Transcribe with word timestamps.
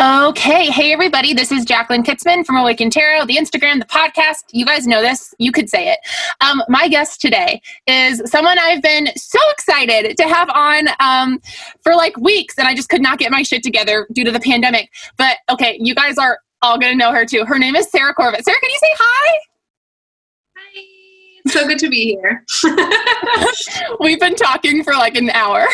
Okay. 0.00 0.70
Hey, 0.72 0.92
everybody. 0.92 1.34
This 1.34 1.52
is 1.52 1.64
Jacqueline 1.64 2.02
Kitzman 2.02 2.44
from 2.44 2.56
Awaken 2.56 2.90
Tarot, 2.90 3.26
the 3.26 3.36
Instagram, 3.36 3.78
the 3.78 3.86
podcast. 3.86 4.42
You 4.50 4.66
guys 4.66 4.88
know 4.88 5.00
this. 5.00 5.32
You 5.38 5.52
could 5.52 5.70
say 5.70 5.88
it. 5.88 5.98
Um, 6.40 6.64
my 6.68 6.88
guest 6.88 7.20
today 7.20 7.62
is 7.86 8.20
someone 8.26 8.58
I've 8.58 8.82
been 8.82 9.08
so 9.14 9.38
excited 9.50 10.16
to 10.16 10.24
have 10.24 10.50
on 10.50 10.88
um, 10.98 11.40
for 11.82 11.94
like 11.94 12.16
weeks, 12.16 12.58
and 12.58 12.66
I 12.66 12.74
just 12.74 12.88
could 12.88 13.02
not 13.02 13.20
get 13.20 13.30
my 13.30 13.44
shit 13.44 13.62
together 13.62 14.08
due 14.12 14.24
to 14.24 14.32
the 14.32 14.40
pandemic. 14.40 14.90
But 15.16 15.36
okay, 15.48 15.78
you 15.80 15.94
guys 15.94 16.18
are 16.18 16.40
all 16.60 16.76
going 16.76 16.92
to 16.92 16.98
know 16.98 17.12
her 17.12 17.24
too. 17.24 17.44
Her 17.44 17.58
name 17.58 17.76
is 17.76 17.88
Sarah 17.88 18.14
Corbett. 18.14 18.44
Sarah, 18.44 18.58
can 18.60 18.70
you 18.70 18.78
say 18.80 18.94
hi? 18.98 19.38
Hi. 20.56 21.50
So 21.52 21.68
good 21.68 21.78
to 21.78 21.88
be 21.88 22.16
here. 22.16 22.44
We've 24.00 24.18
been 24.18 24.34
talking 24.34 24.82
for 24.82 24.94
like 24.94 25.16
an 25.16 25.30
hour. 25.30 25.68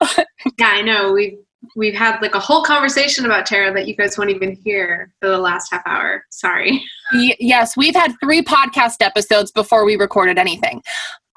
yeah, 0.18 0.22
I 0.60 0.82
know. 0.82 1.12
We've 1.14 1.38
we've 1.76 1.94
had 1.94 2.20
like 2.20 2.34
a 2.34 2.40
whole 2.40 2.62
conversation 2.62 3.24
about 3.24 3.46
tarot 3.46 3.74
that 3.74 3.86
you 3.88 3.96
guys 3.96 4.16
won't 4.18 4.30
even 4.30 4.56
hear 4.64 5.12
for 5.20 5.28
the 5.28 5.38
last 5.38 5.70
half 5.72 5.82
hour. 5.86 6.24
Sorry. 6.30 6.82
Yes, 7.12 7.76
we've 7.76 7.94
had 7.94 8.14
three 8.22 8.42
podcast 8.42 8.96
episodes 9.00 9.50
before 9.50 9.84
we 9.84 9.96
recorded 9.96 10.38
anything. 10.38 10.82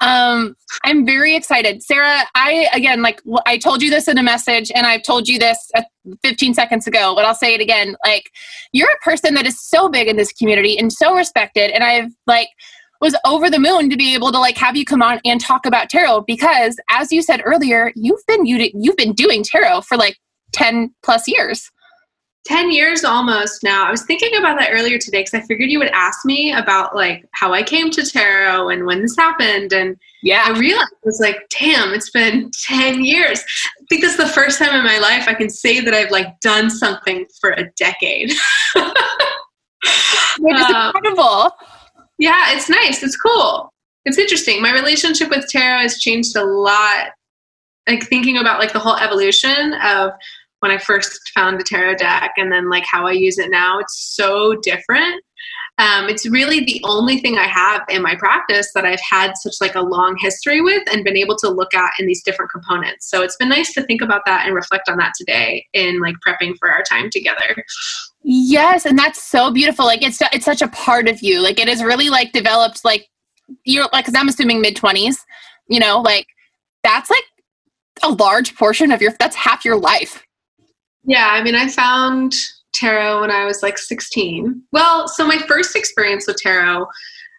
Um, 0.00 0.54
I'm 0.84 1.04
very 1.04 1.34
excited. 1.34 1.82
Sarah, 1.82 2.22
I, 2.34 2.68
again, 2.72 3.02
like 3.02 3.20
I 3.46 3.58
told 3.58 3.82
you 3.82 3.90
this 3.90 4.06
in 4.06 4.16
a 4.16 4.22
message 4.22 4.70
and 4.74 4.86
I've 4.86 5.02
told 5.02 5.28
you 5.28 5.38
this 5.38 5.70
uh, 5.74 5.82
15 6.22 6.54
seconds 6.54 6.86
ago, 6.86 7.14
but 7.16 7.24
I'll 7.24 7.34
say 7.34 7.54
it 7.54 7.60
again. 7.60 7.96
Like, 8.06 8.30
you're 8.72 8.90
a 8.90 8.98
person 8.98 9.34
that 9.34 9.46
is 9.46 9.60
so 9.60 9.88
big 9.88 10.06
in 10.06 10.16
this 10.16 10.32
community 10.32 10.78
and 10.78 10.92
so 10.92 11.14
respected. 11.14 11.72
And 11.72 11.82
I've 11.82 12.12
like, 12.26 12.48
was 13.00 13.14
over 13.24 13.48
the 13.48 13.58
moon 13.58 13.88
to 13.90 13.96
be 13.96 14.14
able 14.14 14.32
to 14.32 14.38
like 14.38 14.56
have 14.56 14.76
you 14.76 14.84
come 14.84 15.02
on 15.02 15.20
and 15.24 15.40
talk 15.40 15.66
about 15.66 15.88
tarot 15.88 16.22
because 16.22 16.78
as 16.90 17.12
you 17.12 17.22
said 17.22 17.40
earlier 17.44 17.92
you've 17.94 18.24
been 18.26 18.46
you, 18.46 18.70
you've 18.74 18.96
been 18.96 19.12
doing 19.12 19.42
tarot 19.42 19.82
for 19.82 19.96
like 19.96 20.16
10 20.52 20.94
plus 21.02 21.28
years 21.28 21.70
10 22.48 22.72
years 22.72 23.04
almost 23.04 23.62
now. 23.62 23.86
I 23.86 23.90
was 23.90 24.04
thinking 24.04 24.34
about 24.36 24.58
that 24.58 24.70
earlier 24.72 24.98
today 24.98 25.18
because 25.20 25.34
I 25.34 25.40
figured 25.42 25.70
you 25.70 25.78
would 25.80 25.88
ask 25.88 26.24
me 26.24 26.52
about 26.52 26.96
like 26.96 27.26
how 27.32 27.52
I 27.52 27.62
came 27.62 27.90
to 27.90 28.02
tarot 28.02 28.70
and 28.70 28.86
when 28.86 29.02
this 29.02 29.14
happened. 29.16 29.74
And 29.74 29.96
yeah, 30.22 30.44
I 30.46 30.58
realized 30.58 30.90
I 30.94 31.04
was 31.04 31.20
like, 31.20 31.36
damn, 31.60 31.92
it's 31.92 32.08
been 32.10 32.50
10 32.66 33.04
years. 33.04 33.40
I 33.40 33.84
think 33.90 34.00
this 34.00 34.12
is 34.12 34.16
the 34.16 34.28
first 34.28 34.58
time 34.58 34.74
in 34.74 34.82
my 34.82 34.98
life 34.98 35.28
I 35.28 35.34
can 35.34 35.50
say 35.50 35.80
that 35.80 35.92
I've 35.92 36.10
like 36.10 36.40
done 36.40 36.70
something 36.70 37.26
for 37.38 37.50
a 37.50 37.70
decade. 37.76 38.32
Which 40.38 40.56
is 40.56 40.74
um, 40.74 40.92
incredible. 40.96 41.52
Yeah, 42.18 42.52
it's 42.54 42.68
nice. 42.68 43.02
It's 43.02 43.16
cool. 43.16 43.72
It's 44.04 44.18
interesting. 44.18 44.60
My 44.60 44.72
relationship 44.72 45.30
with 45.30 45.48
tarot 45.48 45.82
has 45.82 45.98
changed 45.98 46.36
a 46.36 46.44
lot. 46.44 47.10
Like 47.88 48.06
thinking 48.06 48.36
about 48.36 48.58
like 48.58 48.72
the 48.72 48.78
whole 48.78 48.96
evolution 48.96 49.74
of 49.82 50.12
when 50.60 50.72
I 50.72 50.78
first 50.78 51.20
found 51.34 51.58
the 51.58 51.64
tarot 51.64 51.96
deck 51.96 52.32
and 52.36 52.50
then 52.50 52.68
like 52.68 52.84
how 52.84 53.06
I 53.06 53.12
use 53.12 53.38
it 53.38 53.50
now. 53.50 53.78
It's 53.78 54.14
so 54.14 54.56
different. 54.62 55.22
Um, 55.78 56.08
it's 56.08 56.28
really 56.28 56.64
the 56.64 56.80
only 56.84 57.18
thing 57.18 57.38
I 57.38 57.46
have 57.46 57.82
in 57.88 58.02
my 58.02 58.16
practice 58.16 58.72
that 58.74 58.84
I've 58.84 59.00
had 59.08 59.36
such 59.36 59.54
like 59.60 59.76
a 59.76 59.80
long 59.80 60.16
history 60.20 60.60
with 60.60 60.82
and 60.92 61.04
been 61.04 61.16
able 61.16 61.36
to 61.36 61.48
look 61.48 61.72
at 61.72 61.92
in 62.00 62.06
these 62.06 62.22
different 62.24 62.50
components. 62.50 63.08
So 63.08 63.22
it's 63.22 63.36
been 63.36 63.48
nice 63.48 63.72
to 63.74 63.82
think 63.82 64.02
about 64.02 64.22
that 64.26 64.44
and 64.44 64.56
reflect 64.56 64.88
on 64.88 64.98
that 64.98 65.12
today 65.16 65.66
in 65.72 66.00
like 66.00 66.16
prepping 66.26 66.56
for 66.58 66.68
our 66.68 66.82
time 66.82 67.10
together. 67.10 67.64
Yes, 68.22 68.84
and 68.84 68.98
that's 68.98 69.22
so 69.22 69.50
beautiful. 69.50 69.84
Like 69.84 70.02
it's 70.02 70.20
it's 70.32 70.44
such 70.44 70.62
a 70.62 70.68
part 70.68 71.08
of 71.08 71.22
you. 71.22 71.40
Like 71.40 71.58
it 71.58 71.68
is 71.68 71.82
really 71.82 72.10
like 72.10 72.32
developed 72.32 72.84
like 72.84 73.08
you're 73.64 73.88
like 73.92 74.04
cuz 74.04 74.14
I'm 74.14 74.28
assuming 74.28 74.60
mid 74.60 74.76
20s, 74.76 75.16
you 75.68 75.80
know, 75.80 76.00
like 76.00 76.26
that's 76.82 77.10
like 77.10 77.24
a 78.02 78.10
large 78.10 78.54
portion 78.56 78.92
of 78.92 79.00
your 79.00 79.12
that's 79.18 79.36
half 79.36 79.64
your 79.64 79.78
life 79.78 80.22
yeah, 81.08 81.28
I 81.28 81.42
mean, 81.42 81.54
I 81.54 81.68
found 81.68 82.34
tarot 82.74 83.22
when 83.22 83.30
I 83.30 83.46
was 83.46 83.62
like 83.62 83.78
16. 83.78 84.62
Well, 84.72 85.08
so 85.08 85.26
my 85.26 85.38
first 85.38 85.74
experience 85.74 86.26
with 86.26 86.36
tarot, 86.36 86.86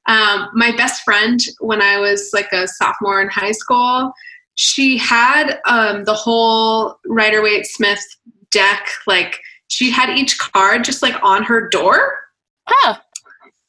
um, 0.08 0.50
my 0.54 0.76
best 0.76 1.04
friend 1.04 1.40
when 1.60 1.80
I 1.80 2.00
was 2.00 2.32
like 2.34 2.52
a 2.52 2.68
sophomore 2.68 3.22
in 3.22 3.30
high 3.30 3.52
school, 3.52 4.12
she 4.56 4.98
had 4.98 5.60
um, 5.68 6.04
the 6.04 6.16
whole 6.16 6.98
Rider 7.06 7.44
Waite 7.44 7.68
Smith 7.68 8.04
deck. 8.52 8.88
Like 9.06 9.40
she 9.70 9.90
had 9.90 10.18
each 10.18 10.38
card 10.38 10.84
just 10.84 11.02
like 11.02 11.16
on 11.24 11.44
her 11.44 11.70
door. 11.70 12.20
Huh. 12.68 12.98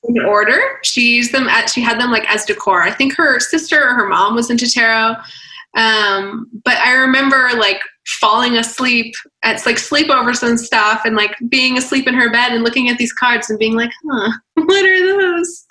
In 0.04 0.18
order, 0.24 0.58
she 0.82 1.14
used 1.14 1.32
them 1.32 1.46
at. 1.46 1.70
She 1.70 1.82
had 1.82 2.00
them 2.00 2.10
like 2.10 2.28
as 2.28 2.44
decor. 2.46 2.82
I 2.82 2.90
think 2.90 3.14
her 3.16 3.38
sister 3.38 3.82
or 3.82 3.94
her 3.94 4.08
mom 4.08 4.34
was 4.34 4.50
into 4.50 4.70
tarot, 4.70 5.14
um, 5.76 6.48
but 6.64 6.76
I 6.78 6.94
remember 6.94 7.50
like 7.56 7.80
falling 8.18 8.56
asleep 8.56 9.14
at 9.44 9.64
like 9.66 9.76
sleepovers 9.76 10.42
and 10.42 10.58
stuff 10.58 11.02
and 11.04 11.16
like 11.16 11.36
being 11.48 11.78
asleep 11.78 12.08
in 12.08 12.14
her 12.14 12.30
bed 12.30 12.52
and 12.52 12.64
looking 12.64 12.88
at 12.88 12.98
these 12.98 13.12
cards 13.12 13.50
and 13.50 13.58
being 13.58 13.74
like, 13.74 13.90
huh, 14.10 14.32
what 14.54 14.84
are 14.84 15.06
those? 15.06 15.66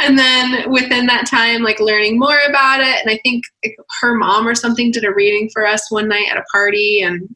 And 0.00 0.18
then 0.18 0.70
within 0.70 1.06
that 1.06 1.26
time, 1.26 1.62
like 1.62 1.80
learning 1.80 2.18
more 2.18 2.38
about 2.48 2.80
it. 2.80 3.00
And 3.00 3.10
I 3.10 3.18
think 3.22 3.44
like, 3.64 3.76
her 4.00 4.14
mom 4.14 4.46
or 4.46 4.54
something 4.54 4.90
did 4.90 5.04
a 5.04 5.14
reading 5.14 5.48
for 5.52 5.66
us 5.66 5.90
one 5.90 6.08
night 6.08 6.28
at 6.30 6.36
a 6.36 6.44
party. 6.52 7.00
And 7.00 7.28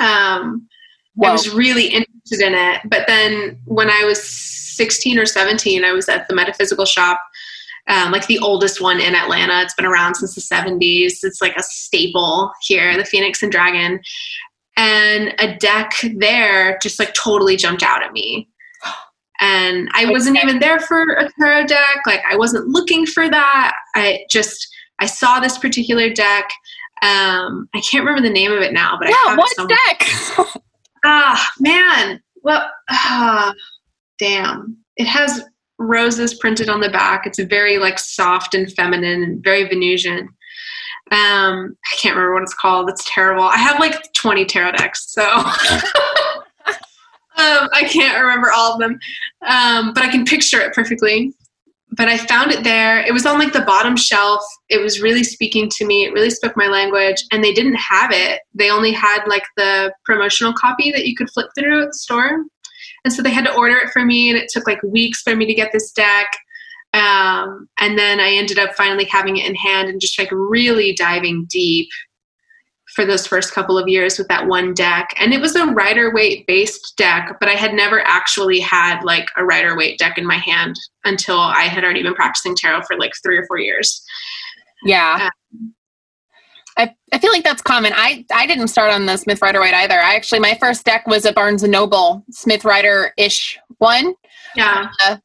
um, 0.00 0.68
I 1.22 1.32
was 1.32 1.52
really 1.52 1.86
interested 1.86 2.40
in 2.40 2.54
it. 2.54 2.80
But 2.84 3.06
then 3.06 3.58
when 3.64 3.90
I 3.90 4.04
was 4.04 4.22
16 4.22 5.18
or 5.18 5.26
17, 5.26 5.84
I 5.84 5.92
was 5.92 6.08
at 6.08 6.28
the 6.28 6.34
metaphysical 6.34 6.84
shop 6.84 7.20
um, 7.90 8.12
like 8.12 8.26
the 8.26 8.38
oldest 8.38 8.80
one 8.80 9.00
in 9.00 9.14
Atlanta. 9.14 9.62
It's 9.62 9.74
been 9.74 9.86
around 9.86 10.14
since 10.14 10.34
the 10.34 10.40
70s. 10.40 11.18
It's 11.22 11.40
like 11.40 11.56
a 11.56 11.62
staple 11.62 12.52
here, 12.62 12.96
the 12.96 13.04
Phoenix 13.04 13.42
and 13.42 13.50
Dragon. 13.50 14.00
And 14.76 15.34
a 15.38 15.56
deck 15.56 15.92
there 16.16 16.78
just 16.80 16.98
like 16.98 17.12
totally 17.14 17.56
jumped 17.56 17.82
out 17.82 18.02
at 18.02 18.12
me. 18.12 18.48
And 19.40 19.88
I 19.92 20.10
wasn't 20.10 20.36
even 20.42 20.58
there 20.58 20.78
for 20.80 21.02
a 21.02 21.28
tarot 21.38 21.66
deck. 21.66 22.02
Like 22.06 22.20
I 22.30 22.36
wasn't 22.36 22.68
looking 22.68 23.06
for 23.06 23.28
that. 23.28 23.72
I 23.94 24.24
just 24.30 24.68
I 25.00 25.06
saw 25.06 25.40
this 25.40 25.58
particular 25.58 26.10
deck. 26.10 26.48
Um, 27.02 27.68
I 27.74 27.80
can't 27.80 28.04
remember 28.04 28.20
the 28.20 28.32
name 28.32 28.52
of 28.52 28.60
it 28.60 28.74
now, 28.74 28.98
but 29.00 29.08
yeah, 29.08 29.16
I 29.26 29.28
have 29.30 29.38
what 29.38 29.68
deck? 29.68 30.62
ah, 31.04 31.50
man. 31.58 32.22
Well, 32.42 32.70
ah, 32.90 33.54
damn. 34.18 34.76
It 34.96 35.06
has 35.06 35.44
roses 35.78 36.34
printed 36.34 36.68
on 36.68 36.80
the 36.80 36.90
back. 36.90 37.26
It's 37.26 37.40
very 37.40 37.78
like 37.78 37.98
soft 37.98 38.54
and 38.54 38.72
feminine 38.72 39.22
and 39.22 39.42
very 39.42 39.64
Venusian. 39.64 40.28
Um, 41.12 41.76
I 41.92 41.96
can't 41.96 42.14
remember 42.14 42.34
what 42.34 42.42
it's 42.42 42.54
called. 42.54 42.88
It's 42.88 43.04
terrible. 43.12 43.42
I 43.42 43.56
have 43.56 43.80
like 43.80 44.12
20 44.12 44.44
tarot 44.44 44.72
decks, 44.72 45.10
so 45.10 45.22
um, 47.40 47.68
I 47.72 47.88
can't 47.90 48.20
remember 48.20 48.52
all 48.54 48.74
of 48.74 48.80
them. 48.80 48.98
Um, 49.46 49.92
but 49.92 50.04
I 50.04 50.08
can 50.10 50.24
picture 50.24 50.60
it 50.60 50.72
perfectly. 50.72 51.32
But 51.96 52.08
I 52.08 52.16
found 52.16 52.52
it 52.52 52.62
there. 52.62 53.00
It 53.00 53.12
was 53.12 53.26
on 53.26 53.38
like 53.38 53.52
the 53.52 53.62
bottom 53.62 53.96
shelf. 53.96 54.42
It 54.68 54.80
was 54.80 55.00
really 55.00 55.24
speaking 55.24 55.68
to 55.70 55.84
me. 55.84 56.04
It 56.04 56.12
really 56.12 56.30
spoke 56.30 56.56
my 56.56 56.68
language. 56.68 57.16
And 57.32 57.42
they 57.42 57.52
didn't 57.52 57.74
have 57.74 58.12
it. 58.12 58.40
They 58.54 58.70
only 58.70 58.92
had 58.92 59.24
like 59.26 59.44
the 59.56 59.92
promotional 60.04 60.52
copy 60.52 60.92
that 60.92 61.06
you 61.06 61.16
could 61.16 61.30
flip 61.30 61.48
through 61.58 61.82
at 61.82 61.88
the 61.88 61.94
store. 61.94 62.44
And 63.04 63.12
so 63.12 63.22
they 63.22 63.30
had 63.30 63.46
to 63.46 63.54
order 63.54 63.76
it 63.76 63.90
for 63.92 64.04
me, 64.04 64.28
and 64.28 64.38
it 64.38 64.50
took 64.50 64.66
like 64.66 64.82
weeks 64.82 65.22
for 65.22 65.34
me 65.34 65.46
to 65.46 65.54
get 65.54 65.72
this 65.72 65.90
deck. 65.92 66.26
Um, 66.92 67.68
and 67.78 67.98
then 67.98 68.20
I 68.20 68.32
ended 68.32 68.58
up 68.58 68.74
finally 68.74 69.04
having 69.04 69.36
it 69.36 69.48
in 69.48 69.54
hand 69.54 69.88
and 69.88 70.00
just 70.00 70.18
like 70.18 70.30
really 70.32 70.92
diving 70.92 71.46
deep 71.48 71.88
for 73.00 73.06
those 73.06 73.26
first 73.26 73.54
couple 73.54 73.78
of 73.78 73.88
years 73.88 74.18
with 74.18 74.28
that 74.28 74.46
one 74.46 74.74
deck. 74.74 75.14
And 75.18 75.32
it 75.32 75.40
was 75.40 75.56
a 75.56 75.64
Rider 75.66 76.12
Waite 76.12 76.46
based 76.46 76.98
deck, 76.98 77.38
but 77.40 77.48
I 77.48 77.54
had 77.54 77.72
never 77.72 78.06
actually 78.06 78.60
had 78.60 79.02
like 79.04 79.26
a 79.38 79.44
Rider 79.44 79.74
Waite 79.74 79.98
deck 79.98 80.18
in 80.18 80.26
my 80.26 80.36
hand 80.36 80.78
until 81.04 81.38
I 81.38 81.62
had 81.62 81.82
already 81.82 82.02
been 82.02 82.14
practicing 82.14 82.54
tarot 82.54 82.82
for 82.82 82.98
like 82.98 83.12
three 83.22 83.38
or 83.38 83.46
four 83.46 83.58
years. 83.58 84.04
Yeah. 84.84 85.30
Um, 85.54 85.74
I, 86.76 86.94
I 87.10 87.18
feel 87.18 87.32
like 87.32 87.42
that's 87.42 87.62
common. 87.62 87.94
I, 87.96 88.26
I 88.34 88.46
didn't 88.46 88.68
start 88.68 88.92
on 88.92 89.06
the 89.06 89.16
Smith 89.16 89.40
Rider 89.40 89.60
Waite 89.60 89.72
either. 89.72 89.98
I 89.98 90.14
actually, 90.14 90.40
my 90.40 90.58
first 90.60 90.84
deck 90.84 91.06
was 91.06 91.24
a 91.24 91.32
Barnes 91.32 91.62
and 91.62 91.72
Noble 91.72 92.22
Smith 92.30 92.66
Rider 92.66 93.14
ish 93.16 93.58
one. 93.78 94.14
Yeah. 94.54 94.90
Uh, 95.02 95.16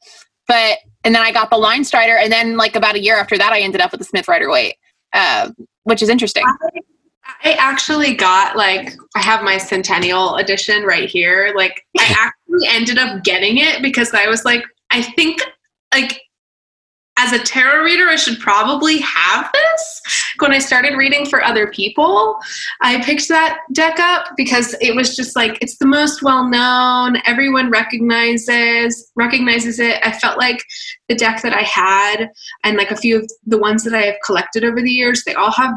but, 0.47 0.77
and 1.03 1.13
then 1.13 1.23
I 1.23 1.33
got 1.33 1.49
the 1.49 1.57
Line 1.57 1.83
Strider. 1.83 2.15
And 2.15 2.31
then, 2.31 2.55
like, 2.55 2.77
about 2.77 2.95
a 2.95 3.01
year 3.01 3.17
after 3.17 3.37
that, 3.37 3.51
I 3.51 3.59
ended 3.59 3.81
up 3.81 3.91
with 3.91 3.99
the 3.99 4.05
Smith 4.05 4.29
Rider 4.29 4.49
Waite, 4.49 4.75
uh, 5.11 5.51
which 5.83 6.01
is 6.01 6.07
interesting. 6.07 6.45
I, 6.45 6.79
I 7.43 7.53
actually 7.53 8.15
got 8.15 8.55
like 8.55 8.93
I 9.15 9.21
have 9.21 9.43
my 9.43 9.57
centennial 9.57 10.35
edition 10.35 10.83
right 10.83 11.09
here. 11.09 11.53
Like 11.55 11.85
I 11.97 12.15
actually 12.17 12.67
ended 12.67 12.97
up 12.97 13.23
getting 13.23 13.57
it 13.57 13.81
because 13.81 14.13
I 14.13 14.27
was 14.27 14.45
like, 14.45 14.63
I 14.91 15.01
think 15.01 15.41
like 15.93 16.21
as 17.17 17.31
a 17.31 17.39
tarot 17.39 17.83
reader, 17.83 18.09
I 18.09 18.17
should 18.17 18.39
probably 18.39 18.99
have 18.99 19.49
this. 19.53 20.01
When 20.39 20.51
I 20.51 20.59
started 20.59 20.97
reading 20.97 21.25
for 21.25 21.41
other 21.41 21.67
people, 21.67 22.37
I 22.81 23.01
picked 23.01 23.29
that 23.29 23.59
deck 23.71 23.99
up 23.99 24.25
because 24.35 24.75
it 24.81 24.93
was 24.93 25.15
just 25.15 25.33
like 25.35 25.57
it's 25.61 25.77
the 25.77 25.87
most 25.87 26.21
well 26.23 26.49
known. 26.49 27.21
Everyone 27.25 27.69
recognizes 27.69 29.11
recognizes 29.15 29.79
it. 29.79 30.05
I 30.05 30.11
felt 30.11 30.37
like 30.37 30.61
the 31.07 31.15
deck 31.15 31.41
that 31.41 31.53
I 31.53 31.61
had 31.61 32.29
and 32.65 32.75
like 32.75 32.91
a 32.91 32.97
few 32.97 33.17
of 33.17 33.31
the 33.45 33.57
ones 33.57 33.83
that 33.85 33.93
I 33.93 34.01
have 34.01 34.15
collected 34.25 34.65
over 34.65 34.81
the 34.81 34.91
years, 34.91 35.23
they 35.25 35.35
all 35.35 35.51
have 35.51 35.71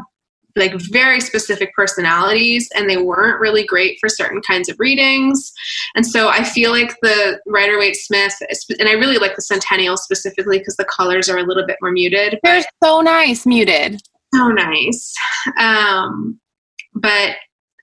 like 0.55 0.73
very 0.91 1.19
specific 1.19 1.73
personalities 1.73 2.69
and 2.75 2.89
they 2.89 2.97
weren't 2.97 3.39
really 3.39 3.65
great 3.65 3.97
for 3.99 4.09
certain 4.09 4.41
kinds 4.41 4.69
of 4.69 4.75
readings. 4.79 5.51
And 5.95 6.05
so 6.05 6.29
i 6.29 6.43
feel 6.43 6.71
like 6.71 6.95
the 7.01 7.39
rider 7.47 7.77
waite 7.77 7.95
smith 7.95 8.33
and 8.79 8.89
i 8.89 8.93
really 8.93 9.17
like 9.17 9.35
the 9.35 9.41
centennial 9.41 9.97
specifically 9.97 10.59
because 10.59 10.75
the 10.75 10.85
colors 10.85 11.29
are 11.29 11.37
a 11.37 11.43
little 11.43 11.65
bit 11.65 11.77
more 11.81 11.91
muted 11.91 12.39
they're 12.43 12.63
so 12.83 13.01
nice 13.01 13.45
muted. 13.45 14.01
So 14.33 14.47
nice. 14.49 15.13
Um, 15.57 16.39
but 16.93 17.35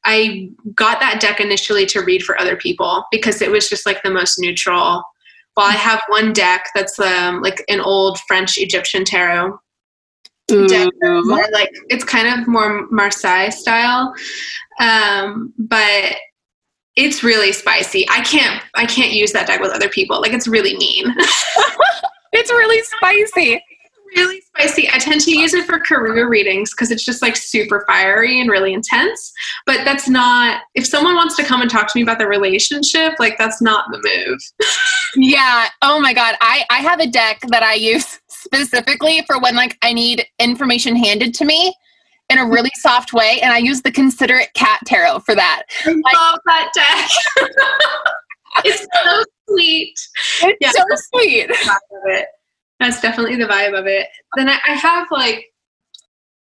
i 0.04 0.50
got 0.74 1.00
that 1.00 1.20
deck 1.20 1.40
initially 1.40 1.86
to 1.86 2.00
read 2.00 2.22
for 2.22 2.40
other 2.40 2.56
people 2.56 3.04
because 3.10 3.42
it 3.42 3.50
was 3.50 3.68
just 3.68 3.86
like 3.86 4.02
the 4.02 4.10
most 4.10 4.38
neutral. 4.38 5.02
Well 5.56 5.66
i 5.66 5.72
have 5.72 6.02
one 6.08 6.32
deck 6.32 6.68
that's 6.74 6.98
um, 6.98 7.42
like 7.42 7.64
an 7.68 7.80
old 7.80 8.18
french 8.28 8.58
egyptian 8.58 9.04
tarot 9.04 9.58
more 10.50 11.44
like 11.52 11.70
it's 11.88 12.04
kind 12.04 12.28
of 12.28 12.46
more 12.46 12.86
Marseille 12.90 13.50
style, 13.50 14.14
um, 14.80 15.52
but 15.58 16.16
it's 16.96 17.22
really 17.22 17.52
spicy. 17.52 18.08
I 18.08 18.22
can't 18.22 18.62
I 18.74 18.86
can't 18.86 19.12
use 19.12 19.32
that 19.32 19.46
deck 19.46 19.60
with 19.60 19.72
other 19.72 19.88
people. 19.88 20.20
Like 20.20 20.32
it's 20.32 20.48
really 20.48 20.76
mean. 20.76 21.14
it's 22.32 22.50
really 22.50 22.82
spicy. 22.82 23.62
Really 24.14 24.40
spicy. 24.40 24.88
I 24.88 24.98
tend 24.98 25.20
to 25.22 25.36
use 25.36 25.52
it 25.52 25.66
for 25.66 25.78
career 25.78 26.28
readings 26.28 26.70
because 26.70 26.90
it's 26.90 27.04
just 27.04 27.20
like 27.20 27.36
super 27.36 27.84
fiery 27.86 28.40
and 28.40 28.48
really 28.48 28.72
intense. 28.72 29.32
But 29.66 29.84
that's 29.84 30.08
not 30.08 30.62
if 30.74 30.86
someone 30.86 31.16
wants 31.16 31.36
to 31.36 31.44
come 31.44 31.60
and 31.60 31.70
talk 31.70 31.92
to 31.92 31.98
me 31.98 32.02
about 32.02 32.18
the 32.18 32.26
relationship, 32.26 33.14
like 33.18 33.36
that's 33.36 33.60
not 33.60 33.84
the 33.90 33.98
move. 33.98 34.38
yeah. 35.16 35.68
Oh 35.82 36.00
my 36.00 36.14
god. 36.14 36.36
I 36.40 36.64
I 36.70 36.78
have 36.78 37.00
a 37.00 37.06
deck 37.06 37.40
that 37.48 37.62
I 37.62 37.74
use 37.74 38.20
specifically 38.46 39.22
for 39.26 39.40
when 39.40 39.56
like 39.56 39.76
I 39.82 39.92
need 39.92 40.24
information 40.38 40.96
handed 40.96 41.34
to 41.34 41.44
me 41.44 41.74
in 42.30 42.38
a 42.38 42.46
really 42.46 42.72
soft 42.74 43.12
way, 43.12 43.40
and 43.42 43.52
I 43.52 43.58
use 43.58 43.82
the 43.82 43.92
Considerate 43.92 44.52
Cat 44.54 44.80
Tarot 44.86 45.20
for 45.20 45.34
that. 45.34 45.62
I 45.84 45.90
like, 45.90 46.14
love 46.14 46.40
that 46.46 46.70
deck. 46.74 47.48
it's 48.64 48.86
so 49.04 49.24
sweet. 49.48 49.94
It's 50.42 50.58
yeah, 50.60 50.70
so 50.72 50.84
sweet. 51.12 51.50
It. 51.50 52.26
That's 52.80 53.00
definitely 53.00 53.36
the 53.36 53.46
vibe 53.46 53.78
of 53.78 53.86
it. 53.86 54.08
Then 54.36 54.48
I, 54.48 54.58
I 54.66 54.72
have 54.72 55.06
like 55.10 55.46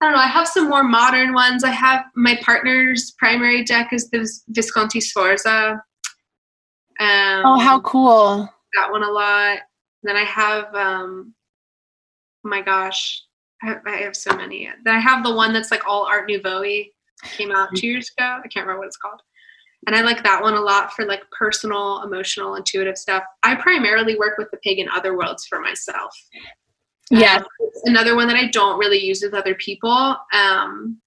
I 0.01 0.05
don't 0.05 0.13
know. 0.13 0.19
I 0.19 0.27
have 0.27 0.47
some 0.47 0.69
more 0.69 0.83
modern 0.83 1.33
ones. 1.33 1.63
I 1.63 1.71
have 1.71 2.05
my 2.15 2.37
partner's 2.43 3.11
primary 3.17 3.63
deck 3.63 3.93
is 3.93 4.09
the 4.09 4.29
Visconti 4.49 5.01
Sforza. 5.01 5.81
Um, 6.99 7.43
oh, 7.45 7.59
how 7.59 7.79
cool! 7.81 8.49
That 8.75 8.91
one 8.91 9.03
a 9.03 9.09
lot. 9.09 9.59
Then 10.03 10.15
I 10.15 10.23
have 10.23 10.73
um, 10.75 11.33
oh 12.45 12.49
my 12.49 12.61
gosh, 12.61 13.23
I 13.63 13.67
have, 13.67 13.81
I 13.85 13.97
have 13.97 14.15
so 14.15 14.35
many. 14.35 14.69
Then 14.83 14.95
I 14.95 14.99
have 14.99 15.23
the 15.23 15.33
one 15.33 15.53
that's 15.53 15.71
like 15.71 15.87
all 15.87 16.05
Art 16.05 16.27
Nouveau 16.27 16.63
came 17.23 17.51
out 17.51 17.69
two 17.75 17.87
years 17.87 18.11
ago. 18.17 18.39
I 18.43 18.47
can't 18.47 18.65
remember 18.65 18.79
what 18.79 18.87
it's 18.87 18.97
called. 18.97 19.21
And 19.85 19.95
I 19.95 20.01
like 20.01 20.23
that 20.23 20.41
one 20.41 20.55
a 20.55 20.61
lot 20.61 20.93
for 20.93 21.05
like 21.05 21.21
personal, 21.37 22.01
emotional, 22.03 22.55
intuitive 22.55 22.97
stuff. 22.97 23.23
I 23.43 23.55
primarily 23.55 24.17
work 24.17 24.37
with 24.37 24.49
the 24.51 24.57
Pagan 24.57 24.87
Otherworlds 24.87 25.47
for 25.47 25.59
myself. 25.59 26.13
Yeah. 27.09 27.37
Um, 27.37 27.69
another 27.85 28.15
one 28.15 28.27
that 28.27 28.35
I 28.35 28.47
don't 28.47 28.79
really 28.79 28.99
use 28.99 29.21
with 29.23 29.33
other 29.33 29.55
people. 29.55 30.17
Um, 30.33 30.99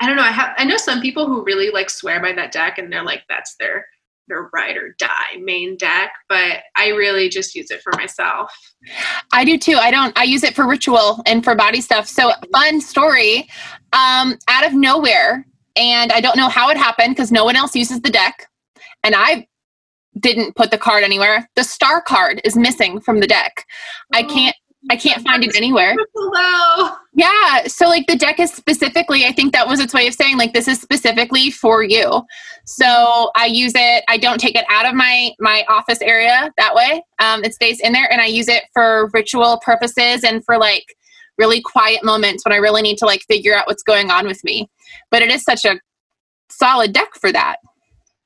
I 0.00 0.06
don't 0.06 0.16
know. 0.16 0.22
I 0.22 0.32
have 0.32 0.54
I 0.58 0.64
know 0.64 0.76
some 0.76 1.00
people 1.00 1.26
who 1.26 1.44
really 1.44 1.70
like 1.70 1.88
swear 1.88 2.20
by 2.20 2.32
that 2.32 2.52
deck 2.52 2.78
and 2.78 2.92
they're 2.92 3.04
like 3.04 3.22
that's 3.28 3.54
their 3.56 3.86
or 4.30 4.50
ride 4.52 4.76
or 4.76 4.94
die 4.98 5.36
main 5.40 5.76
deck, 5.76 6.12
but 6.28 6.60
I 6.76 6.88
really 6.88 7.28
just 7.28 7.54
use 7.54 7.70
it 7.70 7.82
for 7.82 7.92
myself. 7.96 8.52
I 9.32 9.44
do 9.44 9.58
too. 9.58 9.76
I 9.76 9.90
don't, 9.90 10.16
I 10.18 10.24
use 10.24 10.42
it 10.42 10.54
for 10.54 10.66
ritual 10.66 11.22
and 11.26 11.44
for 11.44 11.54
body 11.54 11.80
stuff. 11.80 12.06
So, 12.08 12.32
fun 12.52 12.80
story 12.80 13.48
um, 13.92 14.38
out 14.48 14.66
of 14.66 14.72
nowhere, 14.72 15.46
and 15.76 16.12
I 16.12 16.20
don't 16.20 16.36
know 16.36 16.48
how 16.48 16.70
it 16.70 16.76
happened 16.76 17.14
because 17.14 17.32
no 17.32 17.44
one 17.44 17.56
else 17.56 17.74
uses 17.74 18.00
the 18.00 18.10
deck. 18.10 18.48
And 19.04 19.14
I 19.16 19.46
didn't 20.18 20.56
put 20.56 20.70
the 20.70 20.78
card 20.78 21.02
anywhere. 21.02 21.48
The 21.56 21.64
star 21.64 22.00
card 22.02 22.40
is 22.44 22.56
missing 22.56 23.00
from 23.00 23.20
the 23.20 23.26
deck. 23.26 23.66
I 24.12 24.22
can't 24.22 24.54
I 24.90 24.96
can't 24.96 25.22
find 25.22 25.44
it 25.44 25.56
anywhere. 25.56 25.94
Hello. 26.14 26.96
Yeah. 27.14 27.66
So 27.66 27.88
like 27.88 28.06
the 28.06 28.16
deck 28.16 28.40
is 28.40 28.50
specifically, 28.52 29.26
I 29.26 29.32
think 29.32 29.52
that 29.52 29.68
was 29.68 29.80
its 29.80 29.92
way 29.92 30.06
of 30.06 30.14
saying 30.14 30.38
like 30.38 30.54
this 30.54 30.66
is 30.66 30.80
specifically 30.80 31.50
for 31.50 31.82
you. 31.82 32.22
So 32.64 33.30
I 33.36 33.46
use 33.46 33.72
it. 33.74 34.02
I 34.08 34.16
don't 34.16 34.38
take 34.38 34.56
it 34.56 34.64
out 34.70 34.86
of 34.86 34.94
my 34.94 35.32
my 35.38 35.64
office 35.68 36.00
area 36.00 36.50
that 36.56 36.74
way. 36.74 37.04
Um, 37.18 37.44
it 37.44 37.52
stays 37.52 37.80
in 37.80 37.92
there, 37.92 38.10
and 38.10 38.20
I 38.20 38.26
use 38.26 38.48
it 38.48 38.64
for 38.72 39.10
ritual 39.12 39.60
purposes 39.64 40.24
and 40.24 40.42
for 40.44 40.56
like 40.56 40.84
really 41.36 41.60
quiet 41.60 42.02
moments 42.02 42.44
when 42.44 42.52
I 42.52 42.56
really 42.56 42.82
need 42.82 42.98
to 42.98 43.06
like 43.06 43.22
figure 43.22 43.54
out 43.54 43.66
what's 43.66 43.82
going 43.82 44.10
on 44.10 44.26
with 44.26 44.42
me. 44.42 44.70
But 45.10 45.22
it 45.22 45.30
is 45.30 45.42
such 45.42 45.64
a 45.66 45.78
solid 46.50 46.92
deck 46.92 47.08
for 47.20 47.30
that. 47.32 47.56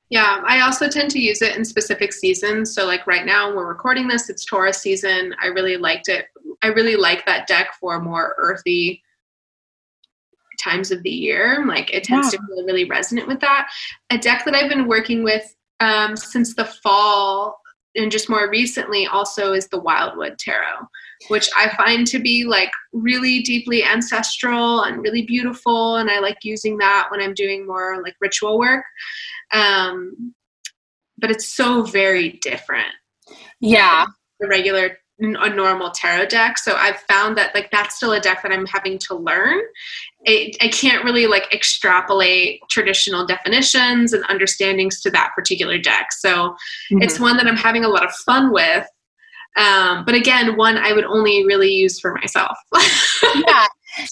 Yeah, 0.09 0.41
I 0.45 0.61
also 0.61 0.87
tend 0.87 1.11
to 1.11 1.19
use 1.19 1.41
it 1.41 1.57
in 1.57 1.65
specific 1.65 2.13
seasons. 2.13 2.73
So, 2.73 2.85
like 2.85 3.05
right 3.07 3.25
now, 3.25 3.53
we're 3.53 3.67
recording 3.67 4.07
this, 4.07 4.29
it's 4.29 4.45
Taurus 4.45 4.77
season. 4.77 5.35
I 5.41 5.47
really 5.47 5.75
liked 5.75 6.07
it. 6.07 6.27
I 6.61 6.67
really 6.67 6.95
like 6.95 7.25
that 7.25 7.47
deck 7.47 7.73
for 7.79 7.99
more 7.99 8.35
earthy 8.37 9.03
times 10.59 10.91
of 10.91 11.03
the 11.03 11.09
year. 11.09 11.65
Like 11.67 11.93
it 11.93 12.03
tends 12.03 12.33
yeah. 12.33 12.39
to 12.39 12.47
feel 12.47 12.65
really 12.65 12.85
resonant 12.85 13.27
with 13.27 13.39
that. 13.41 13.69
A 14.09 14.17
deck 14.17 14.43
that 14.45 14.55
I've 14.55 14.69
been 14.69 14.87
working 14.87 15.23
with 15.23 15.55
um, 15.79 16.15
since 16.15 16.55
the 16.55 16.65
fall 16.65 17.59
and 17.95 18.11
just 18.11 18.29
more 18.29 18.49
recently 18.49 19.07
also 19.07 19.53
is 19.53 19.67
the 19.67 19.79
Wildwood 19.79 20.37
Tarot, 20.37 20.85
which 21.29 21.49
I 21.55 21.75
find 21.75 22.05
to 22.07 22.19
be 22.19 22.43
like 22.43 22.71
really 22.93 23.41
deeply 23.41 23.83
ancestral 23.83 24.81
and 24.81 25.01
really 25.01 25.23
beautiful. 25.23 25.95
And 25.95 26.09
I 26.09 26.19
like 26.19 26.37
using 26.43 26.77
that 26.77 27.07
when 27.09 27.21
I'm 27.21 27.33
doing 27.33 27.65
more 27.65 28.01
like 28.03 28.15
ritual 28.21 28.59
work. 28.59 28.83
Um, 29.51 30.33
but 31.17 31.31
it's 31.31 31.47
so 31.47 31.81
very 31.81 32.33
different. 32.43 32.93
Yeah. 33.59 34.05
The 34.39 34.47
regular 34.47 34.99
a 35.19 35.49
normal 35.49 35.89
tarot 35.91 36.27
deck 36.27 36.57
so 36.57 36.75
i've 36.75 36.99
found 37.01 37.37
that 37.37 37.53
like 37.55 37.69
that's 37.71 37.95
still 37.95 38.13
a 38.13 38.19
deck 38.19 38.41
that 38.43 38.51
i'm 38.51 38.67
having 38.67 38.97
to 38.99 39.15
learn 39.15 39.59
it, 40.21 40.55
i 40.61 40.67
can't 40.67 41.03
really 41.03 41.25
like 41.25 41.51
extrapolate 41.53 42.61
traditional 42.69 43.25
definitions 43.25 44.13
and 44.13 44.23
understandings 44.25 45.01
to 45.01 45.09
that 45.09 45.31
particular 45.35 45.77
deck 45.77 46.11
so 46.11 46.49
mm-hmm. 46.91 47.01
it's 47.01 47.19
one 47.19 47.35
that 47.37 47.47
i'm 47.47 47.57
having 47.57 47.83
a 47.83 47.89
lot 47.89 48.05
of 48.05 48.11
fun 48.11 48.51
with 48.53 48.87
um, 49.57 50.05
but 50.05 50.13
again 50.13 50.55
one 50.55 50.77
i 50.77 50.93
would 50.93 51.05
only 51.05 51.45
really 51.45 51.71
use 51.71 51.99
for 51.99 52.13
myself 52.13 52.57
yeah 53.47 53.65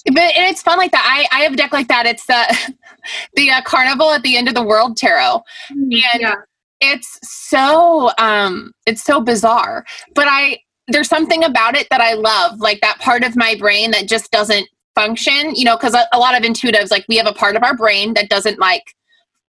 but 0.06 0.32
it's 0.34 0.62
fun 0.62 0.78
like 0.78 0.92
that. 0.92 1.04
I, 1.04 1.36
I 1.36 1.42
have 1.42 1.52
a 1.52 1.56
deck 1.56 1.72
like 1.72 1.88
that. 1.88 2.06
It's 2.06 2.26
the 2.26 2.74
the 3.34 3.50
uh, 3.50 3.62
Carnival 3.62 4.10
at 4.10 4.22
the 4.22 4.36
End 4.36 4.48
of 4.48 4.54
the 4.54 4.62
World 4.62 4.96
tarot, 4.96 5.42
mm, 5.72 6.02
and 6.12 6.20
yeah. 6.20 6.34
it's 6.80 7.18
so 7.22 8.10
um 8.18 8.72
it's 8.86 9.02
so 9.04 9.20
bizarre. 9.20 9.84
But 10.14 10.26
I 10.28 10.58
there's 10.88 11.08
something 11.08 11.44
about 11.44 11.76
it 11.76 11.86
that 11.90 12.00
I 12.00 12.14
love, 12.14 12.60
like 12.60 12.80
that 12.80 12.98
part 12.98 13.24
of 13.24 13.36
my 13.36 13.54
brain 13.56 13.90
that 13.92 14.08
just 14.08 14.30
doesn't 14.30 14.68
function. 14.94 15.54
You 15.54 15.64
know, 15.64 15.76
because 15.76 15.94
a, 15.94 16.06
a 16.12 16.18
lot 16.18 16.36
of 16.36 16.42
intuitives 16.42 16.90
like 16.90 17.04
we 17.08 17.16
have 17.16 17.26
a 17.26 17.32
part 17.32 17.56
of 17.56 17.62
our 17.62 17.76
brain 17.76 18.14
that 18.14 18.28
doesn't 18.28 18.58
like 18.58 18.94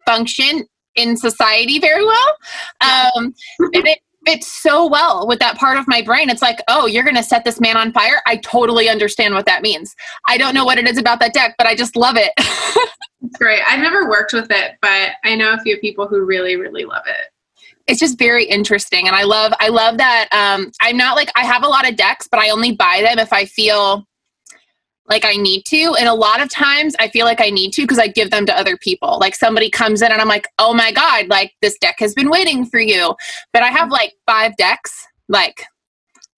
function 0.05 0.67
in 0.95 1.17
society 1.17 1.79
very 1.79 2.05
well, 2.05 2.37
um, 2.81 3.33
and 3.59 3.87
it 3.87 3.99
fits 4.25 4.47
so 4.47 4.87
well 4.87 5.27
with 5.27 5.39
that 5.39 5.57
part 5.57 5.77
of 5.77 5.87
my 5.87 6.01
brain. 6.01 6.29
It's 6.29 6.41
like, 6.41 6.59
oh, 6.67 6.85
you're 6.85 7.03
going 7.03 7.15
to 7.15 7.23
set 7.23 7.43
this 7.43 7.59
man 7.59 7.77
on 7.77 7.91
fire. 7.91 8.21
I 8.25 8.37
totally 8.37 8.89
understand 8.89 9.33
what 9.33 9.45
that 9.45 9.61
means. 9.61 9.95
I 10.27 10.37
don't 10.37 10.53
know 10.53 10.65
what 10.65 10.77
it 10.77 10.87
is 10.87 10.97
about 10.97 11.19
that 11.19 11.33
deck, 11.33 11.55
but 11.57 11.67
I 11.67 11.75
just 11.75 11.95
love 11.95 12.15
it. 12.17 12.31
it's 12.37 13.37
great. 13.37 13.61
I've 13.67 13.81
never 13.81 14.09
worked 14.09 14.33
with 14.33 14.49
it, 14.49 14.77
but 14.81 15.11
I 15.23 15.35
know 15.35 15.53
a 15.53 15.59
few 15.59 15.77
people 15.79 16.07
who 16.07 16.23
really, 16.23 16.55
really 16.55 16.85
love 16.85 17.03
it. 17.05 17.32
It's 17.87 17.99
just 17.99 18.17
very 18.17 18.45
interesting, 18.45 19.07
and 19.07 19.15
I 19.15 19.23
love. 19.23 19.53
I 19.59 19.67
love 19.67 19.97
that. 19.97 20.29
Um, 20.31 20.71
I'm 20.81 20.97
not 20.97 21.15
like 21.15 21.29
I 21.35 21.45
have 21.45 21.63
a 21.63 21.67
lot 21.67 21.87
of 21.87 21.95
decks, 21.97 22.27
but 22.29 22.39
I 22.39 22.49
only 22.49 22.71
buy 22.71 23.01
them 23.05 23.19
if 23.19 23.33
I 23.33 23.45
feel 23.45 24.07
like 25.09 25.25
I 25.25 25.33
need 25.33 25.63
to. 25.65 25.95
And 25.99 26.07
a 26.07 26.13
lot 26.13 26.41
of 26.41 26.49
times 26.49 26.95
I 26.99 27.09
feel 27.09 27.25
like 27.25 27.41
I 27.41 27.49
need 27.49 27.71
to 27.73 27.81
because 27.81 27.99
I 27.99 28.07
give 28.07 28.31
them 28.31 28.45
to 28.45 28.57
other 28.57 28.77
people. 28.77 29.17
Like 29.19 29.35
somebody 29.35 29.69
comes 29.69 30.01
in 30.01 30.11
and 30.11 30.21
I'm 30.21 30.29
like, 30.29 30.47
oh 30.59 30.73
my 30.73 30.91
God, 30.91 31.27
like 31.27 31.53
this 31.61 31.77
deck 31.79 31.95
has 31.99 32.13
been 32.13 32.29
waiting 32.29 32.65
for 32.65 32.79
you. 32.79 33.15
But 33.51 33.63
I 33.63 33.67
have 33.67 33.89
like 33.89 34.13
five 34.25 34.55
decks, 34.55 35.05
like 35.27 35.65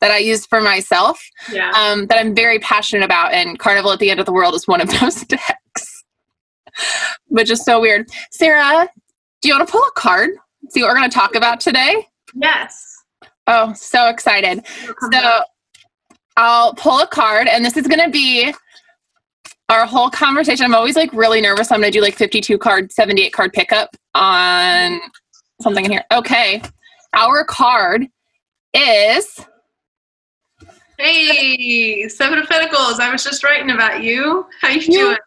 that 0.01 0.11
I 0.11 0.17
use 0.17 0.45
for 0.45 0.61
myself 0.61 1.21
yeah. 1.51 1.71
um, 1.71 2.07
that 2.07 2.19
I'm 2.19 2.35
very 2.35 2.59
passionate 2.59 3.03
about. 3.03 3.33
And 3.33 3.59
Carnival 3.59 3.91
at 3.91 3.99
the 3.99 4.09
End 4.09 4.19
of 4.19 4.25
the 4.25 4.33
World 4.33 4.55
is 4.55 4.67
one 4.67 4.81
of 4.81 4.89
those 4.99 5.21
decks. 5.23 6.03
which 7.27 7.49
is 7.49 7.63
so 7.63 7.79
weird. 7.79 8.09
Sarah, 8.31 8.89
do 9.41 9.49
you 9.49 9.55
want 9.55 9.67
to 9.67 9.71
pull 9.71 9.83
a 9.83 9.91
card? 9.91 10.31
See 10.69 10.81
what 10.81 10.89
we're 10.89 10.95
going 10.97 11.09
to 11.09 11.13
talk 11.13 11.35
about 11.35 11.59
today? 11.59 12.07
Yes. 12.33 12.95
Oh, 13.47 13.73
so 13.73 14.09
excited. 14.09 14.65
So 15.11 15.41
I'll 16.37 16.73
pull 16.73 16.99
a 16.99 17.07
card, 17.07 17.47
and 17.47 17.63
this 17.63 17.77
is 17.77 17.87
going 17.87 18.03
to 18.03 18.09
be 18.09 18.53
our 19.69 19.85
whole 19.85 20.09
conversation. 20.09 20.65
I'm 20.65 20.75
always 20.75 20.95
like 20.95 21.11
really 21.13 21.41
nervous. 21.41 21.71
I'm 21.71 21.79
going 21.79 21.91
to 21.91 21.97
do 21.97 22.01
like 22.01 22.15
52 22.15 22.57
card, 22.57 22.91
78 22.91 23.31
card 23.33 23.53
pickup 23.53 23.95
on 24.13 24.99
something 25.61 25.85
in 25.85 25.91
here. 25.91 26.03
Okay. 26.11 26.61
Our 27.13 27.43
card 27.45 28.07
is. 28.73 29.39
Hey, 30.97 32.07
Seven 32.07 32.39
of 32.39 32.47
Pentacles. 32.47 32.99
I 32.99 33.11
was 33.11 33.23
just 33.23 33.43
writing 33.43 33.71
about 33.71 34.03
you. 34.03 34.45
How 34.61 34.69
you, 34.69 34.79
you 34.81 34.91
doing? 34.91 35.17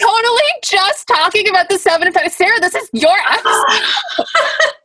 totally 0.00 0.50
just 0.64 1.06
talking 1.06 1.48
about 1.48 1.68
the 1.68 1.78
Seven 1.78 2.08
of 2.08 2.14
Pentacles. 2.14 2.36
Sarah, 2.36 2.60
this 2.60 2.74
is 2.74 2.88
your 2.92 3.16
episode. 3.28 4.24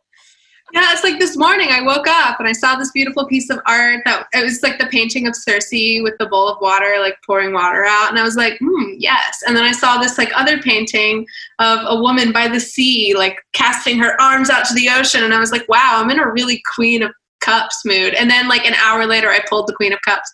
Yeah, 0.76 0.92
it's 0.92 1.06
like 1.06 1.20
this 1.20 1.38
morning 1.38 1.70
I 1.72 1.82
woke 1.82 2.06
up 2.06 2.38
and 2.38 2.50
I 2.50 2.52
saw 2.52 2.76
this 2.76 2.92
beautiful 2.92 3.26
piece 3.28 3.50
of 3.50 3.60
art 3.66 4.02
that 4.04 4.28
it 4.34 4.44
was 4.44 4.62
like 4.62 4.78
the 4.78 4.88
painting 4.88 5.26
of 5.26 5.34
Circe 5.34 5.72
with 5.72 6.16
the 6.20 6.28
bowl 6.30 6.50
of 6.50 6.58
water, 6.60 6.96
like 7.00 7.16
pouring 7.26 7.54
water 7.54 7.86
out. 7.86 8.10
And 8.10 8.20
I 8.20 8.24
was 8.24 8.36
like, 8.36 8.58
hmm, 8.60 8.96
yes. 8.98 9.42
And 9.48 9.56
then 9.56 9.64
I 9.64 9.72
saw 9.72 10.00
this 10.00 10.18
like 10.18 10.32
other 10.36 10.62
painting 10.62 11.26
of 11.60 11.80
a 11.86 12.02
woman 12.02 12.34
by 12.34 12.50
the 12.50 12.60
sea, 12.60 13.16
like 13.16 13.38
casting 13.54 13.98
her 14.00 14.20
arms 14.20 14.50
out 14.50 14.66
to 14.66 14.74
the 14.74 14.90
ocean. 14.90 15.24
And 15.24 15.34
I 15.34 15.40
was 15.40 15.54
like, 15.54 15.66
wow, 15.70 16.02
I'm 16.04 16.10
in 16.10 16.20
a 16.20 16.30
really 16.30 16.62
Queen 16.76 17.04
of 17.04 17.14
Cups 17.46 17.86
mood. 17.86 18.14
And 18.16 18.30
then 18.30 18.48
like 18.48 18.66
an 18.66 18.74
hour 18.74 19.06
later, 19.06 19.30
I 19.30 19.40
pulled 19.48 19.68
the 19.68 19.74
Queen 19.74 19.94
of 19.94 20.00
Cups. 20.02 20.34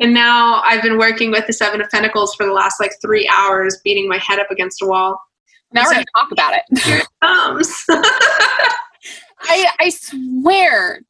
And 0.00 0.12
now 0.12 0.62
I've 0.64 0.82
been 0.82 0.98
working 0.98 1.30
with 1.30 1.46
the 1.46 1.52
Seven 1.52 1.80
of 1.80 1.88
Pentacles 1.90 2.34
for 2.34 2.46
the 2.46 2.52
last 2.52 2.80
like 2.80 2.92
three 3.00 3.28
hours, 3.28 3.78
beating 3.84 4.08
my 4.08 4.18
head 4.18 4.40
up 4.40 4.50
against 4.50 4.82
a 4.82 4.86
wall. 4.86 5.20
Now 5.72 5.82
we're 5.84 5.94
going 5.94 6.04
to 6.04 6.12
talk 6.16 6.32
about 6.32 6.54
it. 6.54 6.62
Here 6.82 6.98
it 6.98 7.06
comes. 7.22 7.84
I, 9.40 9.66
I 9.78 9.90
swear 9.90 11.00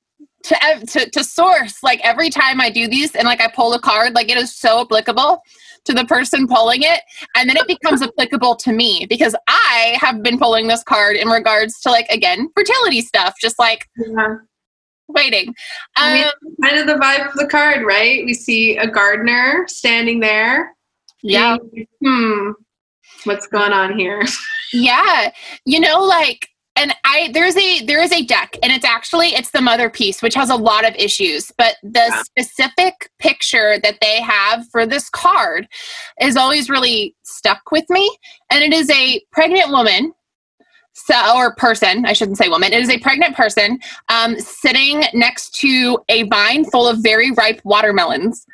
to, 0.44 0.86
to 0.86 1.10
to 1.10 1.24
source 1.24 1.82
like 1.82 2.00
every 2.02 2.28
time 2.30 2.60
I 2.60 2.70
do 2.70 2.86
these 2.86 3.14
and 3.14 3.24
like 3.24 3.40
I 3.40 3.48
pull 3.48 3.72
a 3.72 3.80
card 3.80 4.14
like 4.14 4.30
it 4.30 4.36
is 4.36 4.54
so 4.54 4.82
applicable 4.82 5.40
to 5.86 5.92
the 5.92 6.04
person 6.04 6.46
pulling 6.46 6.82
it 6.82 7.00
and 7.34 7.48
then 7.48 7.56
it 7.56 7.66
becomes 7.66 8.02
applicable 8.02 8.56
to 8.56 8.72
me 8.72 9.06
because 9.08 9.34
I 9.48 9.96
have 10.00 10.22
been 10.22 10.38
pulling 10.38 10.68
this 10.68 10.82
card 10.82 11.16
in 11.16 11.28
regards 11.28 11.80
to 11.80 11.90
like 11.90 12.06
again 12.10 12.50
fertility 12.54 13.00
stuff 13.00 13.34
just 13.40 13.58
like 13.58 13.88
yeah. 13.96 14.36
Waiting. 15.08 15.48
Um, 15.96 16.24
kind 16.62 16.78
of 16.78 16.86
the 16.86 16.94
vibe 16.94 17.28
of 17.28 17.34
the 17.34 17.46
card 17.46 17.84
right? 17.84 18.24
We 18.24 18.34
see 18.34 18.76
a 18.76 18.86
gardener 18.86 19.66
standing 19.68 20.20
there. 20.20 20.74
Yeah. 21.22 21.56
Hmm 22.04 22.52
what's 23.24 23.46
going 23.46 23.72
on 23.72 23.98
here? 23.98 24.22
Yeah 24.72 25.30
you 25.64 25.78
know 25.78 26.02
like 26.02 26.48
and 26.74 26.92
i 27.04 27.30
there's 27.32 27.56
a 27.56 27.84
there 27.84 28.02
is 28.02 28.10
a 28.10 28.24
deck 28.24 28.56
and 28.60 28.72
it's 28.72 28.84
actually 28.84 29.28
it's 29.28 29.52
the 29.52 29.60
Motherpeace 29.60 30.20
which 30.20 30.34
has 30.34 30.50
a 30.50 30.56
lot 30.56 30.84
of 30.84 30.96
issues 30.96 31.52
but 31.56 31.76
the 31.84 32.00
yeah. 32.08 32.22
specific 32.22 33.08
picture 33.20 33.78
that 33.84 33.98
they 34.00 34.20
have 34.20 34.66
for 34.72 34.84
this 34.84 35.08
card 35.10 35.68
is 36.20 36.36
always 36.36 36.68
really 36.68 37.14
stuck 37.22 37.70
with 37.70 37.84
me 37.88 38.10
and 38.50 38.64
it 38.64 38.72
is 38.72 38.90
a 38.90 39.22
pregnant 39.30 39.70
woman 39.70 40.12
so 40.94 41.14
or 41.36 41.54
person 41.56 42.06
i 42.06 42.12
shouldn't 42.12 42.38
say 42.38 42.48
woman. 42.48 42.72
It 42.72 42.82
is 42.82 42.90
a 42.90 42.98
pregnant 42.98 43.36
person 43.36 43.78
um, 44.08 44.38
sitting 44.38 45.04
next 45.12 45.54
to 45.60 45.98
a 46.08 46.22
vine 46.24 46.64
full 46.64 46.88
of 46.88 46.98
very 47.02 47.30
ripe 47.32 47.60
watermelons. 47.64 48.46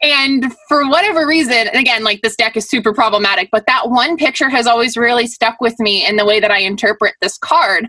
And 0.00 0.54
for 0.68 0.88
whatever 0.88 1.26
reason, 1.26 1.52
and 1.52 1.76
again, 1.76 2.04
like 2.04 2.22
this 2.22 2.36
deck 2.36 2.56
is 2.56 2.68
super 2.68 2.92
problematic, 2.92 3.48
but 3.50 3.66
that 3.66 3.90
one 3.90 4.16
picture 4.16 4.48
has 4.48 4.66
always 4.66 4.96
really 4.96 5.26
stuck 5.26 5.60
with 5.60 5.78
me 5.80 6.06
in 6.06 6.16
the 6.16 6.24
way 6.24 6.38
that 6.38 6.50
I 6.52 6.60
interpret 6.60 7.14
this 7.20 7.36
card 7.36 7.88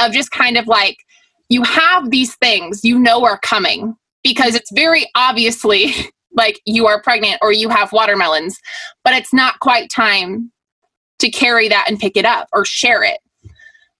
of 0.00 0.12
just 0.12 0.30
kind 0.30 0.56
of 0.56 0.68
like, 0.68 0.98
you 1.48 1.62
have 1.64 2.10
these 2.10 2.36
things 2.36 2.84
you 2.84 2.98
know 2.98 3.24
are 3.24 3.38
coming 3.38 3.96
because 4.22 4.54
it's 4.54 4.70
very 4.72 5.08
obviously 5.14 5.92
like 6.36 6.60
you 6.64 6.86
are 6.86 7.02
pregnant 7.02 7.38
or 7.42 7.52
you 7.52 7.68
have 7.68 7.92
watermelons, 7.92 8.58
but 9.02 9.14
it's 9.14 9.32
not 9.32 9.58
quite 9.60 9.90
time 9.90 10.52
to 11.18 11.30
carry 11.30 11.68
that 11.68 11.86
and 11.88 11.98
pick 11.98 12.16
it 12.16 12.24
up 12.24 12.48
or 12.52 12.64
share 12.64 13.04
it. 13.04 13.18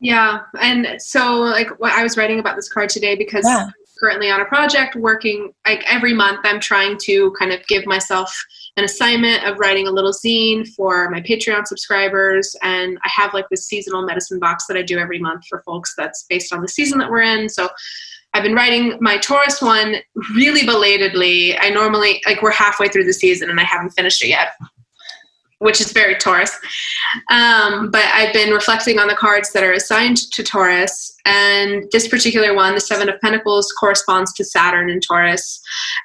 Yeah. 0.01 0.41
And 0.61 1.01
so, 1.01 1.41
like, 1.41 1.81
what 1.81 1.93
I 1.93 2.03
was 2.03 2.17
writing 2.17 2.39
about 2.39 2.57
this 2.57 2.69
card 2.69 2.89
today 2.89 3.17
because 3.17 3.45
yeah 3.45 3.71
currently 3.99 4.31
on 4.31 4.41
a 4.41 4.45
project 4.45 4.95
working 4.97 5.53
like 5.67 5.83
every 5.91 6.15
month 6.15 6.41
i'm 6.45 6.61
trying 6.61 6.97
to 6.97 7.33
kind 7.39 7.53
of 7.53 7.65
give 7.67 7.87
myself 7.87 8.35
an 8.77 8.85
assignment 8.85 9.45
of 9.45 9.59
writing 9.59 9.87
a 9.87 9.91
little 9.91 10.13
zine 10.13 10.67
for 10.75 11.11
my 11.11 11.21
patreon 11.21 11.67
subscribers 11.67 12.55
and 12.63 12.99
i 13.05 13.11
have 13.13 13.35
like 13.35 13.47
this 13.51 13.67
seasonal 13.67 14.03
medicine 14.03 14.39
box 14.39 14.67
that 14.67 14.77
i 14.77 14.83
do 14.83 14.99
every 14.99 15.19
month 15.19 15.45
for 15.49 15.63
folks 15.63 15.95
that's 15.97 16.25
based 16.29 16.53
on 16.53 16.63
the 16.63 16.69
season 16.69 16.99
that 16.99 17.11
we're 17.11 17.23
in 17.23 17.49
so 17.49 17.69
I've 18.35 18.43
been 18.43 18.55
writing 18.55 18.99
my 19.01 19.17
Taurus 19.17 19.63
one 19.63 19.97
really 20.35 20.67
belatedly. 20.67 21.57
I 21.59 21.71
normally 21.71 22.21
like 22.27 22.43
we're 22.43 22.51
halfway 22.51 22.89
through 22.89 23.05
the 23.05 23.13
season 23.15 23.49
and 23.49 23.59
I 23.59 23.65
haven't 23.65 23.91
finished 23.93 24.23
it 24.23 24.29
yet 24.29 24.51
which 25.59 25.81
is 25.81 25.93
very 25.93 26.15
Taurus. 26.15 26.57
Um, 27.31 27.91
but 27.91 28.05
I've 28.13 28.33
been 28.33 28.53
reflecting 28.53 28.99
on 28.99 29.09
the 29.09 29.15
cards 29.15 29.53
that 29.53 29.65
are 29.65 29.73
assigned 29.73 30.19
to 30.33 30.43
Taurus, 30.43 31.15
and 31.25 31.85
this 31.93 32.09
particular 32.09 32.55
one, 32.55 32.75
the 32.75 32.81
Seven 32.81 33.09
of 33.09 33.21
Pentacles, 33.21 33.73
corresponds 33.73 34.33
to 34.35 34.45
Saturn 34.45 34.89
in 34.91 35.01
Taurus. 35.01 35.61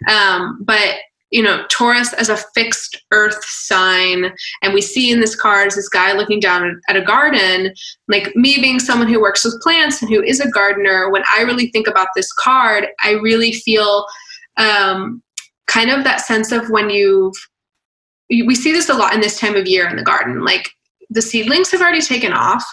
Um, 0.10 0.60
but 0.63 0.95
you 1.33 1.41
know, 1.41 1.65
Taurus 1.67 2.13
as 2.13 2.29
a 2.29 2.38
fixed 2.53 3.01
earth 3.12 3.43
sign, 3.43 4.31
and 4.62 4.72
we 4.72 4.81
see 4.81 5.12
in 5.12 5.19
this 5.19 5.36
card 5.36 5.72
this 5.72 5.89
guy 5.89 6.13
looking 6.13 6.39
down 6.39 6.79
at 6.88 6.95
a 6.95 7.01
garden. 7.01 7.74
Like 8.07 8.36
me 8.36 8.62
being 8.62 8.79
someone 8.79 9.07
who 9.07 9.19
works 9.19 9.43
with 9.43 9.60
plants 9.62 10.00
and 10.01 10.12
who 10.12 10.22
is 10.22 10.39
a 10.39 10.51
gardener, 10.51 11.10
when 11.10 11.24
I 11.27 11.41
really 11.41 11.72
think 11.72 11.88
about 11.88 12.10
this 12.15 12.31
card, 12.33 12.88
I 13.01 13.13
really 13.13 13.51
feel 13.51 14.05
um, 14.57 15.24
kind 15.65 15.89
of 15.89 16.03
that 16.03 16.22
sense 16.22 16.51
of 16.51 16.69
when 16.69 16.91
you've 16.91 17.33
we 18.29 18.55
see 18.55 18.71
this 18.71 18.89
a 18.89 18.93
lot 18.93 19.13
in 19.13 19.21
this 19.21 19.39
time 19.39 19.55
of 19.55 19.67
year 19.67 19.87
in 19.87 19.95
the 19.95 20.03
garden. 20.03 20.43
Like 20.43 20.71
the 21.09 21.21
seedlings 21.21 21.71
have 21.71 21.81
already 21.81 22.01
taken 22.01 22.33
off, 22.33 22.63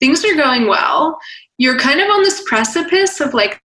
things 0.00 0.24
are 0.24 0.34
going 0.34 0.68
well. 0.68 1.18
You're 1.58 1.78
kind 1.78 2.00
of 2.00 2.08
on 2.08 2.22
this 2.22 2.42
precipice 2.46 3.20
of 3.20 3.34
like 3.34 3.62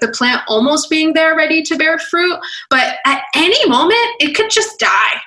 the 0.00 0.08
plant 0.08 0.42
almost 0.48 0.88
being 0.90 1.12
there 1.12 1.36
ready 1.36 1.62
to 1.62 1.76
bear 1.76 1.98
fruit, 1.98 2.38
but 2.70 2.96
at 3.04 3.22
any 3.34 3.68
moment 3.68 3.98
it 4.20 4.34
could 4.34 4.50
just 4.50 4.78
die. 4.78 5.20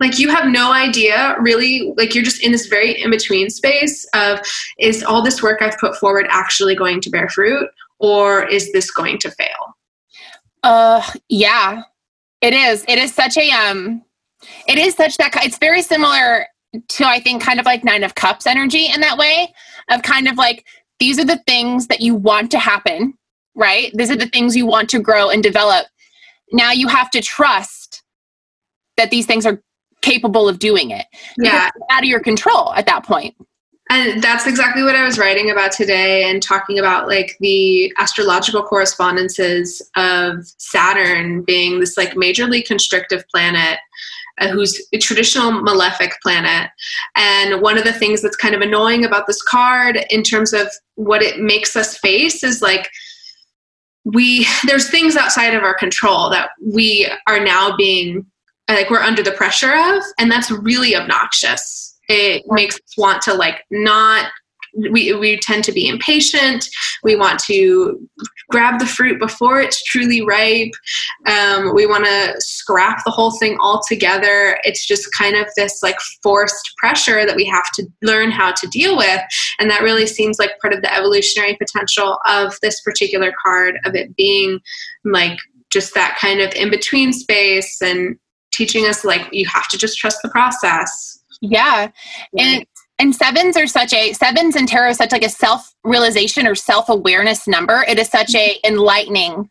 Like 0.00 0.18
you 0.18 0.30
have 0.30 0.50
no 0.50 0.72
idea 0.72 1.36
really, 1.40 1.92
like 1.96 2.14
you're 2.14 2.24
just 2.24 2.42
in 2.42 2.52
this 2.52 2.66
very 2.66 3.00
in 3.00 3.10
between 3.10 3.50
space 3.50 4.06
of 4.14 4.40
is 4.78 5.02
all 5.02 5.22
this 5.22 5.42
work 5.42 5.60
I've 5.60 5.78
put 5.78 5.94
forward 5.96 6.26
actually 6.30 6.74
going 6.74 7.02
to 7.02 7.10
bear 7.10 7.28
fruit 7.28 7.68
or 7.98 8.48
is 8.48 8.72
this 8.72 8.90
going 8.90 9.18
to 9.18 9.30
fail? 9.30 9.76
Uh 10.62 11.02
yeah, 11.28 11.82
it 12.40 12.54
is. 12.54 12.84
It 12.88 12.98
is 12.98 13.14
such 13.14 13.36
a 13.36 13.50
um 13.50 14.02
it 14.66 14.78
is 14.78 14.94
such 14.94 15.16
that 15.18 15.32
it's 15.44 15.58
very 15.58 15.82
similar 15.82 16.46
to 16.88 17.04
I 17.04 17.20
think 17.20 17.42
kind 17.42 17.60
of 17.60 17.66
like 17.66 17.84
9 17.84 18.04
of 18.04 18.14
cups 18.14 18.46
energy 18.46 18.86
in 18.86 19.00
that 19.00 19.18
way 19.18 19.52
of 19.90 20.02
kind 20.02 20.28
of 20.28 20.36
like 20.36 20.64
these 20.98 21.18
are 21.18 21.24
the 21.24 21.40
things 21.46 21.86
that 21.88 22.00
you 22.00 22.14
want 22.14 22.50
to 22.52 22.58
happen, 22.58 23.14
right? 23.54 23.90
These 23.94 24.10
are 24.10 24.16
the 24.16 24.28
things 24.28 24.56
you 24.56 24.66
want 24.66 24.88
to 24.90 25.00
grow 25.00 25.30
and 25.30 25.42
develop. 25.42 25.86
Now 26.52 26.72
you 26.72 26.88
have 26.88 27.10
to 27.10 27.20
trust 27.20 28.02
that 28.96 29.10
these 29.10 29.26
things 29.26 29.46
are 29.46 29.62
capable 30.02 30.48
of 30.48 30.58
doing 30.58 30.90
it. 30.90 31.06
Yeah. 31.38 31.70
out 31.90 32.02
of 32.02 32.08
your 32.08 32.20
control 32.20 32.72
at 32.74 32.86
that 32.86 33.04
point. 33.04 33.34
And 33.90 34.22
that's 34.22 34.46
exactly 34.46 34.84
what 34.84 34.94
I 34.94 35.04
was 35.04 35.18
writing 35.18 35.50
about 35.50 35.72
today 35.72 36.30
and 36.30 36.40
talking 36.40 36.78
about 36.78 37.08
like 37.08 37.36
the 37.40 37.92
astrological 37.98 38.62
correspondences 38.62 39.82
of 39.96 40.46
Saturn 40.58 41.42
being 41.42 41.80
this 41.80 41.96
like 41.96 42.14
majorly 42.14 42.64
constrictive 42.64 43.24
planet 43.28 43.80
uh, 44.40 44.48
who's 44.48 44.80
a 44.92 44.98
traditional 44.98 45.50
malefic 45.50 46.12
planet. 46.22 46.70
And 47.16 47.60
one 47.60 47.76
of 47.76 47.82
the 47.82 47.92
things 47.92 48.22
that's 48.22 48.36
kind 48.36 48.54
of 48.54 48.60
annoying 48.60 49.04
about 49.04 49.26
this 49.26 49.42
card 49.42 49.98
in 50.08 50.22
terms 50.22 50.52
of 50.52 50.68
what 50.94 51.20
it 51.20 51.40
makes 51.40 51.74
us 51.74 51.98
face 51.98 52.44
is 52.44 52.62
like 52.62 52.88
we 54.04 54.46
there's 54.66 54.88
things 54.88 55.16
outside 55.16 55.52
of 55.52 55.64
our 55.64 55.74
control 55.74 56.30
that 56.30 56.50
we 56.64 57.10
are 57.26 57.42
now 57.42 57.76
being 57.76 58.24
like 58.68 58.88
we're 58.88 59.00
under 59.00 59.22
the 59.22 59.32
pressure 59.32 59.74
of 59.74 60.02
and 60.18 60.30
that's 60.30 60.50
really 60.50 60.96
obnoxious 60.96 61.89
it 62.10 62.44
makes 62.48 62.74
us 62.74 62.96
want 62.98 63.22
to 63.22 63.34
like 63.34 63.64
not 63.70 64.30
we, 64.76 65.12
we 65.14 65.38
tend 65.38 65.64
to 65.64 65.72
be 65.72 65.88
impatient. 65.88 66.68
We 67.02 67.16
want 67.16 67.40
to 67.46 68.08
grab 68.50 68.78
the 68.78 68.86
fruit 68.86 69.18
before 69.18 69.60
it's 69.60 69.82
truly 69.82 70.24
ripe. 70.24 70.72
Um, 71.26 71.74
we 71.74 71.86
want 71.86 72.04
to 72.04 72.34
scrap 72.38 73.02
the 73.04 73.10
whole 73.10 73.32
thing 73.32 73.58
altogether. 73.60 74.58
It's 74.62 74.86
just 74.86 75.08
kind 75.16 75.36
of 75.36 75.46
this 75.56 75.82
like 75.82 75.96
forced 76.22 76.72
pressure 76.78 77.26
that 77.26 77.36
we 77.36 77.44
have 77.46 77.70
to 77.74 77.86
learn 78.02 78.30
how 78.30 78.52
to 78.52 78.66
deal 78.68 78.96
with. 78.96 79.20
And 79.58 79.70
that 79.70 79.82
really 79.82 80.06
seems 80.06 80.38
like 80.38 80.58
part 80.60 80.74
of 80.74 80.82
the 80.82 80.94
evolutionary 80.94 81.56
potential 81.56 82.18
of 82.26 82.56
this 82.62 82.80
particular 82.82 83.32
card, 83.42 83.78
of 83.84 83.94
it 83.94 84.14
being 84.16 84.60
like 85.04 85.38
just 85.72 85.94
that 85.94 86.16
kind 86.20 86.40
of 86.40 86.52
in 86.54 86.70
between 86.70 87.12
space 87.12 87.80
and 87.82 88.16
teaching 88.52 88.86
us 88.86 89.04
like 89.04 89.28
you 89.32 89.46
have 89.46 89.68
to 89.68 89.78
just 89.78 89.98
trust 89.98 90.18
the 90.22 90.28
process. 90.28 91.09
Yeah. 91.40 91.90
And 92.38 92.66
and 93.00 93.16
sevens 93.16 93.56
are 93.56 93.66
such 93.66 93.94
a 93.94 94.12
sevens 94.12 94.56
and 94.56 94.68
tarot 94.68 94.90
is 94.90 94.98
such 94.98 95.12
like 95.12 95.24
a 95.24 95.30
self 95.30 95.74
realization 95.84 96.46
or 96.46 96.54
self 96.54 96.88
awareness 96.88 97.48
number. 97.48 97.82
It 97.88 97.98
is 97.98 98.08
such 98.08 98.34
a 98.34 98.54
mm-hmm. 98.54 98.74
enlightening 98.74 99.48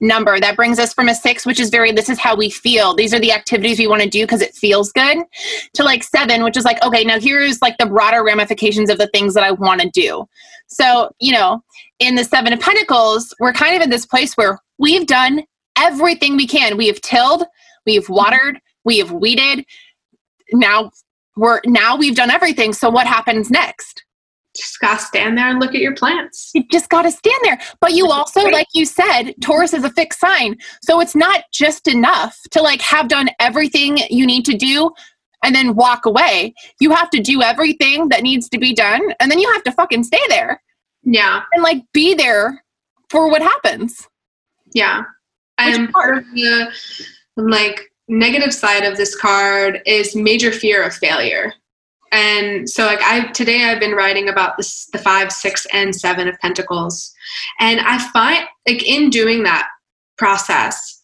number 0.00 0.38
that 0.38 0.56
brings 0.56 0.78
us 0.78 0.92
from 0.92 1.08
a 1.08 1.14
six, 1.14 1.44
which 1.44 1.58
is 1.58 1.70
very 1.70 1.90
this 1.90 2.08
is 2.08 2.18
how 2.18 2.36
we 2.36 2.48
feel. 2.48 2.94
These 2.94 3.12
are 3.12 3.18
the 3.18 3.32
activities 3.32 3.78
we 3.78 3.88
want 3.88 4.02
to 4.02 4.08
do 4.08 4.22
because 4.22 4.40
it 4.40 4.54
feels 4.54 4.92
good, 4.92 5.18
to 5.74 5.82
like 5.82 6.04
seven, 6.04 6.44
which 6.44 6.56
is 6.56 6.64
like 6.64 6.82
okay, 6.84 7.02
now 7.04 7.18
here's 7.18 7.60
like 7.60 7.76
the 7.78 7.86
broader 7.86 8.22
ramifications 8.22 8.88
of 8.88 8.98
the 8.98 9.08
things 9.08 9.34
that 9.34 9.42
I 9.42 9.50
want 9.50 9.80
to 9.80 9.90
do. 9.90 10.28
So 10.68 11.10
you 11.18 11.32
know, 11.32 11.64
in 11.98 12.14
the 12.14 12.24
seven 12.24 12.52
of 12.52 12.60
Pentacles, 12.60 13.34
we're 13.40 13.52
kind 13.52 13.74
of 13.74 13.82
in 13.82 13.90
this 13.90 14.06
place 14.06 14.34
where 14.34 14.60
we've 14.78 15.06
done 15.06 15.42
everything 15.76 16.36
we 16.36 16.46
can. 16.46 16.76
We 16.76 16.86
have 16.86 17.00
tilled, 17.00 17.42
we've 17.84 18.04
mm-hmm. 18.04 18.14
watered, 18.14 18.60
we 18.84 18.98
have 18.98 19.10
weeded. 19.10 19.64
Now 20.52 20.90
we're 21.36 21.60
now 21.64 21.96
we've 21.96 22.14
done 22.16 22.30
everything. 22.30 22.72
So 22.72 22.90
what 22.90 23.06
happens 23.06 23.50
next? 23.50 24.04
Just 24.54 24.78
gotta 24.80 25.00
stand 25.00 25.38
there 25.38 25.48
and 25.48 25.58
look 25.58 25.74
at 25.74 25.80
your 25.80 25.94
plants. 25.94 26.50
You 26.54 26.64
just 26.70 26.90
gotta 26.90 27.10
stand 27.10 27.40
there. 27.42 27.58
But 27.80 27.94
you 27.94 28.08
also, 28.08 28.42
like 28.42 28.66
you 28.74 28.84
said, 28.84 29.32
Taurus 29.40 29.72
is 29.72 29.84
a 29.84 29.90
fixed 29.90 30.20
sign. 30.20 30.56
So 30.82 31.00
it's 31.00 31.14
not 31.14 31.44
just 31.52 31.88
enough 31.88 32.36
to 32.50 32.60
like 32.60 32.82
have 32.82 33.08
done 33.08 33.30
everything 33.40 33.98
you 34.10 34.26
need 34.26 34.44
to 34.44 34.56
do 34.56 34.90
and 35.42 35.54
then 35.54 35.74
walk 35.74 36.04
away. 36.04 36.54
You 36.80 36.90
have 36.90 37.08
to 37.10 37.20
do 37.20 37.42
everything 37.42 38.08
that 38.10 38.22
needs 38.22 38.48
to 38.50 38.58
be 38.58 38.74
done 38.74 39.00
and 39.20 39.30
then 39.30 39.38
you 39.38 39.50
have 39.52 39.62
to 39.64 39.72
fucking 39.72 40.04
stay 40.04 40.22
there. 40.28 40.62
Yeah. 41.02 41.42
And 41.52 41.62
like 41.62 41.82
be 41.94 42.14
there 42.14 42.62
for 43.08 43.30
what 43.30 43.42
happens. 43.42 44.06
Yeah. 44.74 45.04
And 45.58 45.90
part 45.92 46.18
of 46.18 46.24
the 46.34 46.72
like 47.36 47.91
negative 48.08 48.52
side 48.52 48.84
of 48.84 48.96
this 48.96 49.16
card 49.16 49.80
is 49.86 50.16
major 50.16 50.52
fear 50.52 50.82
of 50.82 50.94
failure. 50.94 51.52
And 52.10 52.68
so 52.68 52.84
like 52.84 53.00
I 53.02 53.28
today 53.32 53.64
I've 53.64 53.80
been 53.80 53.94
writing 53.94 54.28
about 54.28 54.56
this 54.58 54.86
the 54.92 54.98
five, 54.98 55.32
six, 55.32 55.66
and 55.72 55.94
seven 55.94 56.28
of 56.28 56.38
pentacles. 56.40 57.12
And 57.58 57.80
I 57.80 57.98
find 57.98 58.46
like 58.68 58.86
in 58.86 59.08
doing 59.08 59.44
that 59.44 59.68
process, 60.18 61.02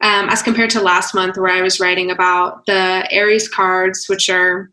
um, 0.00 0.28
as 0.28 0.42
compared 0.42 0.70
to 0.70 0.80
last 0.80 1.14
month 1.14 1.36
where 1.36 1.52
I 1.52 1.62
was 1.62 1.80
writing 1.80 2.10
about 2.10 2.66
the 2.66 3.06
Aries 3.10 3.48
cards, 3.48 4.06
which 4.08 4.30
are 4.30 4.70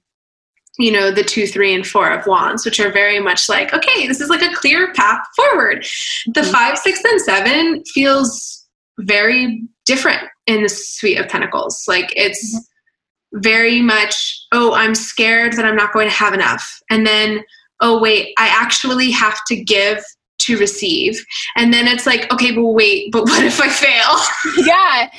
you 0.78 0.92
know 0.92 1.12
the 1.12 1.24
two 1.24 1.48
three 1.48 1.74
and 1.74 1.86
four 1.86 2.10
of 2.10 2.26
wands 2.26 2.64
which 2.64 2.80
are 2.80 2.92
very 2.92 3.20
much 3.20 3.50
like 3.50 3.74
okay 3.74 4.08
this 4.08 4.22
is 4.22 4.30
like 4.30 4.42
a 4.42 4.56
clear 4.56 4.94
path 4.94 5.20
forward 5.36 5.86
the 6.28 6.40
mm-hmm. 6.40 6.52
five 6.52 6.78
six 6.78 7.04
and 7.04 7.22
seven 7.22 7.84
feels 7.84 8.66
very 9.00 9.64
different 9.86 10.22
in 10.48 10.64
the 10.64 10.70
suite 10.70 11.20
of 11.20 11.28
pentacles. 11.28 11.84
Like 11.88 12.14
it's 12.16 12.56
mm-hmm. 12.56 13.40
very 13.42 13.82
much 13.82 14.46
oh 14.52 14.74
i'm 14.74 14.96
scared 14.96 15.54
that 15.54 15.66
i'm 15.66 15.76
not 15.76 15.94
going 15.94 16.08
to 16.08 16.16
have 16.16 16.34
enough. 16.34 16.80
And 16.90 17.06
then 17.06 17.44
oh 17.80 18.00
wait 18.00 18.34
i 18.38 18.48
actually 18.48 19.12
have 19.12 19.40
to 19.48 19.56
give 19.56 20.04
to 20.40 20.58
receive. 20.58 21.24
And 21.56 21.74
then 21.74 21.88
it's 21.88 22.06
like 22.06 22.32
okay 22.34 22.52
but 22.52 22.66
wait 22.66 23.12
but 23.12 23.24
what 23.26 23.44
if 23.44 23.60
i 23.60 23.70
fail? 23.70 24.66
Yeah. 24.66 25.10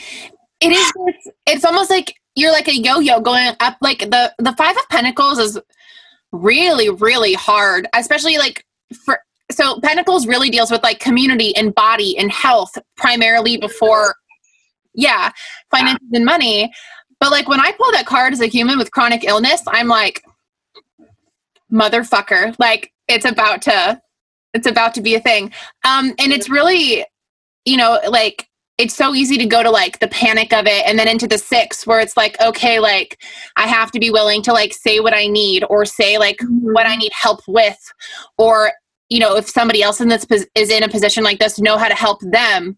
It 0.60 0.72
is 0.72 0.92
it's, 0.94 1.28
it's 1.46 1.64
almost 1.64 1.90
like 1.90 2.14
you're 2.34 2.52
like 2.52 2.68
a 2.68 2.76
yo-yo 2.76 3.20
going 3.20 3.54
up 3.60 3.76
like 3.80 3.98
the 3.98 4.32
the 4.38 4.52
five 4.52 4.76
of 4.76 4.88
pentacles 4.88 5.38
is 5.38 5.58
really 6.30 6.88
really 6.88 7.34
hard 7.34 7.86
especially 7.94 8.38
like 8.38 8.64
for 9.04 9.20
so 9.50 9.78
pentacles 9.80 10.26
really 10.26 10.50
deals 10.50 10.70
with 10.70 10.82
like 10.82 10.98
community 10.98 11.54
and 11.56 11.74
body 11.74 12.16
and 12.16 12.32
health 12.32 12.76
primarily 12.96 13.56
before 13.56 14.14
yeah 14.94 15.30
finances 15.70 16.08
and 16.12 16.24
money. 16.24 16.72
But 17.20 17.30
like 17.30 17.48
when 17.48 17.60
i 17.60 17.72
pull 17.72 17.92
that 17.92 18.06
card 18.06 18.32
as 18.32 18.40
a 18.40 18.46
human 18.46 18.78
with 18.78 18.90
chronic 18.90 19.24
illness 19.24 19.62
i'm 19.68 19.88
like 19.88 20.22
motherfucker. 21.72 22.54
Like 22.58 22.92
it's 23.08 23.24
about 23.24 23.62
to 23.62 24.00
it's 24.54 24.66
about 24.66 24.94
to 24.94 25.00
be 25.00 25.14
a 25.14 25.20
thing. 25.20 25.52
Um 25.84 26.14
and 26.18 26.32
it's 26.32 26.50
really 26.50 27.04
you 27.64 27.76
know 27.76 27.98
like 28.08 28.48
it's 28.78 28.94
so 28.94 29.14
easy 29.14 29.38
to 29.38 29.46
go 29.46 29.62
to 29.62 29.70
like 29.70 29.98
the 30.00 30.08
panic 30.08 30.52
of 30.52 30.66
it 30.66 30.84
and 30.86 30.98
then 30.98 31.06
into 31.06 31.28
the 31.28 31.38
six 31.38 31.86
where 31.86 32.00
it's 32.00 32.16
like 32.16 32.40
okay 32.40 32.80
like 32.80 33.22
i 33.56 33.66
have 33.66 33.92
to 33.92 34.00
be 34.00 34.10
willing 34.10 34.42
to 34.42 34.52
like 34.52 34.72
say 34.72 34.98
what 34.98 35.14
i 35.14 35.26
need 35.26 35.62
or 35.68 35.84
say 35.84 36.18
like 36.18 36.38
mm-hmm. 36.38 36.72
what 36.72 36.86
i 36.86 36.96
need 36.96 37.12
help 37.14 37.40
with. 37.48 37.78
Or 38.38 38.72
you 39.08 39.20
know 39.20 39.36
if 39.36 39.48
somebody 39.48 39.82
else 39.82 40.00
in 40.00 40.08
this 40.08 40.26
is 40.54 40.70
in 40.70 40.82
a 40.82 40.88
position 40.88 41.24
like 41.24 41.38
this 41.38 41.58
know 41.58 41.76
how 41.78 41.88
to 41.88 41.94
help 41.94 42.20
them 42.22 42.76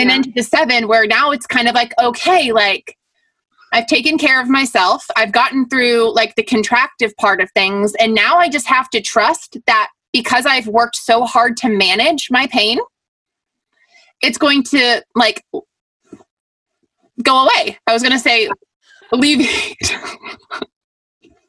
and 0.00 0.08
yeah. 0.08 0.14
then 0.16 0.22
to 0.22 0.32
the 0.32 0.42
seven 0.42 0.88
where 0.88 1.06
now 1.06 1.30
it's 1.30 1.46
kind 1.46 1.68
of 1.68 1.74
like 1.74 1.92
okay 2.00 2.52
like 2.52 2.96
i've 3.72 3.86
taken 3.86 4.18
care 4.18 4.40
of 4.40 4.48
myself 4.48 5.04
i've 5.16 5.32
gotten 5.32 5.68
through 5.68 6.12
like 6.14 6.34
the 6.36 6.44
contractive 6.44 7.14
part 7.18 7.40
of 7.40 7.50
things 7.52 7.92
and 8.00 8.14
now 8.14 8.38
i 8.38 8.48
just 8.48 8.66
have 8.66 8.88
to 8.90 9.00
trust 9.00 9.56
that 9.66 9.88
because 10.12 10.46
i've 10.46 10.66
worked 10.66 10.96
so 10.96 11.24
hard 11.24 11.56
to 11.56 11.68
manage 11.68 12.28
my 12.30 12.46
pain 12.46 12.78
it's 14.22 14.38
going 14.38 14.62
to 14.62 15.02
like 15.14 15.42
go 17.22 17.44
away. 17.44 17.78
I 17.86 17.92
was 17.92 18.02
going 18.02 18.12
to 18.12 18.18
say 18.18 18.48
alleviate. 19.12 19.76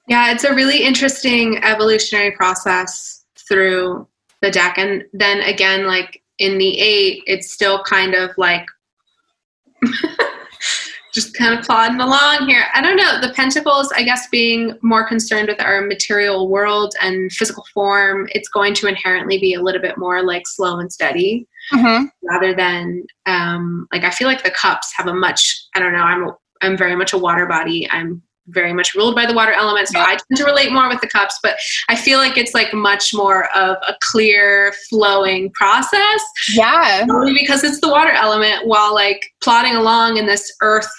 yeah, 0.07 0.31
it's 0.31 0.43
a 0.43 0.53
really 0.53 0.83
interesting 0.83 1.63
evolutionary 1.63 2.31
process 2.31 3.25
through 3.37 4.07
the 4.41 4.51
deck. 4.51 4.77
And 4.77 5.03
then 5.13 5.41
again, 5.41 5.85
like 5.85 6.20
in 6.41 6.57
the 6.57 6.79
eight, 6.79 7.23
it's 7.27 7.51
still 7.51 7.83
kind 7.83 8.15
of 8.15 8.31
like 8.37 8.65
just 11.13 11.35
kind 11.35 11.57
of 11.57 11.63
plodding 11.63 11.99
along 11.99 12.47
here. 12.47 12.65
I 12.73 12.81
don't 12.81 12.95
know. 12.95 13.21
The 13.21 13.33
pentacles, 13.33 13.91
I 13.95 14.03
guess, 14.03 14.27
being 14.29 14.77
more 14.81 15.07
concerned 15.07 15.49
with 15.49 15.61
our 15.61 15.81
material 15.81 16.49
world 16.49 16.95
and 17.01 17.31
physical 17.31 17.63
form, 17.73 18.27
it's 18.31 18.49
going 18.49 18.73
to 18.75 18.87
inherently 18.87 19.37
be 19.37 19.53
a 19.53 19.61
little 19.61 19.81
bit 19.81 19.97
more 19.97 20.23
like 20.23 20.47
slow 20.47 20.79
and 20.79 20.91
steady 20.91 21.47
mm-hmm. 21.71 22.05
rather 22.23 22.55
than 22.55 23.03
um, 23.27 23.87
like 23.93 24.03
I 24.03 24.09
feel 24.09 24.27
like 24.27 24.43
the 24.43 24.51
cups 24.51 24.91
have 24.95 25.07
a 25.07 25.13
much. 25.13 25.67
I 25.75 25.79
don't 25.79 25.93
know. 25.93 25.99
I'm 25.99 26.31
I'm 26.61 26.77
very 26.77 26.95
much 26.95 27.13
a 27.13 27.17
water 27.17 27.45
body. 27.45 27.87
I'm 27.91 28.21
very 28.47 28.73
much 28.73 28.95
ruled 28.95 29.15
by 29.15 29.25
the 29.25 29.33
water 29.33 29.53
element, 29.53 29.87
so 29.87 29.99
yeah. 29.99 30.05
I 30.05 30.17
tend 30.17 30.37
to 30.37 30.45
relate 30.45 30.71
more 30.71 30.89
with 30.89 31.01
the 31.01 31.07
cups. 31.07 31.39
But 31.41 31.57
I 31.89 31.95
feel 31.95 32.17
like 32.17 32.37
it's 32.37 32.53
like 32.53 32.73
much 32.73 33.13
more 33.13 33.45
of 33.55 33.77
a 33.87 33.95
clear, 34.11 34.73
flowing 34.89 35.51
process. 35.51 36.21
Yeah, 36.53 37.05
only 37.09 37.33
because 37.33 37.63
it's 37.63 37.79
the 37.79 37.89
water 37.89 38.11
element. 38.11 38.67
While 38.67 38.93
like 38.93 39.21
plodding 39.41 39.75
along 39.75 40.17
in 40.17 40.25
this 40.25 40.51
earth 40.61 40.89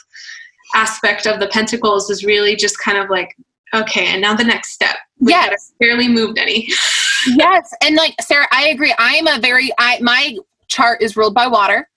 aspect 0.74 1.26
of 1.26 1.40
the 1.40 1.48
pentacles 1.48 2.10
is 2.10 2.24
really 2.24 2.56
just 2.56 2.78
kind 2.78 2.98
of 2.98 3.10
like 3.10 3.36
okay 3.74 4.06
and 4.06 4.20
now 4.20 4.34
the 4.34 4.44
next 4.44 4.72
step 4.72 4.96
we 5.20 5.32
yes 5.32 5.72
barely 5.80 6.08
moved 6.08 6.38
any 6.38 6.66
yes 7.36 7.74
and 7.82 7.96
like 7.96 8.14
sarah 8.20 8.46
i 8.50 8.68
agree 8.68 8.94
i 8.98 9.14
am 9.14 9.26
a 9.26 9.38
very 9.40 9.70
i 9.78 9.98
my 10.00 10.36
chart 10.68 11.02
is 11.02 11.16
ruled 11.16 11.34
by 11.34 11.46
water 11.46 11.88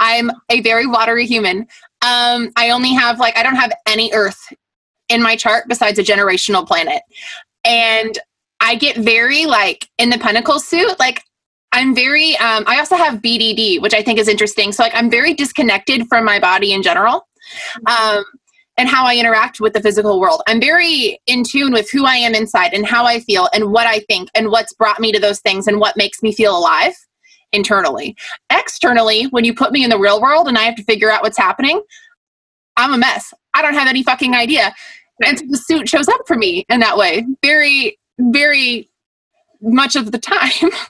i'm 0.00 0.30
a 0.50 0.60
very 0.60 0.86
watery 0.86 1.26
human 1.26 1.60
um 2.02 2.50
i 2.56 2.70
only 2.70 2.92
have 2.92 3.18
like 3.18 3.36
i 3.36 3.42
don't 3.42 3.56
have 3.56 3.72
any 3.86 4.10
earth 4.12 4.52
in 5.12 5.22
my 5.22 5.36
chart 5.36 5.64
besides 5.68 5.98
a 5.98 6.02
generational 6.02 6.66
planet 6.66 7.02
and 7.64 8.18
i 8.60 8.74
get 8.74 8.96
very 8.96 9.46
like 9.46 9.88
in 9.98 10.10
the 10.10 10.18
pentacle 10.18 10.58
suit 10.58 10.98
like 10.98 11.22
i'm 11.72 11.94
very 11.94 12.36
um 12.38 12.64
i 12.66 12.78
also 12.78 12.96
have 12.96 13.20
bdd 13.20 13.80
which 13.80 13.94
i 13.94 14.02
think 14.02 14.18
is 14.18 14.28
interesting 14.28 14.72
so 14.72 14.82
like 14.82 14.94
i'm 14.94 15.10
very 15.10 15.34
disconnected 15.34 16.06
from 16.08 16.24
my 16.24 16.38
body 16.38 16.72
in 16.72 16.82
general 16.82 17.26
um, 17.86 18.24
and 18.78 18.88
how 18.88 19.04
I 19.04 19.16
interact 19.16 19.60
with 19.60 19.74
the 19.74 19.82
physical 19.82 20.18
world. 20.20 20.42
I'm 20.46 20.60
very 20.60 21.20
in 21.26 21.44
tune 21.44 21.72
with 21.72 21.90
who 21.90 22.06
I 22.06 22.16
am 22.16 22.34
inside 22.34 22.72
and 22.72 22.86
how 22.86 23.04
I 23.04 23.20
feel 23.20 23.48
and 23.52 23.70
what 23.70 23.86
I 23.86 24.00
think 24.00 24.30
and 24.34 24.48
what's 24.48 24.72
brought 24.72 25.00
me 25.00 25.12
to 25.12 25.20
those 25.20 25.40
things 25.40 25.66
and 25.66 25.78
what 25.78 25.96
makes 25.96 26.22
me 26.22 26.32
feel 26.32 26.56
alive 26.56 26.94
internally. 27.52 28.16
Externally, 28.50 29.24
when 29.24 29.44
you 29.44 29.54
put 29.54 29.72
me 29.72 29.84
in 29.84 29.90
the 29.90 29.98
real 29.98 30.20
world 30.20 30.48
and 30.48 30.56
I 30.56 30.62
have 30.62 30.76
to 30.76 30.84
figure 30.84 31.10
out 31.10 31.22
what's 31.22 31.38
happening, 31.38 31.82
I'm 32.76 32.94
a 32.94 32.98
mess. 32.98 33.34
I 33.52 33.60
don't 33.60 33.74
have 33.74 33.88
any 33.88 34.02
fucking 34.02 34.34
idea. 34.34 34.74
And 35.24 35.38
so 35.38 35.44
the 35.48 35.56
suit 35.56 35.88
shows 35.88 36.08
up 36.08 36.20
for 36.26 36.36
me 36.36 36.64
in 36.68 36.80
that 36.80 36.96
way. 36.96 37.26
Very, 37.42 37.98
very 38.18 38.88
much 39.60 39.96
of 39.96 40.12
the 40.12 40.18
time. 40.18 40.70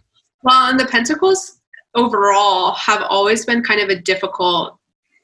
Well, 0.45 0.71
and 0.71 0.81
the 0.81 0.87
pentacles 0.87 1.61
overall 1.95 2.73
have 2.73 3.03
always 3.03 3.47
been 3.47 3.63
kind 3.63 3.81
of 3.81 3.91
a 3.91 4.01
difficult 4.01 4.77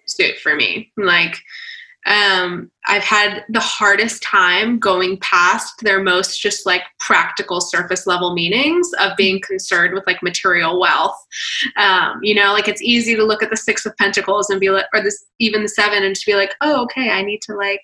suit 0.06 0.38
for 0.38 0.54
me. 0.54 0.92
Like, 0.96 1.36
um, 2.06 2.70
I've 2.86 3.02
had 3.02 3.44
the 3.50 3.60
hardest 3.60 4.22
time 4.22 4.78
going 4.78 5.18
past 5.18 5.74
their 5.82 6.02
most 6.02 6.40
just 6.40 6.64
like 6.64 6.82
practical 7.00 7.60
surface 7.60 8.06
level 8.06 8.32
meanings 8.32 8.88
of 9.00 9.16
being 9.16 9.40
concerned 9.40 9.92
with 9.92 10.06
like 10.06 10.22
material 10.22 10.80
wealth. 10.80 11.16
Um, 11.76 12.20
you 12.22 12.34
know, 12.34 12.52
like 12.52 12.68
it's 12.68 12.80
easy 12.80 13.14
to 13.16 13.24
look 13.24 13.42
at 13.42 13.50
the 13.50 13.56
Six 13.56 13.84
of 13.84 13.96
Pentacles 13.96 14.48
and 14.48 14.60
be 14.60 14.70
like, 14.70 14.86
or 14.94 15.02
this 15.02 15.26
even 15.38 15.62
the 15.62 15.68
Seven, 15.68 16.04
and 16.04 16.14
just 16.14 16.26
be 16.26 16.34
like, 16.34 16.54
oh, 16.60 16.82
okay, 16.84 17.10
I 17.10 17.22
need 17.22 17.42
to 17.42 17.54
like 17.54 17.82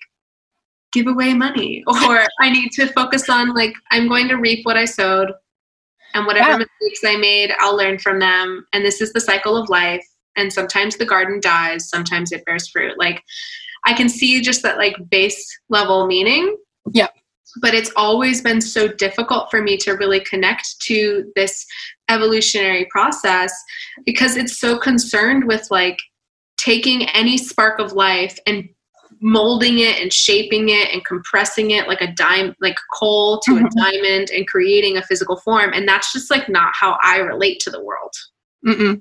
give 0.95 1.07
away 1.07 1.33
money, 1.33 1.83
or 1.87 2.25
I 2.41 2.49
need 2.49 2.71
to 2.71 2.87
focus 2.87 3.29
on 3.29 3.53
like 3.53 3.73
I'm 3.91 4.07
going 4.07 4.27
to 4.29 4.35
reap 4.35 4.65
what 4.65 4.77
I 4.77 4.85
sowed, 4.85 5.31
and 6.15 6.25
whatever 6.25 6.51
yeah. 6.51 6.57
mistakes 6.57 7.01
I 7.05 7.17
made, 7.17 7.51
I'll 7.59 7.77
learn 7.77 7.99
from 7.99 8.19
them, 8.19 8.65
and 8.73 8.83
this 8.83 9.01
is 9.01 9.13
the 9.13 9.21
cycle 9.21 9.55
of 9.55 9.69
life 9.69 10.05
and 10.37 10.51
sometimes 10.51 10.97
the 10.97 11.05
garden 11.05 11.39
dies 11.39 11.87
sometimes 11.87 12.33
it 12.33 12.43
bears 12.43 12.67
fruit 12.67 12.99
like 12.99 13.23
I 13.85 13.93
can 13.93 14.09
see 14.09 14.41
just 14.41 14.63
that 14.63 14.77
like 14.77 14.95
base 15.09 15.47
level 15.69 16.07
meaning. 16.07 16.57
Yeah. 16.91 17.07
But 17.61 17.73
it's 17.73 17.91
always 17.95 18.41
been 18.41 18.59
so 18.59 18.87
difficult 18.87 19.49
for 19.49 19.61
me 19.61 19.77
to 19.77 19.93
really 19.93 20.19
connect 20.19 20.81
to 20.81 21.31
this 21.35 21.65
evolutionary 22.09 22.87
process 22.89 23.53
because 24.05 24.35
it's 24.35 24.59
so 24.59 24.77
concerned 24.77 25.45
with 25.45 25.67
like 25.71 25.99
taking 26.57 27.07
any 27.09 27.37
spark 27.37 27.79
of 27.79 27.93
life 27.93 28.37
and 28.45 28.67
molding 29.25 29.79
it 29.79 29.99
and 29.99 30.13
shaping 30.13 30.69
it 30.69 30.93
and 30.93 31.03
compressing 31.03 31.71
it 31.71 31.87
like 31.87 31.99
a 31.99 32.13
dime 32.13 32.55
like 32.61 32.75
coal 32.93 33.39
to 33.39 33.53
a 33.53 33.55
mm-hmm. 33.55 33.79
diamond 33.79 34.29
and 34.29 34.47
creating 34.47 34.97
a 34.97 35.01
physical 35.01 35.35
form 35.37 35.71
and 35.73 35.87
that's 35.87 36.13
just 36.13 36.29
like 36.29 36.47
not 36.47 36.71
how 36.79 36.95
i 37.01 37.17
relate 37.17 37.59
to 37.59 37.71
the 37.71 37.83
world 37.83 38.13
Mm-mm. 38.65 38.99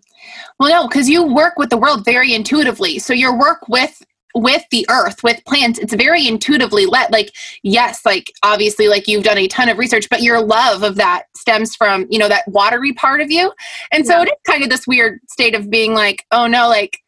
Well, 0.59 0.69
no, 0.69 0.89
because 0.89 1.09
you 1.09 1.25
work 1.25 1.55
with 1.57 1.71
the 1.71 1.79
world 1.79 2.05
very 2.05 2.35
intuitively. 2.35 2.99
So 2.99 3.15
your 3.15 3.39
work 3.39 3.67
with 3.69 4.03
with 4.35 4.65
the 4.73 4.85
earth, 4.91 5.23
with 5.23 5.41
plants, 5.47 5.79
it's 5.79 5.95
very 5.95 6.27
intuitively 6.27 6.87
let. 6.87 7.13
Like, 7.13 7.33
yes, 7.63 8.05
like 8.05 8.33
obviously, 8.43 8.89
like 8.89 9.07
you've 9.07 9.23
done 9.23 9.39
a 9.39 9.47
ton 9.49 9.69
of 9.69 9.79
research, 9.79 10.09
but 10.11 10.23
your 10.23 10.43
love 10.43 10.83
of 10.83 10.97
that 10.97 11.25
stems 11.37 11.75
from 11.77 12.07
you 12.11 12.19
know 12.19 12.29
that 12.29 12.47
watery 12.49 12.93
part 12.93 13.21
of 13.21 13.31
you, 13.31 13.53
and 13.91 14.07
so 14.07 14.17
Yeah. 14.17 14.23
it 14.25 14.29
is 14.29 14.35
kind 14.47 14.63
of 14.63 14.71
this 14.71 14.87
weird 14.87 15.21
state 15.31 15.55
of 15.55 15.71
being 15.71 15.95
like, 15.95 16.27
oh 16.31 16.47
no, 16.47 16.69
like 16.69 16.99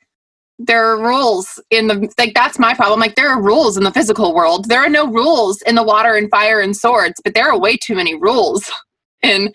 there 0.58 0.86
are 0.86 1.00
rules 1.00 1.60
in 1.70 1.86
the 1.86 2.12
like 2.18 2.34
that's 2.34 2.58
my 2.58 2.74
problem. 2.74 2.98
Like 2.98 3.14
there 3.14 3.28
are 3.28 3.42
rules 3.42 3.76
in 3.76 3.84
the 3.84 3.90
physical 3.92 4.34
world. 4.34 4.68
There 4.68 4.80
are 4.80 4.88
no 4.88 5.06
rules 5.06 5.60
in 5.62 5.74
the 5.74 5.82
water 5.82 6.14
and 6.14 6.30
fire 6.30 6.60
and 6.60 6.76
swords, 6.76 7.20
but 7.22 7.34
there 7.34 7.48
are 7.48 7.58
way 7.58 7.76
too 7.76 7.94
many 7.94 8.14
rules 8.14 8.70
in 9.22 9.52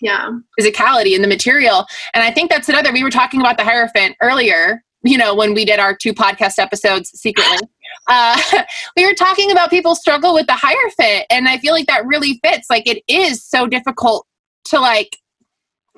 yeah 0.00 0.30
physicality 0.60 1.14
in 1.14 1.22
the 1.22 1.28
material. 1.28 1.86
And 2.12 2.22
I 2.22 2.30
think 2.30 2.50
that's 2.50 2.68
another, 2.68 2.92
we 2.92 3.02
were 3.02 3.10
talking 3.10 3.40
about 3.40 3.56
the 3.56 3.64
Hierophant 3.64 4.16
earlier, 4.20 4.82
you 5.02 5.18
know, 5.18 5.34
when 5.34 5.54
we 5.54 5.64
did 5.64 5.80
our 5.80 5.96
two 5.96 6.14
podcast 6.14 6.58
episodes 6.58 7.10
secretly. 7.10 7.58
Uh, 8.06 8.38
we 8.96 9.06
were 9.06 9.14
talking 9.14 9.50
about 9.50 9.70
people 9.70 9.94
struggle 9.94 10.34
with 10.34 10.46
the 10.46 10.52
Hierophant. 10.52 11.24
And 11.30 11.48
I 11.48 11.56
feel 11.56 11.72
like 11.72 11.86
that 11.86 12.04
really 12.04 12.38
fits. 12.44 12.68
Like 12.68 12.86
it 12.86 13.02
is 13.08 13.42
so 13.42 13.66
difficult 13.66 14.26
to 14.66 14.80
like 14.80 15.16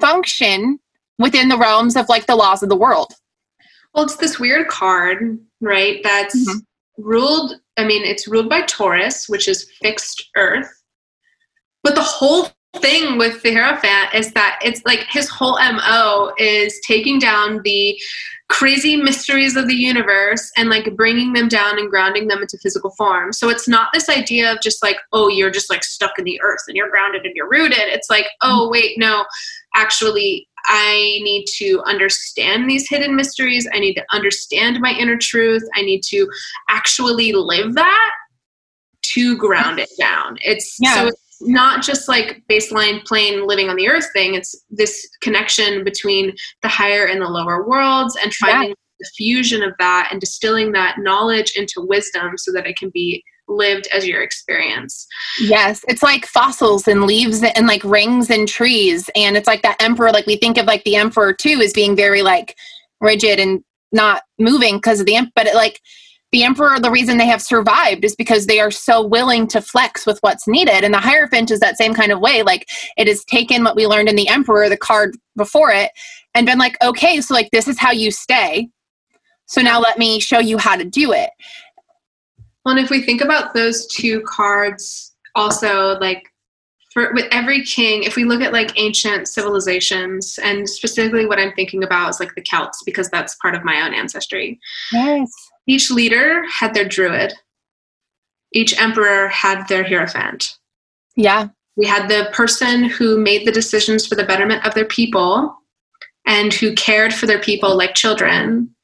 function 0.01 0.79
within 1.19 1.49
the 1.49 1.57
realms 1.57 1.97
of 1.97 2.09
like 2.09 2.27
the 2.27 2.37
laws 2.37 2.63
of 2.63 2.69
the 2.69 2.77
world. 2.77 3.15
Well 3.97 4.05
it's 4.05 4.17
this 4.17 4.39
weird 4.39 4.69
card 4.69 5.39
right 5.61 6.01
that's 6.05 6.37
Mhm. 6.49 6.61
ruled 6.99 7.55
i 7.77 7.85
mean 7.85 8.05
it's 8.05 8.29
ruled 8.29 8.49
by 8.49 8.63
taurus 8.63 9.29
which 9.29 9.49
is 9.49 9.69
fixed 9.83 10.31
earth. 10.37 10.71
But 11.83 11.95
the 11.95 12.03
whole 12.03 12.51
thing 12.79 13.17
with 13.17 13.43
the 13.43 13.53
hierophant 13.55 14.13
is 14.13 14.33
that 14.33 14.59
it's 14.63 14.83
like 14.85 15.07
his 15.09 15.29
whole 15.31 15.57
mo 15.59 16.33
is 16.37 16.79
taking 16.87 17.19
down 17.19 17.61
the 17.65 17.97
crazy 18.49 18.97
mysteries 18.97 19.57
of 19.57 19.67
the 19.69 19.75
universe 19.75 20.51
and 20.57 20.69
like 20.69 20.95
bringing 20.97 21.33
them 21.33 21.49
down 21.49 21.79
and 21.79 21.89
grounding 21.89 22.27
them 22.29 22.43
into 22.43 22.59
physical 22.59 22.91
form. 22.99 23.33
So 23.33 23.49
it's 23.49 23.67
not 23.69 23.91
this 23.93 24.09
idea 24.09 24.53
of 24.53 24.61
just 24.61 24.83
like 24.83 24.97
oh 25.13 25.29
you're 25.29 25.51
just 25.51 25.71
like 25.71 25.85
stuck 25.85 26.19
in 26.19 26.25
the 26.25 26.41
earth 26.43 26.63
and 26.67 26.77
you're 26.77 26.91
grounded 26.91 27.25
and 27.25 27.35
you're 27.37 27.49
rooted. 27.49 27.79
It's 27.79 28.11
like 28.11 28.27
oh 28.43 28.69
wait 28.69 28.99
no 28.99 29.25
actually 29.77 30.49
I 30.67 30.95
need 31.23 31.47
to 31.59 31.83
understand 31.87 32.69
these 32.69 32.89
hidden 32.89 33.15
mysteries. 33.15 33.69
I 33.73 33.79
need 33.79 33.95
to 33.95 34.05
understand 34.11 34.81
my 34.81 34.91
inner 34.91 35.17
truth. 35.17 35.63
I 35.75 35.83
need 35.83 36.03
to 36.09 36.29
actually 36.69 37.33
live 37.33 37.75
that 37.75 38.11
to 39.15 39.37
ground 39.37 39.79
it 39.79 39.91
down. 39.99 40.39
It's 40.43 40.77
Yeah. 40.81 40.95
so 40.95 41.07
it's 41.09 41.27
not 41.41 41.83
just 41.83 42.09
like 42.09 42.43
baseline 42.51 43.05
plain 43.05 43.47
living 43.47 43.69
on 43.69 43.77
the 43.77 43.89
earth 43.89 44.11
thing. 44.13 44.35
It's 44.35 44.55
this 44.71 45.09
connection 45.21 45.85
between 45.85 46.35
the 46.63 46.69
higher 46.69 47.07
and 47.07 47.21
the 47.21 47.29
lower 47.29 47.67
worlds 47.67 48.17
and 48.23 48.35
finding 48.35 48.75
the 48.99 49.11
fusion 49.17 49.63
of 49.63 49.75
that 49.79 50.09
and 50.11 50.21
distilling 50.21 50.73
that 50.73 50.99
knowledge 50.99 51.53
into 51.57 51.81
wisdom 51.81 52.39
so 52.39 52.53
that 52.53 52.67
it 52.67 52.77
can 52.77 52.91
be 52.91 53.23
lived 53.49 53.89
as 53.93 54.07
your 54.07 54.23
experience. 54.23 55.07
Yes, 55.41 55.85
it's 55.89 56.03
like 56.03 56.27
fossils 56.27 56.89
and 56.89 57.05
leaves 57.05 57.43
and 57.43 57.67
like 57.67 57.85
rings 57.85 58.31
and 58.31 58.49
trees. 58.49 59.11
And 59.15 59.37
it's 59.37 59.47
like 59.47 59.63
that 59.63 59.81
emperor, 59.83 60.11
like 60.11 60.27
we 60.27 60.37
think 60.37 60.59
of 60.59 60.67
like 60.67 60.85
the 60.85 60.97
emperor 60.97 61.33
too 61.33 61.61
as 61.63 61.73
being 61.73 61.97
very 61.97 62.23
like 62.23 62.57
rigid 63.01 63.39
and 63.39 63.63
not 63.93 64.23
moving 64.39 64.77
because 64.77 65.01
of 65.01 65.07
the 65.07 65.17
emperor. 65.17 65.33
But 65.35 65.47
it, 65.47 65.55
like 65.55 65.81
the 66.33 66.43
emperor, 66.43 66.79
the 66.81 66.91
reason 66.91 67.19
they 67.19 67.27
have 67.27 67.43
survived 67.43 68.05
is 68.05 68.17
because 68.17 68.47
they 68.47 68.61
are 68.61 68.71
so 68.71 69.05
willing 69.05 69.47
to 69.49 69.61
flex 69.61 70.05
with 70.07 70.19
what's 70.21 70.49
needed. 70.49 70.85
And 70.85 70.93
the 70.93 70.99
Hierophant 70.99 71.51
is 71.51 71.61
that 71.61 71.79
same 71.79 71.95
kind 71.95 72.13
of 72.13 72.21
way. 72.21 72.43
Like 72.43 72.69
it 72.97 73.07
has 73.07 73.25
taken 73.25 73.65
what 73.65 73.77
we 73.77 73.87
learned 73.87 74.09
in 74.09 74.17
the 74.17 74.29
emperor, 74.29 74.69
the 74.69 74.77
card 74.77 75.17
before 75.37 75.71
it, 75.71 75.93
and 76.35 76.47
been 76.47 76.59
like, 76.59 76.77
okay, 76.83 77.21
so 77.21 77.33
like 77.33 77.51
this 77.53 77.69
is 77.69 77.79
how 77.79 77.93
you 77.93 78.11
stay. 78.11 78.69
So 79.47 79.63
now 79.63 79.81
let 79.81 79.99
me 79.99 80.19
show 80.19 80.41
you 80.41 80.59
how 80.59 80.77
to 80.77 80.85
do 80.85 81.13
it. 81.13 81.31
Well, 82.67 82.75
and 82.75 82.85
if 82.85 82.91
we 82.91 83.01
think 83.01 83.21
about 83.21 83.55
those 83.55 83.87
two 83.87 84.23
cards, 84.23 85.15
also 85.37 85.97
like 86.01 86.25
for 86.93 87.13
with 87.15 87.27
every 87.31 87.63
king, 87.63 88.03
if 88.03 88.17
we 88.17 88.25
look 88.25 88.41
at 88.41 88.53
like 88.53 88.77
ancient 88.77 89.29
civilizations, 89.29 90.37
and 90.43 90.69
specifically 90.69 91.27
what 91.27 91.39
I'm 91.39 91.53
thinking 91.53 91.85
about 91.85 92.09
is 92.09 92.19
like 92.19 92.35
the 92.35 92.43
Celts, 92.43 92.83
because 92.85 93.09
that's 93.09 93.37
part 93.37 93.55
of 93.55 93.63
my 93.63 93.83
own 93.83 93.95
ancestry. 93.95 94.59
Yes. 94.93 95.31
Each 95.69 95.93
leader 95.93 96.43
had 96.49 96.75
their 96.75 96.89
druid. 96.89 97.35
Each 98.53 98.77
emperor 98.81 99.29
had 99.29 99.69
their 99.69 99.85
hierophant. 99.85 100.59
Yeah. 101.15 101.51
We 101.77 101.87
had 101.87 102.09
the 102.09 102.31
person 102.33 102.87
who 102.87 103.17
made 103.17 103.47
the 103.47 103.53
decisions 103.53 104.09
for 104.09 104.17
the 104.17 104.25
betterment 104.25 104.67
of 104.67 104.75
their 104.75 104.87
people 104.87 105.57
and 106.27 106.53
who 106.53 106.75
cared 106.75 107.15
for 107.15 107.27
their 107.27 107.41
people 107.41 107.77
like 107.77 107.95
children 107.95 108.75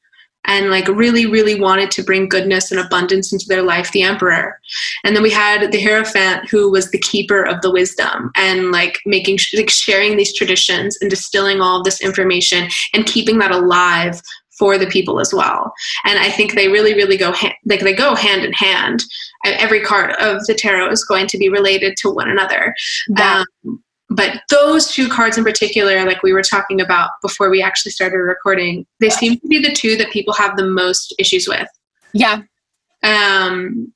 and 0.45 0.69
like 0.69 0.87
really 0.87 1.25
really 1.25 1.59
wanted 1.59 1.91
to 1.91 2.03
bring 2.03 2.27
goodness 2.27 2.71
and 2.71 2.79
abundance 2.79 3.31
into 3.31 3.45
their 3.47 3.63
life 3.63 3.91
the 3.91 4.01
emperor. 4.01 4.59
And 5.03 5.15
then 5.15 5.23
we 5.23 5.31
had 5.31 5.71
the 5.71 5.81
hierophant 5.81 6.49
who 6.49 6.71
was 6.71 6.91
the 6.91 6.99
keeper 6.99 7.43
of 7.43 7.61
the 7.61 7.71
wisdom 7.71 8.31
and 8.35 8.71
like 8.71 8.99
making 9.05 9.39
like 9.55 9.69
sharing 9.69 10.17
these 10.17 10.33
traditions 10.33 10.97
and 11.01 11.09
distilling 11.09 11.61
all 11.61 11.79
of 11.79 11.85
this 11.85 12.01
information 12.01 12.67
and 12.93 13.05
keeping 13.05 13.39
that 13.39 13.51
alive 13.51 14.21
for 14.57 14.77
the 14.77 14.87
people 14.87 15.19
as 15.19 15.33
well. 15.33 15.73
And 16.05 16.19
i 16.19 16.29
think 16.29 16.53
they 16.53 16.67
really 16.67 16.93
really 16.93 17.17
go 17.17 17.31
hand, 17.31 17.55
like 17.65 17.81
they 17.81 17.93
go 17.93 18.15
hand 18.15 18.43
in 18.43 18.53
hand. 18.53 19.03
Every 19.45 19.81
card 19.81 20.11
of 20.19 20.45
the 20.45 20.53
tarot 20.53 20.91
is 20.91 21.03
going 21.03 21.27
to 21.27 21.37
be 21.37 21.49
related 21.49 21.97
to 21.97 22.09
one 22.09 22.29
another. 22.29 22.73
Yeah. 23.09 23.43
um, 23.65 23.83
but 24.15 24.41
those 24.49 24.87
two 24.91 25.07
cards 25.09 25.37
in 25.37 25.43
particular, 25.43 26.05
like 26.05 26.21
we 26.23 26.33
were 26.33 26.43
talking 26.43 26.79
about 26.81 27.09
before 27.21 27.49
we 27.49 27.61
actually 27.61 27.91
started 27.91 28.17
recording, 28.17 28.85
they 28.99 29.09
seem 29.09 29.39
to 29.39 29.47
be 29.47 29.59
the 29.59 29.73
two 29.73 29.95
that 29.97 30.11
people 30.11 30.33
have 30.33 30.55
the 30.57 30.65
most 30.65 31.13
issues 31.19 31.47
with. 31.47 31.67
yeah. 32.13 32.41
Um, 33.03 33.91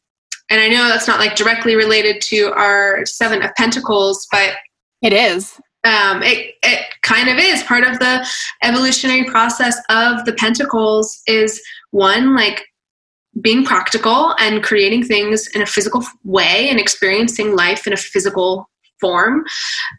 and 0.50 0.62
I 0.62 0.68
know 0.70 0.88
that's 0.88 1.08
not 1.08 1.20
like 1.20 1.36
directly 1.36 1.76
related 1.76 2.22
to 2.24 2.52
our 2.54 3.06
Seven 3.06 3.42
of 3.44 3.54
Pentacles, 3.56 4.28
but 4.32 4.56
It 5.02 5.14
is. 5.14 5.54
um, 5.84 6.24
it 6.24 6.56
it 6.64 6.86
kind 7.04 7.30
of 7.30 7.38
is 7.38 7.64
part 7.64 7.84
of 7.86 8.00
the 8.00 8.26
evolutionary 8.64 9.26
process 9.26 9.78
of 9.90 10.26
the 10.26 10.34
Pentacles. 10.34 11.22
Is 11.28 11.62
one 11.92 12.36
like 12.36 12.66
being 13.42 13.64
practical 13.66 14.34
and 14.40 14.64
creating 14.64 15.04
things 15.04 15.48
in 15.48 15.62
a 15.62 15.66
physical 15.66 16.04
way 16.24 16.70
and 16.70 16.80
experiencing 16.80 17.56
life 17.56 17.86
in 17.88 17.94
a 17.94 17.98
physical 17.98 18.70
form. 19.00 19.44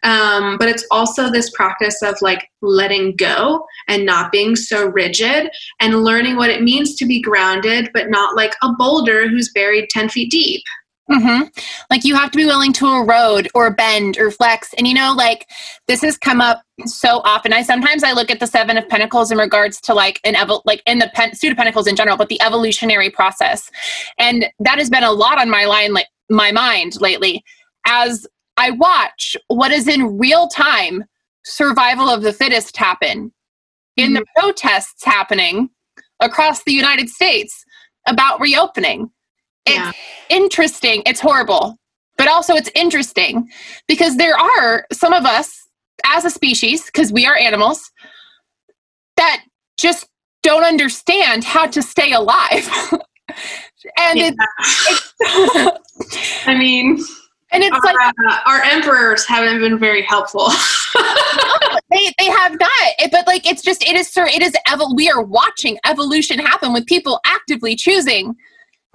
Um, 0.03 0.57
but 0.57 0.69
it's 0.69 0.85
also 0.91 1.31
this 1.31 1.49
practice 1.51 2.01
of 2.01 2.15
like 2.21 2.49
letting 2.61 3.15
go 3.15 3.65
and 3.87 4.05
not 4.05 4.31
being 4.31 4.55
so 4.55 4.87
rigid 4.87 5.49
and 5.79 6.03
learning 6.03 6.35
what 6.35 6.49
it 6.49 6.61
means 6.61 6.95
to 6.95 7.05
be 7.05 7.21
grounded 7.21 7.89
but 7.93 8.09
not 8.09 8.35
like 8.35 8.53
a 8.61 8.69
boulder 8.77 9.27
who's 9.27 9.51
buried 9.53 9.89
10 9.89 10.09
feet 10.09 10.31
deep. 10.31 10.63
Hmm 11.11 11.41
Like 11.89 12.03
you 12.03 12.13
have 12.15 12.29
to 12.31 12.37
be 12.37 12.45
willing 12.45 12.71
to 12.73 12.87
erode 12.87 13.47
or 13.55 13.73
bend 13.73 14.19
or 14.19 14.29
flex. 14.29 14.73
And 14.75 14.87
you 14.87 14.93
know, 14.93 15.13
like 15.17 15.47
this 15.87 16.01
has 16.01 16.19
come 16.19 16.39
up 16.39 16.61
so 16.85 17.21
often. 17.23 17.51
I 17.51 17.63
sometimes 17.63 18.03
I 18.03 18.11
look 18.11 18.29
at 18.29 18.39
the 18.39 18.45
Seven 18.45 18.77
of 18.77 18.87
Pentacles 18.87 19.31
in 19.31 19.39
regards 19.39 19.81
to 19.81 19.95
like 19.95 20.19
an 20.23 20.35
evol- 20.35 20.61
like 20.65 20.83
in 20.85 20.99
the 20.99 21.09
pen- 21.15 21.33
pseudo 21.33 21.55
Pentacles 21.55 21.87
in 21.87 21.95
general, 21.95 22.15
but 22.15 22.29
the 22.29 22.39
evolutionary 22.43 23.09
process, 23.09 23.71
and 24.19 24.45
that 24.59 24.77
has 24.77 24.89
been 24.91 25.03
a 25.03 25.11
lot 25.11 25.39
on 25.39 25.49
my 25.49 25.65
line, 25.65 25.93
like 25.93 26.07
my 26.29 26.51
mind 26.51 27.01
lately, 27.01 27.43
as 27.87 28.27
I 28.59 28.71
watch 28.71 29.37
what 29.47 29.71
is 29.71 29.87
in 29.87 30.17
real 30.17 30.49
time 30.49 31.05
survival 31.45 32.09
of 32.09 32.21
the 32.21 32.33
fittest 32.33 32.75
happen 32.75 33.31
in 33.95 34.13
the 34.13 34.19
mm-hmm. 34.19 34.39
protests 34.41 35.03
happening 35.05 35.69
across 36.19 36.63
the 36.65 36.73
United 36.73 37.09
States 37.09 37.63
about 38.05 38.41
reopening. 38.41 39.09
It's 39.65 39.77
Yeah. 39.77 39.91
interesting. 40.27 41.03
It's 41.05 41.21
horrible, 41.21 41.77
but 42.17 42.27
also 42.27 42.53
it's 42.55 42.69
interesting 42.75 43.49
because 43.87 44.17
there 44.17 44.37
are 44.37 44.85
some 44.91 45.13
of 45.13 45.25
us 45.25 45.67
as 46.05 46.25
a 46.25 46.29
species, 46.29 46.85
because 46.85 47.13
we 47.13 47.25
are 47.25 47.37
animals, 47.37 47.91
that 49.15 49.43
just 49.77 50.07
don't 50.43 50.63
understand 50.65 51.45
how 51.45 51.65
to 51.67 51.81
stay 51.81 52.11
alive. 52.11 52.69
and 53.97 54.19
Yeah. 54.19 54.31
it's 55.21 56.45
i 56.47 56.55
mean 56.57 56.97
and 57.51 57.63
it's 57.63 57.75
our, 57.75 57.81
like 57.93 58.15
uh, 58.29 58.37
our 58.45 58.61
emperors 58.63 59.25
haven't 59.25 59.59
been 59.59 59.77
very 59.79 60.01
helpful 60.03 60.49
they 61.91 62.13
they 62.17 62.25
have 62.25 62.51
not 62.59 62.69
It- 62.99 63.11
but 63.11 63.25
like 63.27 63.45
it's 63.49 63.61
just 63.61 63.83
it 63.87 63.95
is 63.95 64.07
sir 64.09 64.25
it 64.25 64.41
is 64.41 64.53
evol- 64.67 64.95
we 64.95 65.09
are 65.09 65.21
watching 65.21 65.77
evolution 65.85 66.39
happen 66.39 66.73
with 66.73 66.85
people 66.85 67.19
actively 67.25 67.75
choosing 67.75 68.35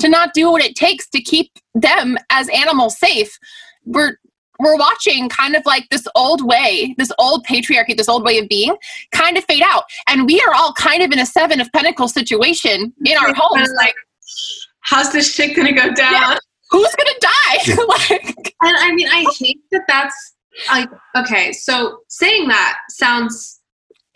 to 0.00 0.08
not 0.08 0.34
do 0.34 0.50
what 0.50 0.62
it 0.62 0.74
takes 0.74 1.08
to 1.10 1.22
keep 1.22 1.52
them 1.74 2.18
as 2.30 2.48
animals 2.48 2.98
safe. 2.98 3.38
We're 3.84 4.16
we're 4.58 4.76
watching 4.76 5.28
kind 5.28 5.54
of 5.54 5.64
like 5.66 5.88
this 5.90 6.04
old 6.16 6.44
way, 6.44 6.94
this 6.98 7.12
old 7.18 7.44
patriarchy, 7.46 7.96
this 7.96 8.08
old 8.08 8.24
way 8.24 8.38
of 8.38 8.48
being 8.48 8.74
kind 9.12 9.36
of 9.36 9.44
fade 9.44 9.62
out. 9.64 9.84
And 10.08 10.26
we 10.26 10.40
are 10.46 10.52
all 10.54 10.72
kind 10.72 11.02
of 11.02 11.12
in 11.12 11.18
a 11.20 11.26
seven 11.26 11.60
of 11.60 11.70
pentacles 11.72 12.12
situation 12.12 12.92
in 13.04 13.16
our 13.18 13.32
homes. 13.34 13.70
Like, 13.76 13.94
how's 14.80 15.12
this 15.12 15.32
shit 15.32 15.54
gonna 15.56 15.72
go 15.72 15.92
down? 15.94 16.12
Yeah, 16.12 16.36
who's 16.74 16.94
gonna 16.96 17.18
die? 17.20 17.84
like, 17.88 18.54
and 18.62 18.76
I 18.76 18.92
mean, 18.94 19.08
I 19.08 19.24
hate 19.38 19.60
that 19.70 19.84
that's 19.86 20.34
like, 20.68 20.88
okay, 21.16 21.52
so 21.52 21.98
saying 22.08 22.48
that 22.48 22.78
sounds 22.90 23.60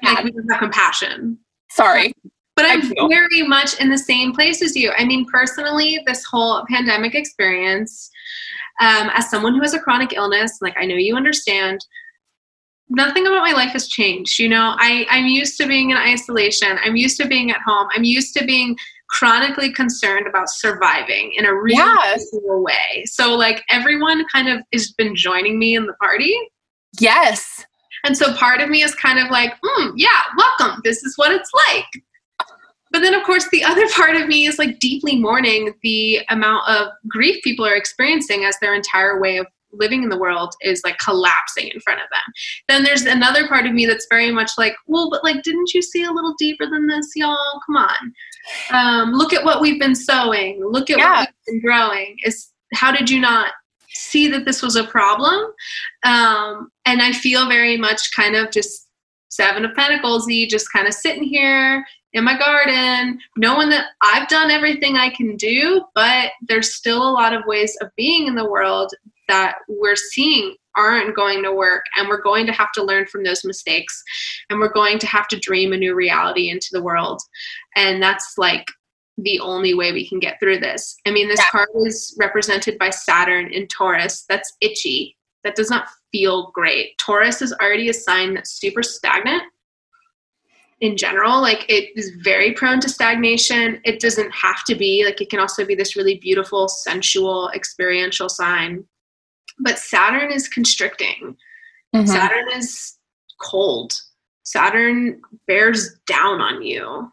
like 0.03 0.25
we 0.25 0.31
don't 0.31 0.49
have 0.51 0.61
compassion. 0.61 1.39
Sorry. 1.71 2.13
But 2.57 2.67
I'm 2.67 3.09
very 3.09 3.43
much 3.43 3.81
in 3.81 3.89
the 3.89 3.99
same 3.99 4.33
place 4.33 4.63
as 4.63 4.75
you. 4.75 4.91
I 4.99 5.05
mean, 5.05 5.27
personally, 5.27 6.01
this 6.07 6.25
whole 6.25 6.65
pandemic 6.69 7.15
experience, 7.15 8.11
um, 8.81 9.11
as 9.15 9.31
someone 9.31 9.55
who 9.55 9.63
has 9.63 9.75
a 9.75 9.79
chronic 9.79 10.13
illness, 10.13 10.59
like 10.61 10.75
I 10.77 10.85
know 10.85 10.97
you 10.97 11.15
understand, 11.15 11.79
nothing 12.89 13.29
about 13.29 13.45
my 13.45 13.53
life 13.53 13.71
has 13.71 13.87
changed. 13.87 14.41
You 14.41 14.49
know, 14.49 14.75
I, 14.79 15.07
I'm 15.09 15.27
used 15.27 15.57
to 15.59 15.69
being 15.69 15.91
in 15.91 15.97
isolation. 15.97 16.79
I'm 16.83 16.97
used 16.97 17.17
to 17.19 17.29
being 17.29 17.53
at 17.53 17.61
home. 17.65 17.87
I'm 17.95 18.05
used 18.05 18.35
to 18.37 18.45
being 18.45 18.77
chronically 19.09 19.73
concerned 19.73 20.27
about 20.27 20.49
surviving 20.51 21.33
in 21.37 21.45
a 21.45 21.55
really 21.55 21.77
yes. 21.77 22.29
way. 22.33 23.05
So 23.07 23.35
like 23.35 23.65
everyone 23.71 24.25
kind 24.33 24.49
of 24.49 24.61
has 24.73 24.93
been 24.93 25.17
joining 25.17 25.59
me 25.59 25.75
in 25.75 25.87
the 25.87 25.95
party. 25.95 26.35
Yes. 27.01 27.65
And 28.05 28.17
so 28.17 28.35
part 28.35 28.61
of 28.61 28.69
me 28.69 28.83
is 28.83 28.95
kind 28.95 29.19
of 29.19 29.31
like, 29.31 29.55
mm, 29.65 29.93
yeah, 29.97 30.23
welcome. 30.37 30.81
This 30.85 31.03
is 31.03 31.17
what 31.17 31.33
it's 31.33 31.51
like. 31.69 31.87
But 32.91 33.01
then, 33.01 33.15
of 33.15 33.23
course, 33.25 33.49
the 33.51 33.65
other 33.65 33.87
part 33.95 34.17
of 34.17 34.29
me 34.29 34.47
is 34.47 34.59
like 34.59 34.79
deeply 34.79 35.17
mourning 35.17 35.75
the 35.83 36.21
amount 36.31 36.69
of 36.69 36.89
grief 37.09 37.43
people 37.43 37.67
are 37.67 37.77
experiencing 37.77 38.45
as 38.45 38.57
their 38.61 38.75
entire 38.75 39.21
way 39.21 39.39
of 39.39 39.47
living 39.73 40.03
in 40.03 40.09
the 40.09 40.19
world 40.19 40.55
is 40.63 40.83
like 40.85 40.99
collapsing 40.99 41.69
in 41.69 41.81
front 41.81 42.01
of 42.01 42.09
them. 42.11 42.33
Then 42.69 42.85
there's 42.85 43.03
another 43.03 43.47
part 43.49 43.67
of 43.67 43.73
me 43.73 43.87
that's 43.87 44.07
very 44.11 44.31
much 44.31 44.53
like, 44.59 44.75
well, 44.87 45.11
but 45.11 45.25
like, 45.25 45.43
didn't 45.43 45.75
you 45.75 45.83
see 45.83 46.05
a 46.05 46.13
little 46.13 46.35
deeper 46.39 46.67
than 46.67 46.87
this, 46.87 47.11
y'all? 47.15 47.61
Come 47.67 47.77
on. 47.77 48.15
Um, 48.73 49.13
look 49.13 49.33
at 49.33 49.45
what 49.45 49.61
we've 49.61 49.81
been 49.81 49.95
sowing. 49.95 50.65
Look 50.65 50.91
at 50.91 50.99
yeah. 50.99 51.21
what 51.21 51.29
we've 51.47 51.55
been 51.55 51.69
growing. 51.69 52.17
Is 52.25 52.51
how 52.75 52.93
did 52.93 53.11
you 53.11 53.21
not 53.21 53.53
see 53.91 54.29
that 54.29 54.45
this 54.45 54.63
was 54.63 54.77
a 54.77 54.85
problem? 54.85 55.53
Um, 56.05 56.71
and 56.87 57.03
I 57.03 57.13
feel 57.13 57.49
very 57.49 57.77
much 57.77 58.11
kind 58.15 58.37
of 58.37 58.51
just 58.51 58.87
seven 59.29 59.65
of 59.65 59.75
pentacles 59.75 60.27
just 60.49 60.73
kind 60.73 60.87
of 60.87 60.95
sitting 60.95 61.23
here 61.23 61.85
in 62.15 62.25
my 62.25 62.39
garden, 62.39 63.19
knowing 63.37 63.69
that 63.69 63.87
I've 64.01 64.29
done 64.29 64.51
everything 64.51 64.97
I 64.97 65.11
can 65.11 65.37
do, 65.37 65.85
but 65.95 66.33
there's 66.43 66.75
still 66.75 67.03
a 67.03 67.13
lot 67.13 67.35
of 67.35 67.45
ways 67.47 67.77
of 67.81 67.91
being 67.97 68.27
in 68.27 68.35
the 68.35 68.49
world 68.49 68.93
that 69.29 69.57
we're 69.69 69.97
seeing 69.97 70.57
aren't 70.77 71.17
going 71.17 71.43
to 71.43 71.53
work 71.53 71.85
and 71.97 72.09
we're 72.09 72.23
going 72.23 72.47
to 72.47 72.53
have 72.53 72.73
to 72.73 72.83
learn 72.83 73.07
from 73.07 73.25
those 73.25 73.45
mistakes 73.45 74.03
and 74.49 74.61
we're 74.61 74.73
going 74.73 74.99
to 74.99 75.07
have 75.07 75.29
to 75.29 75.39
dream 75.39 75.73
a 75.73 75.77
new 75.77 75.95
reality 75.95 76.51
into 76.51 76.69
the 76.73 76.83
world. 76.83 77.21
And 77.77 78.03
that's 78.03 78.35
like 78.39 78.67
the 79.19 79.41
only 79.41 79.75
way 79.75 79.93
we 79.93 80.09
can 80.09 80.21
get 80.21 80.39
through 80.41 80.61
this. 80.61 80.97
I 81.07 81.11
mean 81.11 81.29
this 81.29 81.41
yeah. 81.41 81.51
card 81.51 81.69
is 81.85 82.17
represented 82.19 82.79
by 82.79 82.91
saturn 82.91 83.53
in 83.53 83.67
taurus. 83.67 84.25
That's 84.29 84.57
itchy. 84.61 85.17
That 85.45 85.57
does 85.57 85.71
not 85.71 85.89
feel 86.13 86.51
great. 86.55 86.97
Taurus 86.99 87.43
is 87.43 87.53
already 87.55 87.89
a 87.89 87.95
sign 87.95 88.35
that's 88.35 88.59
super 88.59 88.83
stagnant 88.83 89.43
in 90.81 90.97
general. 90.97 91.41
Like 91.41 91.65
it 91.69 91.91
is 91.97 92.13
very 92.23 92.53
prone 92.53 92.79
to 92.81 92.89
stagnation. 92.89 93.81
It 93.85 94.01
doesn't 94.01 94.31
have 94.31 94.63
to 94.65 94.77
be. 94.77 95.05
Like 95.05 95.21
it 95.21 95.31
can 95.31 95.41
also 95.41 95.65
be 95.65 95.75
this 95.75 95.97
really 95.97 96.19
beautiful 96.19 96.69
sensual 96.69 97.51
experiential 97.55 98.29
sign 98.29 98.85
but 99.61 99.79
Saturn 99.79 100.33
is 100.33 100.49
constricting. 100.49 101.37
Mm-hmm. 101.95 102.07
Saturn 102.07 102.47
is 102.55 102.97
cold. 103.41 103.95
Saturn 104.45 105.21
bears 105.47 105.97
down 106.07 106.41
on 106.41 106.63
you. 106.63 107.13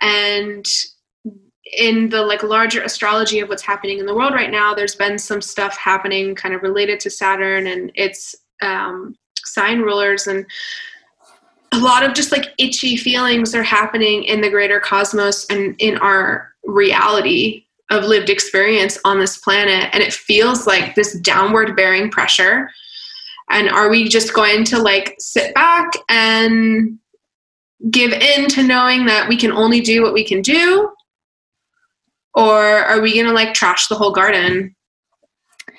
And 0.00 0.66
in 1.78 2.08
the 2.08 2.22
like 2.22 2.42
larger 2.42 2.82
astrology 2.82 3.40
of 3.40 3.48
what's 3.48 3.62
happening 3.62 3.98
in 3.98 4.06
the 4.06 4.14
world 4.14 4.34
right 4.34 4.50
now, 4.50 4.74
there's 4.74 4.94
been 4.94 5.18
some 5.18 5.40
stuff 5.40 5.76
happening 5.76 6.34
kind 6.34 6.54
of 6.54 6.62
related 6.62 7.00
to 7.00 7.10
Saturn 7.10 7.66
and 7.66 7.92
its 7.94 8.34
um, 8.62 9.16
sign 9.44 9.80
rulers 9.80 10.26
and 10.26 10.46
a 11.72 11.78
lot 11.78 12.04
of 12.04 12.12
just 12.12 12.32
like 12.32 12.52
itchy 12.58 12.96
feelings 12.96 13.54
are 13.54 13.62
happening 13.62 14.24
in 14.24 14.42
the 14.42 14.50
greater 14.50 14.78
cosmos 14.78 15.46
and 15.46 15.74
in 15.78 15.96
our 15.98 16.52
reality 16.64 17.64
of 17.92 18.04
lived 18.04 18.30
experience 18.30 18.98
on 19.04 19.20
this 19.20 19.36
planet 19.38 19.90
and 19.92 20.02
it 20.02 20.12
feels 20.12 20.66
like 20.66 20.94
this 20.94 21.18
downward 21.20 21.76
bearing 21.76 22.10
pressure. 22.10 22.70
And 23.50 23.68
are 23.68 23.90
we 23.90 24.08
just 24.08 24.32
going 24.32 24.64
to 24.64 24.78
like 24.78 25.14
sit 25.18 25.54
back 25.54 25.92
and 26.08 26.98
give 27.90 28.12
in 28.12 28.48
to 28.48 28.62
knowing 28.62 29.04
that 29.06 29.28
we 29.28 29.36
can 29.36 29.52
only 29.52 29.80
do 29.80 30.02
what 30.02 30.14
we 30.14 30.24
can 30.24 30.40
do? 30.40 30.90
Or 32.34 32.62
are 32.62 33.00
we 33.00 33.12
going 33.14 33.26
to 33.26 33.32
like 33.32 33.52
trash 33.52 33.88
the 33.88 33.94
whole 33.94 34.12
garden 34.12 34.74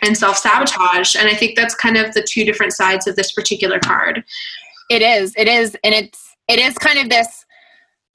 and 0.03 0.15
self-sabotage? 0.15 1.15
And 1.15 1.27
i 1.27 1.33
think 1.33 1.55
that's 1.55 1.73
kind 1.73 1.97
of 1.97 2.13
the 2.13 2.25
two 2.29 2.45
different 2.45 2.73
sides 2.73 3.07
of 3.07 3.15
this 3.15 3.31
particular 3.31 3.79
card. 3.79 4.23
It 4.89 5.01
is 5.01 5.33
it 5.35 5.47
is 5.47 5.75
and 5.83 5.95
it's 5.95 6.35
it 6.47 6.59
is 6.59 6.77
kind 6.77 6.99
of 6.99 7.09
this 7.09 7.45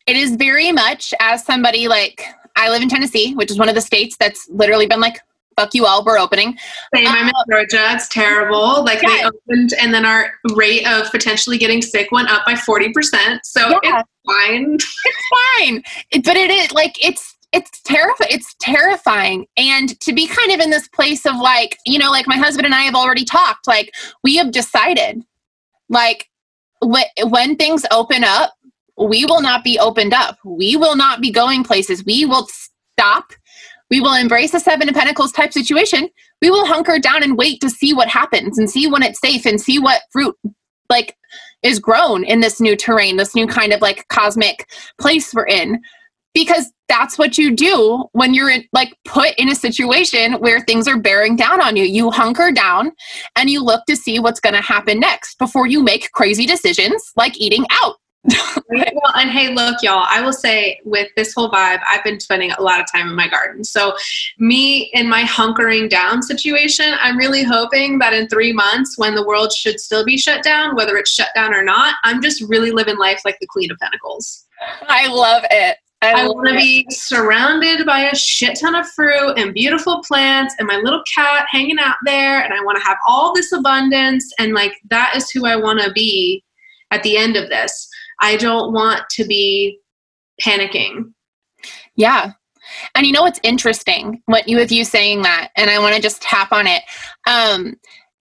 it 0.06 0.16
is 0.16 0.37
very 0.37 0.72
much 0.72 1.12
as 1.20 1.44
somebody 1.44 1.88
like 1.88 2.24
I 2.58 2.70
live 2.70 2.82
in 2.82 2.88
Tennessee, 2.88 3.34
which 3.34 3.50
is 3.50 3.58
one 3.58 3.68
of 3.68 3.74
the 3.74 3.80
states 3.80 4.16
that's 4.18 4.48
literally 4.48 4.86
been 4.86 5.00
like, 5.00 5.20
fuck 5.56 5.74
you 5.74 5.86
all, 5.86 6.04
we're 6.04 6.18
opening. 6.18 6.56
Same, 6.94 7.06
I'm 7.06 7.28
in 7.28 7.34
uh, 7.34 7.44
Georgia. 7.50 7.94
It's 7.94 8.08
terrible. 8.08 8.84
Like 8.84 9.02
yeah. 9.02 9.08
they 9.08 9.24
opened 9.24 9.74
and 9.80 9.92
then 9.92 10.04
our 10.04 10.32
rate 10.54 10.86
of 10.86 11.10
potentially 11.10 11.58
getting 11.58 11.82
sick 11.82 12.10
went 12.12 12.30
up 12.30 12.44
by 12.46 12.54
40%. 12.54 13.40
So 13.42 13.68
yeah. 13.82 14.00
it's 14.00 14.08
fine. 14.26 14.74
It's 14.74 15.58
fine. 15.58 15.82
It, 16.10 16.24
but 16.24 16.36
it 16.36 16.50
is 16.50 16.70
like, 16.72 17.02
it's, 17.04 17.36
it's 17.52 17.80
terrifying. 17.82 18.30
It's 18.30 18.54
terrifying. 18.60 19.46
And 19.56 19.98
to 20.00 20.12
be 20.12 20.26
kind 20.26 20.52
of 20.52 20.60
in 20.60 20.70
this 20.70 20.88
place 20.88 21.26
of 21.26 21.36
like, 21.36 21.78
you 21.86 21.98
know, 21.98 22.10
like 22.10 22.26
my 22.26 22.36
husband 22.36 22.66
and 22.66 22.74
I 22.74 22.82
have 22.82 22.94
already 22.94 23.24
talked, 23.24 23.66
like 23.66 23.92
we 24.22 24.36
have 24.36 24.52
decided, 24.52 25.24
like 25.88 26.28
wh- 26.82 27.08
when 27.24 27.56
things 27.56 27.84
open 27.90 28.22
up, 28.22 28.52
we 28.98 29.24
will 29.24 29.40
not 29.40 29.64
be 29.64 29.78
opened 29.78 30.14
up. 30.14 30.38
We 30.44 30.76
will 30.76 30.96
not 30.96 31.20
be 31.20 31.30
going 31.30 31.64
places. 31.64 32.04
We 32.04 32.24
will 32.24 32.48
stop. 32.98 33.32
We 33.90 34.00
will 34.00 34.14
embrace 34.14 34.52
a 34.54 34.61
Seven 34.61 34.88
of 34.88 34.94
Pentacles 34.94 35.32
type 35.32 35.52
situation. 35.52 36.08
We 36.42 36.50
will 36.50 36.66
hunker 36.66 36.98
down 36.98 37.22
and 37.22 37.38
wait 37.38 37.61
to 37.61 37.70
see 37.70 37.94
what 37.94 38.08
happens 38.08 38.58
and 38.58 38.68
see 38.68 38.87
when 38.87 39.02
it's 39.02 39.20
safe 39.20 39.46
and 39.46 39.61
see 39.61 39.78
what 39.78 40.02
fruit 40.12 40.37
like 40.90 41.16
is 41.62 41.78
grown 41.78 42.24
in 42.24 42.40
this 42.40 42.61
new 42.61 42.76
terrain, 42.76 43.16
this 43.16 43.34
new 43.34 43.46
kind 43.46 43.72
of 43.72 43.80
like 43.80 44.06
cosmic 44.08 44.68
place 45.00 45.32
we're 45.32 45.46
in. 45.46 45.80
Because 46.34 46.70
that's 46.88 47.18
what 47.18 47.37
you 47.37 47.54
do 47.54 48.04
when 48.12 48.32
you're 48.32 48.52
like 48.72 48.94
put 49.04 49.34
in 49.38 49.48
a 49.48 49.54
situation 49.54 50.34
where 50.34 50.61
things 50.61 50.87
are 50.87 50.98
bearing 50.98 51.37
down 51.37 51.61
on 51.61 51.76
you. 51.76 51.84
You 51.84 52.11
hunker 52.11 52.52
down 52.52 52.92
and 53.34 53.50
you 53.50 53.62
look 53.62 53.84
to 53.87 53.96
see 53.96 54.18
what's 54.18 54.40
going 54.40 54.54
to 54.54 54.61
happen 54.61 55.00
next 55.00 55.38
before 55.38 55.66
you 55.66 55.82
make 55.82 56.12
crazy 56.12 56.46
decisions 56.46 57.12
like 57.16 57.38
eating 57.40 57.66
out 57.82 57.96
well, 58.68 59.12
and 59.14 59.30
hey, 59.30 59.54
look, 59.54 59.82
y'all, 59.82 60.06
I 60.08 60.20
will 60.20 60.32
say 60.32 60.80
with 60.84 61.08
this 61.16 61.34
whole 61.34 61.50
vibe, 61.50 61.80
I've 61.88 62.04
been 62.04 62.20
spending 62.20 62.50
a 62.52 62.62
lot 62.62 62.80
of 62.80 62.86
time 62.90 63.08
in 63.08 63.14
my 63.14 63.28
garden. 63.28 63.64
So, 63.64 63.96
me 64.38 64.90
in 64.92 65.08
my 65.08 65.22
hunkering 65.22 65.88
down 65.88 66.22
situation, 66.22 66.94
I'm 67.00 67.16
really 67.16 67.42
hoping 67.42 67.98
that 68.00 68.12
in 68.12 68.28
three 68.28 68.52
months, 68.52 68.98
when 68.98 69.14
the 69.14 69.26
world 69.26 69.52
should 69.52 69.80
still 69.80 70.04
be 70.04 70.18
shut 70.18 70.42
down, 70.42 70.76
whether 70.76 70.96
it's 70.96 71.10
shut 71.10 71.28
down 71.34 71.54
or 71.54 71.62
not, 71.62 71.96
I'm 72.04 72.22
just 72.22 72.42
really 72.48 72.70
living 72.70 72.98
life 72.98 73.22
like 73.24 73.38
the 73.40 73.46
Queen 73.46 73.70
of 73.70 73.78
Pentacles. 73.78 74.46
I 74.88 75.06
love 75.08 75.44
it. 75.50 75.78
I, 76.00 76.12
I 76.12 76.28
want 76.28 76.48
to 76.48 76.54
be 76.54 76.86
surrounded 76.90 77.84
by 77.84 78.02
a 78.02 78.14
shit 78.14 78.58
ton 78.60 78.76
of 78.76 78.88
fruit 78.90 79.34
and 79.36 79.52
beautiful 79.52 80.00
plants 80.06 80.54
and 80.58 80.68
my 80.68 80.76
little 80.76 81.02
cat 81.12 81.46
hanging 81.50 81.80
out 81.80 81.96
there. 82.04 82.40
And 82.40 82.54
I 82.54 82.62
want 82.62 82.78
to 82.78 82.84
have 82.84 82.98
all 83.08 83.34
this 83.34 83.50
abundance. 83.50 84.32
And 84.38 84.54
like, 84.54 84.74
that 84.90 85.14
is 85.16 85.28
who 85.30 85.44
I 85.44 85.56
want 85.56 85.80
to 85.80 85.90
be 85.92 86.44
at 86.92 87.02
the 87.02 87.16
end 87.16 87.36
of 87.36 87.48
this. 87.48 87.88
I 88.20 88.37
don't 88.37 88.72
want 88.72 89.02
to 89.11 89.24
be 89.24 89.81
panicking. 90.42 91.12
Yeah. 91.96 92.33
And 92.94 93.07
you 93.07 93.12
know 93.12 93.22
what's 93.22 93.40
interesting? 93.42 94.22
What 94.26 94.48
you 94.48 94.57
with 94.57 94.72
you 94.72 94.85
saying 94.85 95.22
that, 95.22 95.50
and 95.57 95.70
I 95.70 95.78
want 95.78 95.94
to 95.96 96.02
just 96.02 96.22
tap 96.22 96.52
on 96.52 96.66
it. 96.66 96.83
Um, 97.26 97.76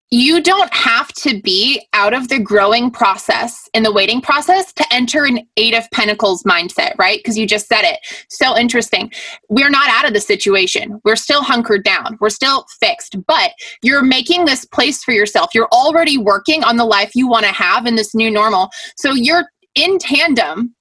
you 0.09 0.41
don't 0.41 0.73
have 0.73 1.09
to 1.09 1.41
be 1.41 1.85
out 1.91 2.13
of 2.13 2.29
the 2.29 2.39
growing 2.39 2.89
process 2.89 3.67
in 3.73 3.83
the 3.83 3.91
waiting 3.91 4.21
process 4.21 4.71
to 4.71 4.85
enter 4.89 5.25
an 5.25 5.39
eight 5.57 5.73
of 5.73 5.83
pentacles 5.91 6.43
mindset 6.43 6.93
right 6.97 7.19
because 7.19 7.37
you 7.37 7.45
just 7.45 7.67
said 7.67 7.81
it 7.81 7.99
so 8.29 8.57
interesting 8.57 9.11
we're 9.49 9.69
not 9.69 9.89
out 9.89 10.07
of 10.07 10.13
the 10.13 10.21
situation 10.21 11.01
we're 11.03 11.17
still 11.17 11.43
hunkered 11.43 11.83
down 11.83 12.17
we're 12.21 12.29
still 12.29 12.65
fixed 12.79 13.17
but 13.27 13.51
you're 13.81 14.03
making 14.03 14.45
this 14.45 14.63
place 14.63 15.03
for 15.03 15.11
yourself 15.11 15.49
you're 15.53 15.69
already 15.73 16.17
working 16.17 16.63
on 16.63 16.77
the 16.77 16.85
life 16.85 17.11
you 17.13 17.27
want 17.27 17.45
to 17.45 17.51
have 17.51 17.85
in 17.85 17.95
this 17.95 18.15
new 18.15 18.31
normal 18.31 18.69
so 18.95 19.11
you're 19.11 19.43
in 19.77 19.97
tandem 19.99 20.75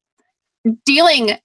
dealing 0.85 1.38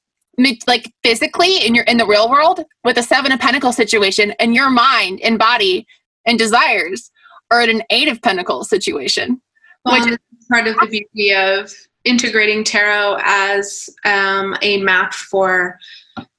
like 0.68 0.92
physically 1.04 1.58
in 1.66 1.76
your 1.76 1.84
in 1.84 1.98
the 1.98 2.06
real 2.06 2.30
world 2.30 2.64
with 2.84 2.98
a 2.98 3.04
seven 3.04 3.32
of 3.32 3.40
pentacles 3.40 3.76
situation 3.76 4.32
and 4.40 4.56
your 4.56 4.70
mind 4.70 5.20
and 5.22 5.38
body 5.38 5.86
and 6.26 6.40
desires 6.40 7.12
are 7.52 7.62
at 7.62 7.70
an 7.70 7.84
eight 7.90 8.08
of 8.08 8.22
pentacles 8.22 8.70
situation 8.70 9.42
well, 9.86 10.00
which 10.00 10.12
is 10.14 10.18
part 10.50 10.68
of 10.68 10.76
the 10.76 10.88
beauty 10.88 11.34
of 11.34 11.72
integrating 12.06 12.64
tarot 12.64 13.18
as 13.24 13.90
um, 14.06 14.56
a 14.62 14.82
map 14.82 15.14
for 15.14 15.78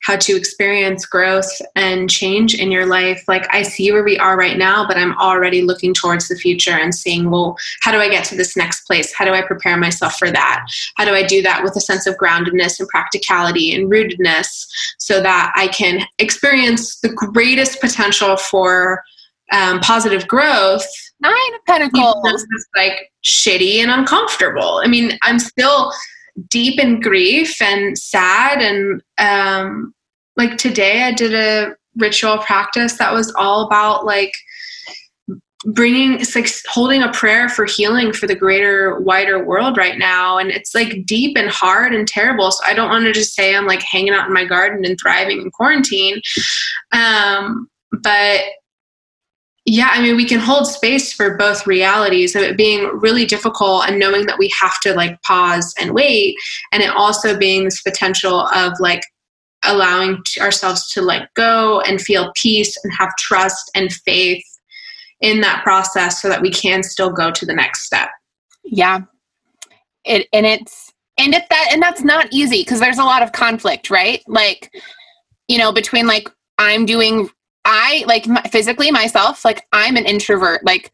how 0.03 0.17
to 0.17 0.37
experience 0.37 1.07
growth 1.07 1.51
and 1.77 2.11
change 2.11 2.55
in 2.55 2.71
your 2.71 2.87
life. 2.87 3.23
Like, 3.29 3.47
I 3.55 3.63
see 3.63 3.93
where 3.93 4.03
we 4.03 4.19
are 4.19 4.37
right 4.37 4.59
now, 4.59 4.87
but 4.87 4.97
I'm 4.97 5.17
already 5.19 5.63
looking 5.63 5.95
towards 5.95 6.29
the 6.29 6.37
future 6.37 6.73
and 6.73 6.95
seeing, 6.95 7.31
well, 7.31 7.57
how 7.83 7.93
do 7.93 7.99
I 7.99 8.09
get 8.09 8.25
to 8.27 8.37
this 8.37 8.57
next 8.57 8.87
place? 8.87 9.15
How 9.15 9.25
do 9.25 9.33
I 9.33 9.43
prepare 9.43 9.77
myself 9.77 10.17
for 10.17 10.31
that? 10.31 10.67
How 10.97 11.05
do 11.05 11.13
I 11.13 11.23
do 11.23 11.43
that 11.43 11.63
with 11.63 11.77
a 11.77 11.81
sense 11.81 12.07
of 12.07 12.17
groundedness 12.17 12.81
and 12.81 12.89
practicality 12.89 13.75
and 13.75 13.91
rootedness 13.91 14.67
so 14.99 15.23
that 15.23 15.53
I 15.55 15.69
can 15.69 16.07
experience 16.19 16.99
the 17.01 17.11
greatest 17.11 17.81
potential 17.81 18.37
for 18.37 19.03
um, 19.53 19.81
positive 19.81 20.27
growth? 20.27 20.87
Nine 21.21 21.35
of 21.55 21.65
Pentacles. 21.67 22.45
like 22.75 23.13
shitty 23.25 23.79
and 23.79 23.91
uncomfortable. 23.91 24.81
I 24.85 24.89
mean, 24.89 25.17
I'm 25.23 25.39
still 25.39 25.93
deep 26.49 26.79
in 26.79 27.01
grief 27.01 27.61
and 27.61 27.97
sad. 27.99 28.61
And 28.61 29.03
um 29.19 29.95
like 30.37 30.57
today 30.57 31.03
I 31.03 31.13
did 31.13 31.35
a 31.35 31.75
ritual 31.97 32.39
practice 32.39 32.97
that 32.99 33.13
was 33.13 33.33
all 33.37 33.67
about 33.67 34.07
like 34.07 34.33
bringing 35.65 36.15
it's 36.15 36.35
like 36.35 36.49
holding 36.67 37.03
a 37.03 37.13
prayer 37.13 37.49
for 37.49 37.67
healing 37.67 38.13
for 38.13 38.27
the 38.27 38.35
greater 38.35 38.99
wider 39.01 39.45
world 39.45 39.77
right 39.77 39.99
now. 39.99 40.39
And 40.39 40.51
it's 40.51 40.75
like 40.75 41.05
deep 41.07 41.37
and 41.37 41.51
hard 41.51 41.95
and 41.95 42.09
terrible. 42.09 42.51
So 42.51 42.65
i 42.67 42.75
don't 42.75 42.89
want 42.89 43.05
to 43.05 43.13
just 43.13 43.35
say 43.35 43.55
i'm 43.55 43.67
like 43.67 43.83
hanging 43.83 44.13
out 44.13 44.27
in 44.27 44.33
my 44.33 44.45
garden 44.45 44.85
and 44.85 44.99
thriving 45.01 45.41
in 45.41 45.51
quarantine. 45.51 46.21
Um 46.93 47.69
but 48.03 48.41
yeah, 49.65 49.91
I 49.93 50.03
mean, 50.03 50.17
we 50.17 50.27
can 50.27 50.41
hold 50.41 50.67
space 50.67 51.13
for 51.13 51.37
both 51.37 51.67
realities 51.67 52.35
of 52.35 52.43
it 52.43 52.57
being 52.57 52.85
really 52.99 53.25
difficult 53.25 53.89
and 53.89 53.99
knowing 53.99 54.27
that 54.27 54.39
we 54.39 54.51
have 54.61 54.81
to 54.81 54.93
like 54.95 55.21
pause 55.23 55.73
and 55.81 55.93
wait, 55.93 56.35
and 56.73 56.83
it 56.83 56.91
also 56.91 57.39
being 57.39 57.65
this 57.65 57.81
potential 57.81 58.49
of 58.49 58.73
like 58.81 59.03
allowing 59.65 60.21
ourselves 60.41 60.91
to 60.91 61.03
let 61.03 61.33
go 61.35 61.81
and 61.83 62.01
feel 62.01 62.33
peace 62.35 62.77
and 62.83 62.93
have 62.99 63.15
trust 63.17 63.71
and 63.77 63.93
faith 63.93 64.45
in 65.21 65.41
that 65.41 65.63
process 65.63 66.21
so 66.21 66.29
that 66.29 66.43
we 66.43 66.51
can 66.51 66.83
still 66.83 67.13
go 67.13 67.31
to 67.31 67.47
the 67.47 67.55
next 67.55 67.85
step. 67.87 68.09
Yeah. 68.65 69.03
It 70.05 70.27
and 70.33 70.45
it's 70.45 70.93
and 71.17 71.33
if 71.33 71.49
that 71.49 71.69
and 71.73 71.81
that's 71.81 72.03
not 72.03 72.27
easy 72.33 72.63
because 72.63 72.81
there's 72.81 72.99
a 72.99 73.05
lot 73.05 73.23
of 73.23 73.31
conflict, 73.31 73.91
right? 73.91 74.21
Like 74.27 74.73
you 75.47 75.59
know, 75.59 75.73
between 75.73 76.09
like 76.09 76.29
I'm 76.59 76.85
doing 76.85 77.31
I 77.65 78.05
like 78.07 78.27
physically 78.51 78.91
myself, 78.91 79.45
like 79.45 79.67
I'm 79.73 79.97
an 79.97 80.05
introvert. 80.05 80.65
Like 80.65 80.93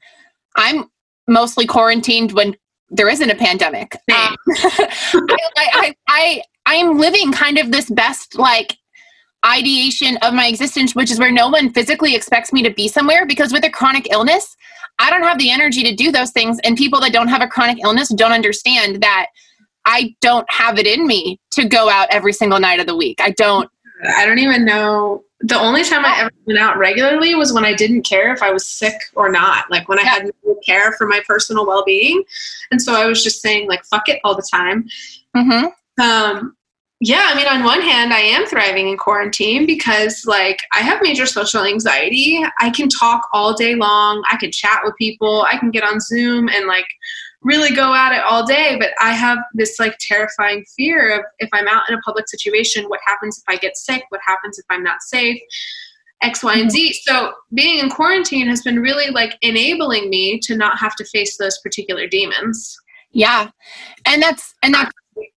I'm 0.57 0.90
mostly 1.26 1.66
quarantined 1.66 2.33
when 2.33 2.57
there 2.90 3.09
isn't 3.09 3.31
a 3.31 3.35
pandemic. 3.35 3.94
Um, 3.94 4.37
I, 4.48 5.37
I, 5.57 5.94
I, 6.09 6.42
I 6.66 6.74
am 6.76 6.98
living 6.98 7.33
kind 7.33 7.59
of 7.59 7.70
this 7.70 7.88
best 7.90 8.38
like 8.38 8.76
ideation 9.44 10.16
of 10.22 10.35
my 10.35 10.46
existence, 10.46 10.94
which 10.94 11.11
is 11.11 11.18
where 11.18 11.31
no 11.31 11.48
one 11.48 11.72
physically 11.72 12.14
expects 12.14 12.52
me 12.52 12.62
to 12.62 12.70
be 12.70 12.88
somewhere 12.88 13.26
because 13.26 13.52
with 13.52 13.64
a 13.64 13.70
chronic 13.70 14.11
illness, 14.11 14.57
I 14.98 15.11
don't 15.11 15.22
have 15.22 15.38
the 15.38 15.50
energy 15.50 15.83
to 15.85 15.94
do 15.94 16.11
those 16.11 16.33
things. 16.33 16.59
And 16.64 16.76
people 16.76 17.00
that 17.00 17.12
don't 17.12 17.28
have 17.28 17.42
a 17.42 17.46
chronic 17.46 17.78
illness 17.83 18.09
don't 18.09 18.33
understand 18.33 19.02
that 19.02 19.28
I 19.85 20.14
don't 20.20 20.50
have 20.50 20.78
it 20.78 20.87
in 20.87 21.07
me 21.07 21.40
to 21.52 21.66
go 21.66 21.88
out 21.88 22.09
every 22.11 22.33
single 22.33 22.61
night 22.61 22.81
of 22.81 22.87
the 22.87 22.96
week. 22.96 23.20
I 23.20 23.31
don't. 23.31 23.70
I 24.04 24.26
don't 24.26 24.38
even 24.38 24.64
know 24.64 25.24
the 25.40 25.59
only 25.59 25.85
time 25.85 26.05
I 26.05 26.20
ever 26.20 26.31
went 26.46 26.59
out 26.59 26.79
regularly 26.79 27.35
was 27.35 27.53
when 27.53 27.64
I 27.64 27.72
didn't 27.72 28.03
care 28.03 28.33
if 28.33 28.42
I 28.42 28.51
was 28.51 28.66
sick 28.66 28.96
or 29.14 29.31
not. 29.31 29.70
Like 29.70 29.88
when 29.88 29.98
I 29.98 30.03
had 30.03 30.31
no 30.44 30.55
care 30.66 30.92
for 30.92 31.07
my 31.07 31.20
personal 31.27 31.66
well 31.66 31.85
being. 31.85 32.24
And 32.70 32.83
so 32.83 32.94
I 32.94 33.07
was 33.07 33.22
just 33.22 33.40
saying, 33.40 33.68
like, 33.68 33.85
fuck 33.85 34.09
it 34.09 34.20
all 34.24 34.35
the 34.35 34.48
time. 34.51 34.88
Mm-hmm. 35.37 36.03
Um, 36.03 36.57
yeah, 37.01 37.29
I 37.31 37.37
mean, 37.37 37.46
on 37.46 37.62
one 37.62 37.81
hand, 37.81 38.12
I 38.12 38.18
am 38.18 38.46
thriving 38.46 38.88
in 38.88 38.96
quarantine 38.96 39.66
because, 39.66 40.24
like, 40.27 40.59
I 40.72 40.81
have 40.81 41.01
major 41.01 41.27
social 41.27 41.62
anxiety. 41.62 42.42
I 42.59 42.70
can 42.70 42.88
talk 42.88 43.29
all 43.33 43.55
day 43.55 43.77
long. 43.77 44.24
I 44.29 44.37
can 44.37 44.51
chat 44.51 44.81
with 44.83 44.96
people. 44.96 45.46
I 45.48 45.59
can 45.59 45.70
get 45.70 45.85
on 45.85 46.01
Zoom 46.01 46.48
and, 46.48 46.66
like, 46.66 46.88
really 47.42 47.74
go 47.74 47.94
at 47.94 48.12
it 48.12 48.22
all 48.24 48.44
day 48.44 48.77
but 48.79 48.90
i 49.01 49.12
have 49.12 49.38
this 49.55 49.79
like 49.79 49.96
terrifying 50.01 50.64
fear 50.77 51.18
of 51.18 51.24
if 51.38 51.48
i'm 51.53 51.68
out 51.68 51.83
in 51.88 51.94
a 51.94 52.01
public 52.01 52.29
situation 52.29 52.85
what 52.88 53.01
happens 53.07 53.38
if 53.38 53.44
i 53.48 53.57
get 53.57 53.77
sick? 53.77 54.05
What 54.09 54.20
happens 54.27 54.59
if 54.59 54.64
i'm 54.70 54.83
not 54.83 55.03
safe? 55.03 55.40
X 56.22 56.42
y 56.42 56.55
and 56.57 56.70
z. 56.70 56.88
Mm-hmm. 56.88 57.14
so 57.14 57.33
being 57.55 57.79
in 57.79 57.90
quarantine 57.90 58.48
has 58.48 58.62
been 58.62 58.81
really 58.81 59.11
like 59.11 59.38
enabling 59.42 60.11
me 60.11 60.40
to 60.40 60.57
not 60.57 60.79
have 60.79 60.94
to 60.96 61.05
face 61.05 61.37
those 61.37 61.59
particular 61.61 62.07
demons. 62.07 62.77
Yeah. 63.12 63.51
And 64.07 64.22
that's 64.22 64.55
and 64.62 64.74
that's 64.74 64.92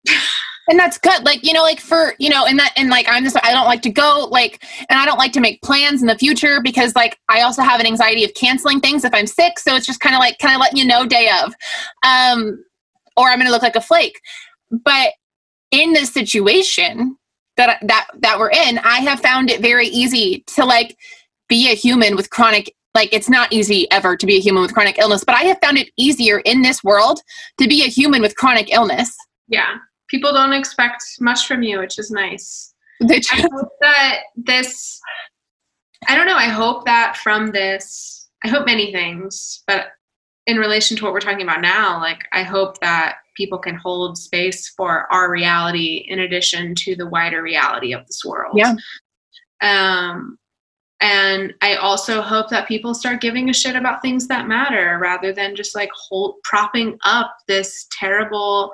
and 0.71 0.79
that's 0.79 0.97
good 0.97 1.23
like 1.25 1.45
you 1.45 1.51
know 1.51 1.61
like 1.61 1.81
for 1.81 2.15
you 2.17 2.29
know 2.29 2.45
and 2.45 2.57
that 2.57 2.71
and 2.77 2.89
like 2.89 3.05
i'm 3.09 3.25
just 3.25 3.35
i 3.43 3.51
don't 3.51 3.65
like 3.65 3.81
to 3.81 3.89
go 3.89 4.25
like 4.31 4.63
and 4.89 4.97
i 4.97 5.05
don't 5.05 5.17
like 5.17 5.33
to 5.33 5.41
make 5.41 5.61
plans 5.61 6.01
in 6.01 6.07
the 6.07 6.17
future 6.17 6.61
because 6.61 6.95
like 6.95 7.19
i 7.27 7.41
also 7.41 7.61
have 7.61 7.81
an 7.81 7.85
anxiety 7.85 8.23
of 8.23 8.33
canceling 8.35 8.79
things 8.79 9.03
if 9.03 9.13
i'm 9.13 9.27
sick. 9.27 9.59
So 9.59 9.75
it's 9.75 9.85
just 9.85 9.99
kind 9.99 10.15
of 10.15 10.19
like 10.19 10.37
kind 10.39 10.55
of 10.55 10.61
letting 10.61 10.77
you 10.77 10.85
know 10.85 11.05
day 11.05 11.29
of 11.43 11.53
um 12.07 12.63
or 13.17 13.27
i'm 13.27 13.37
gonna 13.37 13.51
look 13.51 13.61
like 13.61 13.75
a 13.75 13.81
flake. 13.81 14.19
But 14.71 15.11
in 15.71 15.91
this 15.91 16.13
situation 16.13 17.17
that 17.57 17.79
that 17.81 18.07
that 18.19 18.39
we're 18.39 18.51
in 18.51 18.77
i 18.79 18.99
have 18.99 19.19
found 19.19 19.49
it 19.49 19.61
very 19.61 19.87
easy 19.87 20.43
to 20.47 20.63
like 20.63 20.97
be 21.49 21.69
a 21.69 21.75
human 21.75 22.15
with 22.15 22.29
chronic 22.29 22.73
like 22.95 23.09
it's 23.13 23.29
not 23.29 23.51
easy 23.51 23.91
ever 23.91 24.15
to 24.15 24.25
be 24.25 24.37
a 24.37 24.39
human 24.39 24.61
with 24.61 24.73
chronic 24.73 24.97
illness 24.97 25.23
but 25.25 25.35
i 25.35 25.43
have 25.43 25.57
found 25.61 25.77
it 25.77 25.89
easier 25.97 26.39
in 26.39 26.61
this 26.61 26.81
world 26.81 27.19
to 27.57 27.67
be 27.67 27.83
a 27.83 27.87
human 27.87 28.21
with 28.21 28.35
chronic 28.35 28.71
illness 28.71 29.15
yeah 29.47 29.77
people 30.11 30.33
don't 30.33 30.53
expect 30.53 31.03
much 31.21 31.47
from 31.47 31.63
you, 31.63 31.79
which 31.79 31.97
is 31.97 32.11
nice. 32.11 32.73
I 33.09 33.47
hope 33.51 33.69
that 33.79 34.19
this, 34.35 34.99
I 36.07 36.15
don't 36.15 36.27
know, 36.27 36.35
I 36.35 36.49
hope 36.49 36.85
that 36.85 37.17
from 37.17 37.51
this, 37.51 38.29
I 38.43 38.49
hope 38.49 38.65
many 38.65 38.91
things, 38.91 39.63
but 39.65 39.87
in 40.45 40.57
relation 40.57 40.97
to 40.97 41.03
what 41.03 41.13
we're 41.13 41.21
talking 41.21 41.43
about 41.43 41.61
now, 41.61 41.99
like 41.99 42.27
I 42.33 42.43
hope 42.43 42.79
that 42.81 43.17
people 43.37 43.57
can 43.57 43.75
hold 43.75 44.17
space 44.17 44.67
for 44.69 45.11
our 45.11 45.31
reality 45.31 46.05
in 46.07 46.19
addition 46.19 46.75
to 46.75 46.95
the 46.95 47.07
wider 47.07 47.41
reality 47.41 47.93
of 47.93 48.05
this 48.05 48.23
world. 48.25 48.57
Yeah. 48.57 48.75
Um, 49.61 50.37
and 50.99 51.53
I 51.61 51.75
also 51.75 52.21
hope 52.21 52.49
that 52.49 52.67
people 52.67 52.93
start 52.93 53.21
giving 53.21 53.49
a 53.49 53.53
shit 53.53 53.75
about 53.75 54.01
things 54.01 54.27
that 54.27 54.47
matter 54.47 54.99
rather 55.01 55.31
than 55.33 55.55
just 55.55 55.75
like 55.75 55.89
hold 55.95 56.35
propping 56.43 56.97
up 57.03 57.37
this 57.47 57.87
terrible 57.91 58.73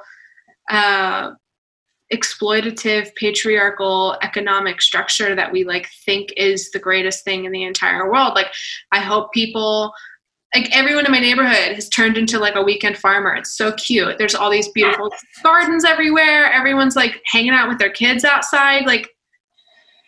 uh, 0.69 1.32
exploitative 2.13 3.13
patriarchal 3.15 4.17
economic 4.21 4.82
structure 4.82 5.36
that 5.36 5.51
we 5.51 5.63
like 5.63 5.89
think 6.06 6.32
is 6.38 6.71
the 6.71 6.80
greatest 6.80 7.23
thing 7.25 7.45
in 7.45 7.51
the 7.51 7.63
entire 7.63 8.10
world. 8.10 8.34
Like 8.34 8.47
i 8.91 8.99
hope 8.99 9.34
people 9.34 9.93
like 10.56 10.73
everyone 10.73 11.06
in 11.06 11.12
my 11.12 11.19
neighborhood 11.19 11.75
has 11.75 11.89
turned 11.89 12.17
into 12.17 12.39
like 12.39 12.56
a 12.56 12.63
weekend 12.63 12.97
farmer. 12.97 13.36
It's 13.36 13.58
so 13.58 13.73
cute. 13.73 14.17
There's 14.17 14.34
all 14.34 14.49
these 14.49 14.69
beautiful 14.69 15.12
gardens 15.43 15.84
everywhere. 15.84 16.51
Everyone's 16.53 16.95
like 16.95 17.21
hanging 17.25 17.51
out 17.51 17.67
with 17.67 17.80
their 17.80 17.91
kids 17.91 18.23
outside. 18.23 18.86
Like 18.86 19.10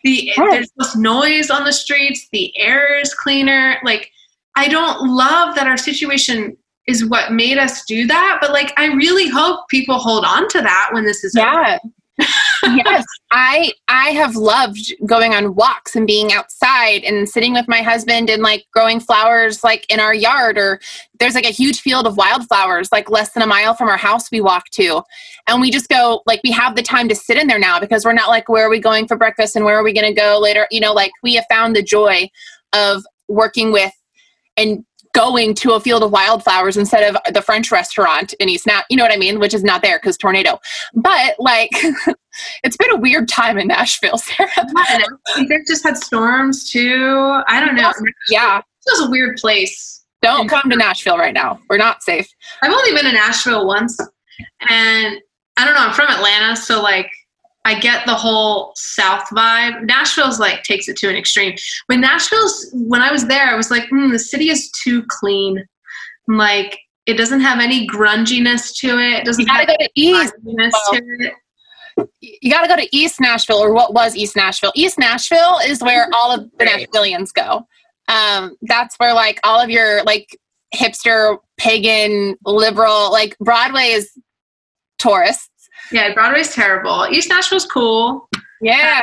the 0.02 0.32
there's 0.36 0.70
less 0.78 0.96
noise 0.96 1.50
on 1.50 1.64
the 1.64 1.72
streets. 1.72 2.26
The 2.32 2.56
air 2.58 2.98
is 2.98 3.12
cleaner. 3.12 3.76
Like 3.84 4.10
i 4.56 4.66
don't 4.68 5.14
love 5.14 5.54
that 5.54 5.66
our 5.66 5.76
situation 5.76 6.56
is 6.86 7.04
what 7.04 7.32
made 7.32 7.58
us 7.58 7.84
do 7.84 8.06
that. 8.06 8.38
But 8.40 8.52
like, 8.52 8.72
I 8.78 8.86
really 8.86 9.28
hope 9.28 9.68
people 9.68 9.98
hold 9.98 10.24
on 10.24 10.48
to 10.48 10.60
that 10.60 10.90
when 10.92 11.04
this 11.04 11.24
is 11.24 11.34
yeah. 11.36 11.78
yes, 12.62 13.04
I 13.30 13.72
I 13.88 14.10
have 14.10 14.36
loved 14.36 14.92
going 15.06 15.34
on 15.34 15.54
walks 15.54 15.96
and 15.96 16.06
being 16.06 16.32
outside 16.32 17.02
and 17.04 17.28
sitting 17.28 17.52
with 17.52 17.68
my 17.68 17.82
husband 17.82 18.28
and 18.30 18.42
like 18.42 18.66
growing 18.72 19.00
flowers 19.00 19.64
like 19.64 19.86
in 19.90 20.00
our 20.00 20.14
yard 20.14 20.58
or 20.58 20.80
there's 21.18 21.34
like 21.34 21.46
a 21.46 21.50
huge 21.50 21.80
field 21.80 22.06
of 22.06 22.16
wildflowers 22.16 22.90
like 22.92 23.10
less 23.10 23.32
than 23.32 23.42
a 23.42 23.46
mile 23.46 23.74
from 23.74 23.88
our 23.88 23.96
house 23.96 24.30
we 24.30 24.40
walk 24.40 24.68
to 24.70 25.02
and 25.46 25.60
we 25.60 25.70
just 25.70 25.88
go 25.88 26.22
like 26.26 26.40
we 26.44 26.50
have 26.50 26.76
the 26.76 26.82
time 26.82 27.08
to 27.08 27.14
sit 27.14 27.38
in 27.38 27.46
there 27.46 27.58
now 27.58 27.80
because 27.80 28.04
we're 28.04 28.12
not 28.12 28.28
like 28.28 28.48
where 28.48 28.66
are 28.66 28.70
we 28.70 28.80
going 28.80 29.06
for 29.06 29.16
breakfast 29.16 29.56
and 29.56 29.64
where 29.64 29.78
are 29.78 29.84
we 29.84 29.92
going 29.92 30.06
to 30.06 30.20
go 30.20 30.38
later 30.38 30.66
you 30.70 30.80
know 30.80 30.92
like 30.92 31.12
we 31.22 31.34
have 31.34 31.46
found 31.48 31.74
the 31.74 31.82
joy 31.82 32.28
of 32.72 33.04
working 33.28 33.72
with 33.72 33.92
and 34.56 34.84
going 35.12 35.54
to 35.54 35.72
a 35.72 35.80
field 35.80 36.02
of 36.02 36.12
wildflowers 36.12 36.76
instead 36.76 37.14
of 37.14 37.34
the 37.34 37.42
French 37.42 37.70
restaurant 37.70 38.32
in 38.34 38.48
East 38.48 38.66
Nash, 38.66 38.84
you 38.90 38.96
know 38.96 39.02
what 39.02 39.12
I 39.12 39.16
mean? 39.16 39.38
Which 39.38 39.54
is 39.54 39.64
not 39.64 39.82
there 39.82 39.98
because 39.98 40.16
tornado. 40.16 40.60
But 40.94 41.34
like, 41.38 41.70
it's 42.62 42.76
been 42.76 42.90
a 42.92 42.96
weird 42.96 43.28
time 43.28 43.58
in 43.58 43.68
Nashville, 43.68 44.18
Sarah. 44.18 44.50
They've 45.36 45.66
just 45.66 45.84
had 45.84 45.96
storms 45.96 46.70
too. 46.70 47.40
I 47.48 47.64
don't 47.64 47.76
know. 47.76 47.92
Yeah. 48.28 48.58
It 48.58 48.92
was 48.98 49.08
a 49.08 49.10
weird 49.10 49.36
place. 49.36 50.04
Don't 50.22 50.48
come 50.48 50.68
to 50.70 50.76
Nashville 50.76 51.16
right 51.16 51.34
now. 51.34 51.60
We're 51.68 51.78
not 51.78 52.02
safe. 52.02 52.28
I've 52.62 52.72
only 52.72 52.92
been 52.92 53.04
to 53.04 53.12
Nashville 53.12 53.66
once. 53.66 53.98
And 54.68 55.20
I 55.56 55.64
don't 55.64 55.74
know, 55.74 55.80
I'm 55.80 55.94
from 55.94 56.08
Atlanta. 56.10 56.56
So 56.56 56.82
like, 56.82 57.10
I 57.64 57.78
get 57.78 58.06
the 58.06 58.14
whole 58.14 58.72
South 58.76 59.28
vibe. 59.30 59.84
Nashville's 59.84 60.40
like 60.40 60.62
takes 60.62 60.88
it 60.88 60.96
to 60.98 61.08
an 61.08 61.16
extreme. 61.16 61.54
When 61.86 62.00
Nashville's, 62.00 62.70
when 62.72 63.02
I 63.02 63.12
was 63.12 63.26
there, 63.26 63.46
I 63.46 63.54
was 63.54 63.70
like, 63.70 63.84
mm, 63.90 64.10
the 64.10 64.18
city 64.18 64.48
is 64.48 64.70
too 64.70 65.04
clean. 65.08 65.64
Like 66.26 66.78
it 67.06 67.14
doesn't 67.14 67.40
have 67.40 67.60
any 67.60 67.86
grunginess 67.86 68.74
to 68.78 68.98
it. 68.98 69.20
It 69.20 69.24
doesn't 69.24 69.42
You 69.42 69.46
gotta 69.46 69.66
have 69.66 69.78
go 69.78 69.84
to 69.84 69.90
East. 69.94 70.34
To. 70.42 72.06
You 72.20 72.50
gotta 72.50 72.68
go 72.68 72.76
to 72.76 72.88
East 72.96 73.20
Nashville, 73.20 73.58
or 73.58 73.74
what 73.74 73.92
was 73.92 74.16
East 74.16 74.36
Nashville. 74.36 74.72
East 74.74 74.98
Nashville 74.98 75.58
is 75.66 75.82
where 75.82 76.08
all 76.14 76.32
of 76.32 76.48
the. 76.58 76.64
Nashvillians 76.64 77.32
go. 77.34 77.66
Um, 78.08 78.56
that's 78.62 78.96
where 78.96 79.12
like 79.12 79.38
all 79.44 79.60
of 79.60 79.70
your 79.70 80.02
like 80.04 80.36
hipster, 80.74 81.38
pagan, 81.58 82.36
liberal, 82.44 83.10
like 83.10 83.36
Broadway 83.38 83.88
is 83.88 84.10
tourists. 84.98 85.49
Yeah, 85.92 86.12
Broadway's 86.14 86.54
terrible. 86.54 87.06
East 87.10 87.28
Nashville's 87.28 87.66
cool, 87.66 88.28
Yeah. 88.60 89.00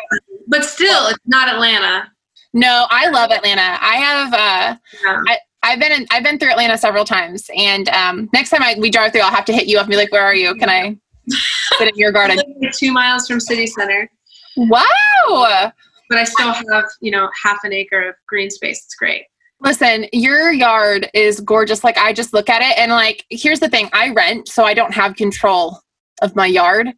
but 0.48 0.64
still, 0.64 1.08
it's 1.08 1.20
not 1.26 1.50
Atlanta. 1.50 2.12
No, 2.54 2.88
I 2.90 3.10
love 3.10 3.32
Atlanta. 3.32 3.78
I 3.82 3.96
have 3.98 4.34
uh 4.34 4.78
Yeah. 5.04 5.36
I've 5.64 5.80
been 5.80 5.92
in, 5.92 6.08
I've 6.12 6.24
been 6.24 6.40
through 6.40 6.52
Atlanta 6.52 6.78
several 6.78 7.04
times, 7.04 7.50
and 7.56 7.90
um, 7.90 8.30
next 8.32 8.52
time 8.52 8.62
I, 8.64 8.76
we 8.80 8.90
drive 8.90 9.12
through, 9.12 9.22
I'll 9.22 9.32
have 9.36 9.44
to 9.46 9.54
hit 9.54 9.68
you 9.68 9.78
up 9.80 9.84
and 9.84 9.90
be 9.92 9.98
like, 9.98 10.12
"Where 10.12 10.22
are 10.24 10.36
you? 10.36 10.54
Can 10.56 10.70
I 10.70 10.96
sit 11.78 11.90
in 11.90 11.96
your 11.98 12.12
garden?" 12.12 12.40
two 12.74 12.94
miles 12.94 13.28
from 13.28 13.40
city 13.40 13.68
center, 13.68 14.10
Wow! 14.56 15.72
but 16.10 16.18
I 16.18 16.24
still 16.24 16.54
have 16.54 16.86
you 17.02 17.12
know 17.12 17.30
half 17.44 17.64
an 17.64 17.74
acre 17.74 18.10
of 18.10 18.16
green 18.30 18.50
space. 18.50 18.82
It's 18.86 18.96
great. 18.96 19.26
Listen, 19.60 20.06
your 20.14 20.52
yard 20.52 21.10
is 21.16 21.40
gorgeous. 21.42 21.84
Like 21.84 21.98
I 21.98 22.14
just 22.14 22.34
look 22.34 22.50
at 22.50 22.62
it, 22.62 22.78
and 22.78 22.92
like 22.92 23.26
here's 23.30 23.60
the 23.60 23.68
thing: 23.70 23.90
I 23.94 24.12
rent, 24.12 24.48
so 24.48 24.64
I 24.64 24.74
don't 24.74 24.94
have 24.94 25.16
control 25.16 25.82
of 26.22 26.36
my 26.36 26.46
yard. 26.46 26.92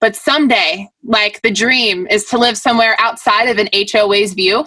But 0.00 0.16
someday, 0.16 0.88
like 1.02 1.40
the 1.42 1.50
dream 1.50 2.06
is 2.10 2.26
to 2.26 2.38
live 2.38 2.58
somewhere 2.58 2.96
outside 2.98 3.44
of 3.48 3.58
an 3.58 3.68
HOA's 3.72 4.34
view 4.34 4.64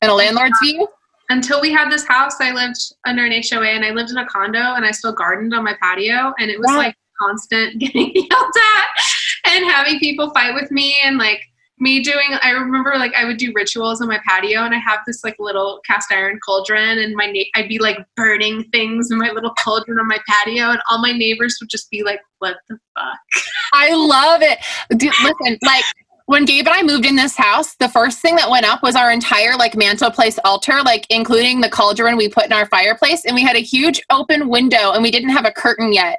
and 0.00 0.10
a 0.10 0.14
landlord's 0.14 0.58
view. 0.62 0.86
Until 1.30 1.60
we 1.60 1.70
had 1.72 1.90
this 1.90 2.06
house, 2.06 2.40
I 2.40 2.52
lived 2.52 2.78
under 3.06 3.24
an 3.26 3.32
HOA, 3.32 3.66
and 3.66 3.84
I 3.84 3.90
lived 3.90 4.10
in 4.10 4.16
a 4.16 4.26
condo, 4.26 4.58
and 4.74 4.84
I 4.84 4.92
still 4.92 5.12
gardened 5.12 5.52
on 5.52 5.62
my 5.62 5.74
patio, 5.82 6.32
and 6.38 6.50
it 6.50 6.58
was 6.58 6.68
Right. 6.70 6.86
like 6.86 6.96
constant 7.20 7.78
getting 7.80 8.12
yelled 8.14 8.30
at 8.30 9.52
and 9.52 9.64
having 9.66 9.98
people 9.98 10.30
fight 10.30 10.54
with 10.54 10.70
me, 10.70 10.96
and 11.04 11.18
like 11.18 11.42
me 11.80 12.02
doing. 12.02 12.38
I 12.42 12.50
remember 12.50 12.94
like 12.96 13.14
I 13.14 13.24
would 13.24 13.36
do 13.36 13.52
rituals 13.54 14.00
on 14.00 14.08
my 14.08 14.20
patio, 14.26 14.62
and 14.62 14.74
I 14.74 14.78
have 14.78 15.00
this 15.06 15.24
like 15.24 15.36
little 15.38 15.80
cast 15.86 16.12
iron 16.12 16.38
cauldron, 16.44 16.98
and 16.98 17.14
my 17.14 17.26
na- 17.26 17.44
I'd 17.54 17.68
be 17.68 17.78
like 17.78 17.98
burning 18.16 18.64
things 18.72 19.10
in 19.10 19.18
my 19.18 19.30
little 19.30 19.52
cauldron 19.62 19.98
on 19.98 20.08
my 20.08 20.18
patio, 20.28 20.70
and 20.70 20.80
all 20.90 20.98
my 21.00 21.12
neighbors 21.12 21.58
would 21.60 21.70
just 21.70 21.90
be 21.90 22.02
like, 22.02 22.20
"What 22.38 22.56
the 22.68 22.78
fuck?" 22.94 23.44
I 23.72 23.94
love 23.94 24.42
it. 24.42 24.58
Dude, 24.96 25.12
listen, 25.22 25.58
like 25.62 25.84
when 26.26 26.44
Gabe 26.44 26.66
and 26.66 26.76
I 26.76 26.82
moved 26.82 27.06
in 27.06 27.16
this 27.16 27.36
house, 27.36 27.74
the 27.76 27.88
first 27.88 28.18
thing 28.18 28.36
that 28.36 28.50
went 28.50 28.66
up 28.66 28.82
was 28.82 28.94
our 28.94 29.10
entire 29.10 29.56
like 29.56 29.74
mantle 29.74 30.10
place 30.10 30.38
altar, 30.44 30.82
like 30.82 31.06
including 31.08 31.62
the 31.62 31.70
cauldron 31.70 32.18
we 32.18 32.28
put 32.28 32.44
in 32.44 32.52
our 32.52 32.66
fireplace, 32.66 33.24
and 33.24 33.34
we 33.34 33.42
had 33.42 33.56
a 33.56 33.60
huge 33.60 34.02
open 34.10 34.48
window, 34.48 34.92
and 34.92 35.02
we 35.02 35.10
didn't 35.10 35.30
have 35.30 35.46
a 35.46 35.50
curtain 35.50 35.92
yet, 35.92 36.18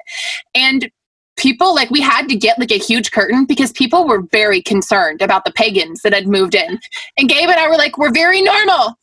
and 0.54 0.90
people 1.40 1.74
like 1.74 1.90
we 1.90 2.00
had 2.00 2.28
to 2.28 2.36
get 2.36 2.58
like 2.58 2.70
a 2.70 2.78
huge 2.78 3.10
curtain 3.10 3.46
because 3.46 3.72
people 3.72 4.06
were 4.06 4.22
very 4.30 4.60
concerned 4.60 5.22
about 5.22 5.44
the 5.44 5.52
pagans 5.52 6.02
that 6.02 6.12
had 6.12 6.28
moved 6.28 6.54
in 6.54 6.78
and 7.16 7.28
gabe 7.28 7.48
and 7.48 7.58
i 7.58 7.68
were 7.68 7.76
like 7.76 7.96
we're 7.96 8.12
very 8.12 8.42
normal 8.42 8.94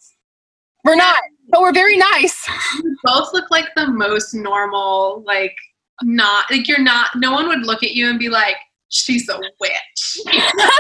we're 0.83 0.95
not 0.95 1.17
but 1.49 1.61
we're 1.61 1.73
very 1.73 1.97
nice 1.97 2.47
You 2.83 2.97
both 3.03 3.33
look 3.33 3.49
like 3.51 3.67
the 3.75 3.88
most 3.88 4.33
normal, 4.33 5.23
like 5.25 5.55
not 6.03 6.45
like 6.51 6.67
you're 6.67 6.79
not. 6.79 7.09
No 7.15 7.31
one 7.31 7.47
would 7.47 7.65
look 7.65 7.83
at 7.83 7.91
you 7.91 8.09
and 8.09 8.19
be 8.19 8.29
like, 8.29 8.55
"She's 8.89 9.27
a 9.29 9.39
witch." 9.59 10.21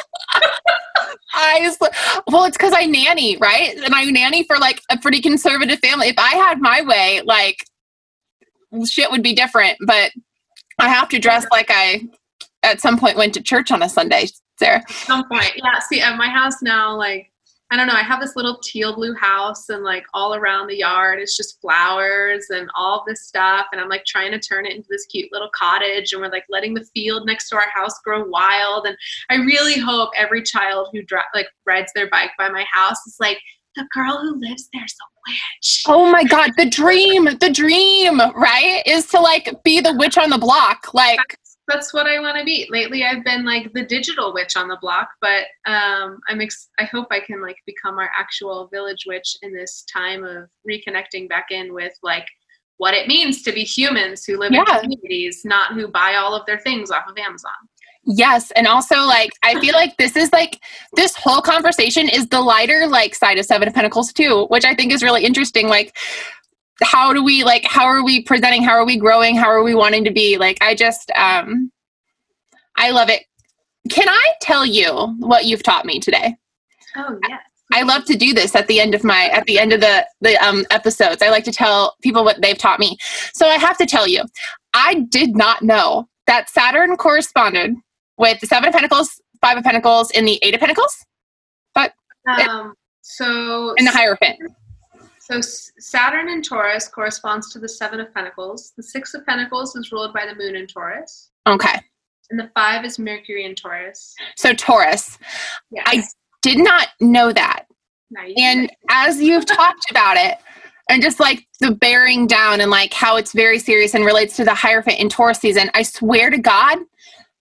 I 1.33 1.59
just, 1.61 1.79
well, 2.27 2.45
it's 2.45 2.57
because 2.57 2.73
I 2.75 2.85
nanny, 2.85 3.37
right? 3.37 3.75
And 3.77 3.93
I 3.93 4.03
nanny 4.05 4.43
for 4.43 4.57
like 4.57 4.81
a 4.89 4.97
pretty 4.97 5.21
conservative 5.21 5.79
family. 5.79 6.07
If 6.07 6.17
I 6.17 6.35
had 6.35 6.59
my 6.59 6.81
way, 6.81 7.21
like 7.25 7.63
shit 8.85 9.11
would 9.11 9.23
be 9.23 9.33
different. 9.33 9.77
But 9.85 10.11
I 10.79 10.89
have 10.89 11.09
to 11.09 11.19
dress 11.19 11.45
like 11.51 11.67
I 11.69 12.07
at 12.63 12.81
some 12.81 12.99
point 12.99 13.17
went 13.17 13.33
to 13.35 13.41
church 13.41 13.71
on 13.71 13.81
a 13.81 13.89
Sunday. 13.89 14.27
Sarah, 14.57 14.79
At 14.79 14.89
some 14.91 15.27
point, 15.29 15.51
yeah. 15.55 15.79
See, 15.79 16.01
at 16.01 16.17
my 16.17 16.29
house 16.29 16.61
now, 16.61 16.95
like 16.95 17.31
I 17.69 17.75
don't 17.75 17.87
know, 17.87 17.93
I 17.93 18.03
have 18.03 18.21
this 18.21 18.37
little 18.37 18.59
teal 18.63 18.95
blue 18.95 19.13
house, 19.13 19.67
and 19.67 19.83
like 19.83 20.05
all 20.13 20.35
around 20.35 20.67
the 20.67 20.77
yard, 20.77 21.19
it's 21.19 21.35
just 21.35 21.59
flowers 21.59 22.45
and 22.49 22.69
all 22.75 23.03
this 23.05 23.27
stuff. 23.27 23.67
And 23.71 23.81
I'm 23.81 23.89
like 23.89 24.05
trying 24.05 24.31
to 24.31 24.39
turn 24.39 24.65
it 24.65 24.73
into 24.73 24.87
this 24.89 25.05
cute 25.07 25.29
little 25.33 25.49
cottage, 25.53 26.13
and 26.13 26.21
we're 26.21 26.31
like 26.31 26.45
letting 26.49 26.73
the 26.73 26.85
field 26.93 27.25
next 27.25 27.49
to 27.49 27.57
our 27.57 27.69
house 27.73 27.99
grow 28.05 28.25
wild. 28.25 28.87
And 28.87 28.97
I 29.29 29.35
really 29.35 29.79
hope 29.79 30.11
every 30.15 30.43
child 30.43 30.87
who 30.93 31.03
dri- 31.03 31.19
like 31.35 31.49
rides 31.65 31.91
their 31.93 32.09
bike 32.09 32.31
by 32.37 32.49
my 32.49 32.65
house 32.71 33.05
is 33.05 33.17
like 33.19 33.39
the 33.77 33.87
girl 33.93 34.17
who 34.21 34.39
lives 34.41 34.67
there's 34.73 34.93
a 35.01 35.07
witch. 35.29 35.83
oh 35.87 36.11
my 36.11 36.23
god, 36.23 36.51
the 36.57 36.69
dream, 36.69 37.25
the 37.39 37.49
dream, 37.51 38.19
right, 38.35 38.81
is 38.85 39.05
to 39.07 39.19
like 39.19 39.49
be 39.63 39.79
the 39.79 39.93
witch 39.93 40.17
on 40.17 40.29
the 40.29 40.37
block. 40.37 40.93
Like, 40.93 41.19
that's 41.67 41.93
what 41.93 42.07
I 42.07 42.19
want 42.19 42.37
to 42.37 42.43
be. 42.43 42.65
Lately, 42.69 43.03
I've 43.03 43.23
been 43.23 43.45
like 43.45 43.71
the 43.73 43.85
digital 43.85 44.33
witch 44.33 44.55
on 44.57 44.67
the 44.67 44.77
block, 44.81 45.09
but 45.21 45.43
um, 45.65 46.19
I'm 46.27 46.41
ex- 46.41 46.69
I 46.79 46.83
hope 46.85 47.07
I 47.11 47.19
can 47.19 47.41
like 47.41 47.57
become 47.65 47.97
our 47.99 48.09
actual 48.17 48.67
village 48.73 49.03
witch 49.07 49.37
in 49.41 49.53
this 49.53 49.85
time 49.93 50.23
of 50.23 50.49
reconnecting 50.69 51.29
back 51.29 51.47
in 51.51 51.73
with 51.73 51.93
like 52.03 52.25
what 52.77 52.93
it 52.93 53.07
means 53.07 53.41
to 53.43 53.51
be 53.51 53.63
humans 53.63 54.23
who 54.23 54.37
live 54.37 54.51
Yeah. 54.53 54.61
in 54.61 54.81
communities, 54.81 55.41
not 55.45 55.73
who 55.73 55.87
buy 55.87 56.15
all 56.15 56.33
of 56.35 56.45
their 56.45 56.59
things 56.59 56.91
off 56.91 57.07
of 57.09 57.17
Amazon. 57.17 57.51
Yes, 58.09 58.51
and 58.51 58.67
also 58.67 58.95
like 59.01 59.31
I 59.43 59.59
feel 59.59 59.73
like 59.73 59.97
this 59.97 60.15
is 60.15 60.31
like 60.31 60.61
this 60.93 61.13
whole 61.17 61.41
conversation 61.41 62.07
is 62.07 62.27
the 62.29 62.39
lighter 62.39 62.87
like 62.87 63.13
side 63.13 63.37
of 63.37 63.45
Seven 63.45 63.67
of 63.67 63.73
Pentacles 63.73 64.13
too, 64.13 64.45
which 64.45 64.63
I 64.63 64.73
think 64.73 64.93
is 64.93 65.03
really 65.03 65.25
interesting. 65.25 65.67
Like, 65.67 65.93
how 66.81 67.11
do 67.11 67.21
we 67.21 67.43
like? 67.43 67.65
How 67.65 67.83
are 67.83 68.05
we 68.05 68.23
presenting? 68.23 68.63
How 68.63 68.71
are 68.71 68.85
we 68.85 68.95
growing? 68.95 69.35
How 69.35 69.49
are 69.49 69.61
we 69.61 69.75
wanting 69.75 70.05
to 70.05 70.11
be? 70.11 70.37
Like, 70.37 70.57
I 70.61 70.73
just 70.73 71.11
um, 71.17 71.69
I 72.77 72.91
love 72.91 73.09
it. 73.09 73.23
Can 73.89 74.07
I 74.07 74.33
tell 74.39 74.65
you 74.65 75.13
what 75.19 75.43
you've 75.43 75.63
taught 75.63 75.85
me 75.85 75.99
today? 75.99 76.37
Oh 76.95 77.19
yes. 77.27 77.41
I 77.73 77.81
love 77.81 78.05
to 78.05 78.15
do 78.15 78.33
this 78.33 78.55
at 78.55 78.67
the 78.67 78.79
end 78.79 78.95
of 78.95 79.03
my 79.03 79.25
at 79.25 79.45
the 79.47 79.59
end 79.59 79.73
of 79.73 79.81
the 79.81 80.07
the 80.21 80.37
um, 80.37 80.65
episodes. 80.71 81.21
I 81.21 81.29
like 81.29 81.43
to 81.43 81.51
tell 81.51 81.97
people 82.01 82.23
what 82.23 82.41
they've 82.41 82.57
taught 82.57 82.79
me. 82.79 82.97
So 83.33 83.47
I 83.47 83.55
have 83.55 83.77
to 83.79 83.85
tell 83.85 84.07
you, 84.07 84.23
I 84.73 85.05
did 85.09 85.35
not 85.35 85.61
know 85.61 86.07
that 86.27 86.49
Saturn 86.49 86.95
corresponded 86.95 87.75
with 88.17 88.39
the 88.39 88.47
Seven 88.47 88.69
of 88.69 88.73
Pentacles, 88.73 89.21
Five 89.41 89.57
of 89.57 89.63
Pentacles, 89.63 90.11
and 90.11 90.27
the 90.27 90.39
Eight 90.41 90.53
of 90.53 90.59
Pentacles, 90.59 91.05
But 91.73 91.93
Um, 92.27 92.73
so 93.01 93.73
in 93.77 93.85
the 93.85 93.91
Hierophant. 93.91 94.37
So 95.19 95.41
Saturn 95.41 96.29
in 96.29 96.41
Taurus 96.41 96.87
corresponds 96.87 97.51
to 97.51 97.59
the 97.59 97.67
Seven 97.69 97.99
of 97.99 98.13
Pentacles. 98.13 98.73
The 98.77 98.83
Six 98.83 99.13
of 99.13 99.25
Pentacles 99.25 99.75
is 99.75 99.91
ruled 99.91 100.13
by 100.13 100.25
the 100.25 100.35
Moon 100.35 100.55
in 100.55 100.67
Taurus, 100.67 101.31
Okay, 101.47 101.79
and 102.29 102.39
the 102.39 102.49
Five 102.55 102.85
is 102.85 102.97
Mercury 102.99 103.45
in 103.45 103.55
Taurus. 103.55 104.15
so 104.37 104.53
Taurus. 104.53 105.17
Yes. 105.71 105.83
I- 105.87 106.03
Did 106.43 106.59
not 106.59 106.89
know 107.01 107.31
that. 107.33 107.65
You 108.11 108.33
And 108.37 108.71
as 108.89 109.21
you've 109.21 109.45
talked 109.61 109.89
about 109.91 110.15
it, 110.17 110.37
and 110.89 111.01
just 111.01 111.19
like 111.19 111.45
the 111.59 111.71
bearing 111.71 112.25
down 112.27 112.61
and 112.61 112.71
like 112.71 112.93
how 112.93 113.17
it's 113.17 113.33
very 113.33 113.59
serious 113.59 113.93
and 113.93 114.05
relates 114.05 114.37
to 114.37 114.45
the 114.45 114.53
Hierophant 114.53 114.99
in 114.99 115.09
Taurus 115.09 115.39
season, 115.39 115.69
I 115.73 115.83
swear 115.83 116.29
to 116.29 116.37
God, 116.37 116.77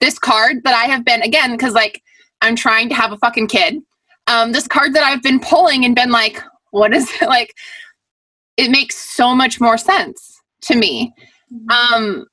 this 0.01 0.19
card 0.19 0.63
that 0.65 0.75
I 0.75 0.85
have 0.85 1.05
been 1.05 1.23
again 1.23 1.53
because 1.53 1.75
like 1.75 2.03
I'm 2.43 2.57
trying 2.57 2.89
to 2.91 2.95
have 2.95 3.13
a 3.13 3.19
fucking 3.19 3.49
kid. 3.49 3.81
Um, 4.27 4.53
this 4.53 4.67
card 4.67 4.95
that 4.95 5.05
I've 5.05 5.23
been 5.23 5.41
pulling 5.41 5.85
and 5.85 5.95
been 5.95 6.11
like, 6.11 6.43
what 6.71 6.93
is 6.93 7.11
it 7.21 7.27
like? 7.27 7.55
It 8.57 8.71
makes 8.71 8.97
so 8.97 9.35
much 9.35 9.61
more 9.61 9.79
sense 9.79 10.41
to 10.63 10.77
me. 10.77 11.13
Um, 11.71 12.27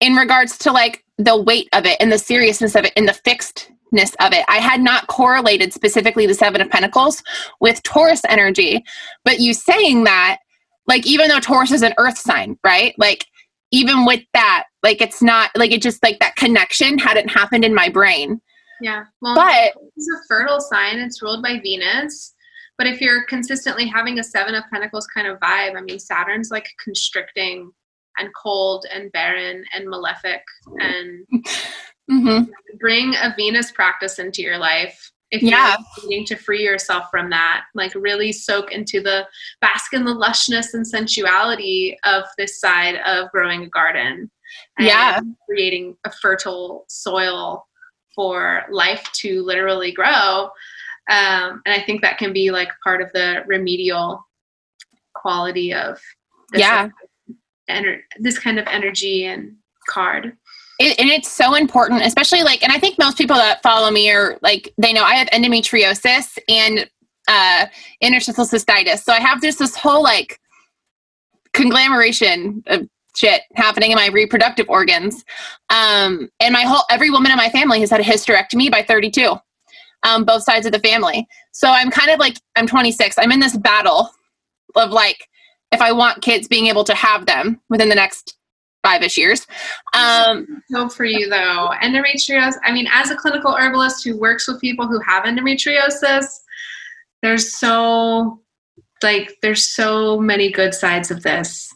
in 0.00 0.14
regards 0.14 0.58
to 0.58 0.72
like 0.72 1.04
the 1.18 1.40
weight 1.40 1.68
of 1.72 1.86
it 1.86 1.96
and 2.00 2.10
the 2.10 2.18
seriousness 2.18 2.74
of 2.74 2.84
it 2.84 2.92
and 2.96 3.08
the 3.08 3.12
fixedness 3.12 4.14
of 4.20 4.32
it. 4.32 4.44
I 4.48 4.58
had 4.58 4.80
not 4.80 5.06
correlated 5.06 5.72
specifically 5.72 6.26
the 6.26 6.34
Seven 6.34 6.60
of 6.60 6.70
Pentacles 6.70 7.22
with 7.60 7.82
Taurus 7.82 8.22
energy, 8.28 8.84
but 9.24 9.40
you 9.40 9.54
saying 9.54 10.04
that, 10.04 10.38
like, 10.86 11.06
even 11.06 11.28
though 11.28 11.40
Taurus 11.40 11.70
is 11.70 11.82
an 11.82 11.94
earth 11.98 12.18
sign, 12.18 12.58
right? 12.64 12.94
Like, 12.98 13.26
even 13.72 14.04
with 14.04 14.22
that, 14.34 14.64
like, 14.82 15.00
it's 15.00 15.22
not 15.22 15.50
like 15.56 15.72
it 15.72 15.82
just 15.82 16.02
like 16.02 16.20
that 16.20 16.36
connection 16.36 16.98
hadn't 16.98 17.28
happened 17.28 17.64
in 17.64 17.74
my 17.74 17.88
brain. 17.88 18.40
Yeah. 18.80 19.04
Well, 19.20 19.34
But 19.34 19.72
it's 19.96 20.08
a 20.08 20.26
fertile 20.28 20.60
sign. 20.60 20.98
It's 20.98 21.22
ruled 21.22 21.42
by 21.42 21.58
Venus. 21.60 22.34
But 22.78 22.86
if 22.86 23.00
you're 23.00 23.24
consistently 23.24 23.86
having 23.86 24.18
a 24.18 24.24
Seven 24.24 24.54
of 24.54 24.64
Pentacles 24.72 25.06
kind 25.06 25.26
of 25.26 25.38
vibe, 25.38 25.76
I 25.76 25.80
mean, 25.80 25.98
Saturn's 25.98 26.50
like 26.50 26.68
constricting 26.82 27.70
and 28.18 28.28
cold 28.34 28.84
and 28.92 29.10
barren 29.12 29.64
and 29.74 29.88
malefic. 29.88 30.42
And 30.78 31.26
mhm. 32.10 32.48
bring 32.78 33.14
a 33.14 33.34
Venus 33.36 33.70
practice 33.70 34.18
into 34.18 34.42
your 34.42 34.58
life. 34.58 35.12
If 35.32 35.42
Yeah. 35.42 35.76
you're 35.98 36.08
needing 36.10 36.26
to 36.26 36.36
free 36.36 36.62
yourself 36.62 37.06
from 37.10 37.30
that, 37.30 37.64
like 37.74 37.92
really 37.94 38.32
soak 38.32 38.70
into 38.70 39.00
the 39.00 39.26
bask 39.62 39.94
in 39.94 40.04
the 40.04 40.14
lushness 40.14 40.74
and 40.74 40.86
sensuality 40.86 41.96
of 42.04 42.24
this 42.36 42.60
side 42.60 42.96
of 43.06 43.30
growing 43.32 43.64
a 43.64 43.68
garden. 43.68 44.30
and 44.76 44.86
Yeah. 44.86 45.18
Creating 45.48 45.96
a 46.04 46.10
fertile 46.12 46.84
soil 46.88 47.66
for 48.14 48.66
life 48.70 49.10
to 49.14 49.42
literally 49.42 49.90
grow. 49.92 50.50
Um, 51.08 51.62
and 51.64 51.72
I 51.74 51.80
think 51.80 52.02
that 52.02 52.18
can 52.18 52.34
be 52.34 52.50
like 52.50 52.68
part 52.84 53.00
of 53.00 53.10
the 53.14 53.42
remedial 53.46 54.22
quality 55.14 55.72
of 55.72 55.98
this 56.50 56.60
Yeah. 56.60 56.90
ener- 57.70 58.02
this 58.18 58.38
kind 58.38 58.58
of 58.58 58.66
energy 58.66 59.24
and 59.24 59.56
card. 59.88 60.36
It, 60.82 60.98
and 60.98 61.08
it's 61.08 61.30
so 61.30 61.54
important, 61.54 62.02
especially 62.02 62.42
like, 62.42 62.62
and 62.62 62.72
I 62.72 62.78
think 62.78 62.98
most 62.98 63.16
people 63.16 63.36
that 63.36 63.62
follow 63.62 63.90
me 63.90 64.10
are 64.10 64.38
like, 64.42 64.72
they 64.78 64.92
know 64.92 65.02
I 65.02 65.14
have 65.14 65.28
endometriosis 65.28 66.38
and 66.48 66.88
uh, 67.28 67.66
interstitial 68.00 68.44
cystitis. 68.44 69.02
So 69.02 69.12
I 69.12 69.20
have 69.20 69.40
just 69.40 69.58
this 69.58 69.76
whole 69.76 70.02
like 70.02 70.40
conglomeration 71.52 72.62
of 72.66 72.88
shit 73.14 73.42
happening 73.54 73.90
in 73.90 73.96
my 73.96 74.08
reproductive 74.08 74.68
organs. 74.68 75.24
Um, 75.70 76.30
and 76.40 76.52
my 76.52 76.62
whole, 76.62 76.84
every 76.90 77.10
woman 77.10 77.30
in 77.30 77.36
my 77.36 77.50
family 77.50 77.80
has 77.80 77.90
had 77.90 78.00
a 78.00 78.04
hysterectomy 78.04 78.70
by 78.70 78.82
32, 78.82 79.36
um, 80.02 80.24
both 80.24 80.42
sides 80.42 80.66
of 80.66 80.72
the 80.72 80.78
family. 80.78 81.26
So 81.52 81.68
I'm 81.68 81.90
kind 81.90 82.10
of 82.10 82.18
like, 82.18 82.38
I'm 82.56 82.66
26. 82.66 83.16
I'm 83.18 83.32
in 83.32 83.40
this 83.40 83.56
battle 83.56 84.10
of 84.74 84.90
like, 84.90 85.28
if 85.70 85.80
I 85.80 85.92
want 85.92 86.22
kids 86.22 86.48
being 86.48 86.66
able 86.66 86.84
to 86.84 86.94
have 86.94 87.26
them 87.26 87.60
within 87.68 87.88
the 87.88 87.94
next 87.94 88.36
five-ish 88.82 89.16
years. 89.16 89.46
Um, 89.94 90.62
Hope 90.74 90.92
for 90.92 91.04
you 91.04 91.28
though. 91.28 91.70
Endometriosis, 91.82 92.54
I 92.64 92.72
mean, 92.72 92.88
as 92.92 93.10
a 93.10 93.16
clinical 93.16 93.54
herbalist 93.54 94.04
who 94.04 94.18
works 94.18 94.48
with 94.48 94.60
people 94.60 94.86
who 94.86 95.00
have 95.00 95.24
endometriosis, 95.24 96.26
there's 97.22 97.56
so 97.58 98.40
like 99.02 99.36
there's 99.42 99.68
so 99.68 100.18
many 100.18 100.50
good 100.50 100.74
sides 100.74 101.10
of 101.10 101.22
this 101.22 101.74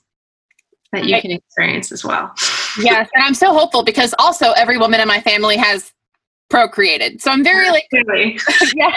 that 0.92 1.04
you 1.04 1.20
can 1.20 1.32
experience 1.32 1.90
as 1.92 2.04
well. 2.04 2.32
yes, 2.78 3.08
and 3.14 3.24
I'm 3.24 3.34
so 3.34 3.52
hopeful 3.52 3.82
because 3.82 4.14
also 4.18 4.52
every 4.52 4.78
woman 4.78 5.00
in 5.00 5.08
my 5.08 5.20
family 5.20 5.56
has 5.56 5.92
procreated. 6.48 7.20
So 7.20 7.30
I'm 7.30 7.42
very 7.42 7.70
like 7.70 7.86
Really. 7.92 8.38
yeah. 8.74 8.96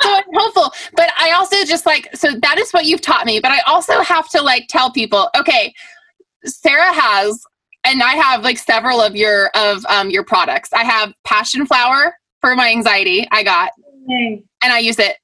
So 0.00 0.12
I'm 0.12 0.24
hopeful. 0.34 0.72
But 0.96 1.10
I 1.18 1.32
also 1.32 1.64
just 1.64 1.86
like 1.86 2.08
so 2.14 2.32
that 2.42 2.58
is 2.58 2.72
what 2.72 2.86
you've 2.86 3.00
taught 3.00 3.26
me. 3.26 3.40
But 3.40 3.52
I 3.52 3.60
also 3.60 4.00
have 4.00 4.28
to 4.30 4.42
like 4.42 4.66
tell 4.68 4.90
people, 4.90 5.28
okay, 5.36 5.72
Sarah 6.44 6.92
has 6.92 7.42
and 7.84 8.02
I 8.02 8.12
have 8.12 8.42
like 8.42 8.58
several 8.58 9.00
of 9.00 9.16
your 9.16 9.50
of 9.54 9.84
um 9.86 10.10
your 10.10 10.24
products. 10.24 10.72
I 10.72 10.84
have 10.84 11.12
passion 11.24 11.66
flower 11.66 12.16
for 12.40 12.54
my 12.54 12.70
anxiety. 12.70 13.26
I 13.30 13.42
got 13.42 13.70
and 14.62 14.72
I 14.72 14.78
use 14.78 14.98
it 14.98 15.16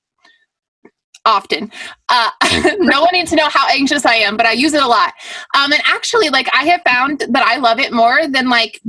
often. 1.24 1.70
Uh, 2.08 2.30
no 2.78 3.02
one 3.02 3.10
needs 3.12 3.30
to 3.30 3.36
know 3.36 3.48
how 3.48 3.68
anxious 3.68 4.06
I 4.06 4.14
am, 4.14 4.36
but 4.36 4.46
I 4.46 4.52
use 4.52 4.72
it 4.72 4.82
a 4.82 4.86
lot. 4.86 5.12
Um, 5.56 5.72
and 5.72 5.82
actually, 5.84 6.30
like 6.30 6.48
I 6.54 6.64
have 6.64 6.80
found 6.86 7.24
that 7.28 7.44
I 7.44 7.56
love 7.56 7.78
it 7.78 7.92
more 7.92 8.26
than 8.26 8.48
like 8.48 8.80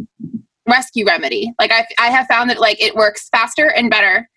Rescue 0.67 1.05
Remedy. 1.05 1.51
Like 1.59 1.71
I, 1.71 1.85
I 1.97 2.07
have 2.07 2.27
found 2.27 2.49
that 2.49 2.59
like 2.59 2.81
it 2.81 2.95
works 2.95 3.27
faster 3.29 3.71
and 3.71 3.89
better 3.89 4.29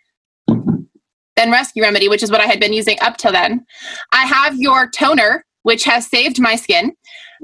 than 1.36 1.50
Rescue 1.50 1.82
Remedy, 1.82 2.08
which 2.08 2.22
is 2.22 2.30
what 2.30 2.40
I 2.40 2.46
had 2.46 2.60
been 2.60 2.72
using 2.72 2.98
up 3.00 3.16
till 3.16 3.32
then. 3.32 3.64
I 4.12 4.26
have 4.26 4.56
your 4.56 4.90
toner, 4.90 5.44
which 5.62 5.84
has 5.84 6.06
saved 6.06 6.40
my 6.40 6.56
skin. 6.56 6.94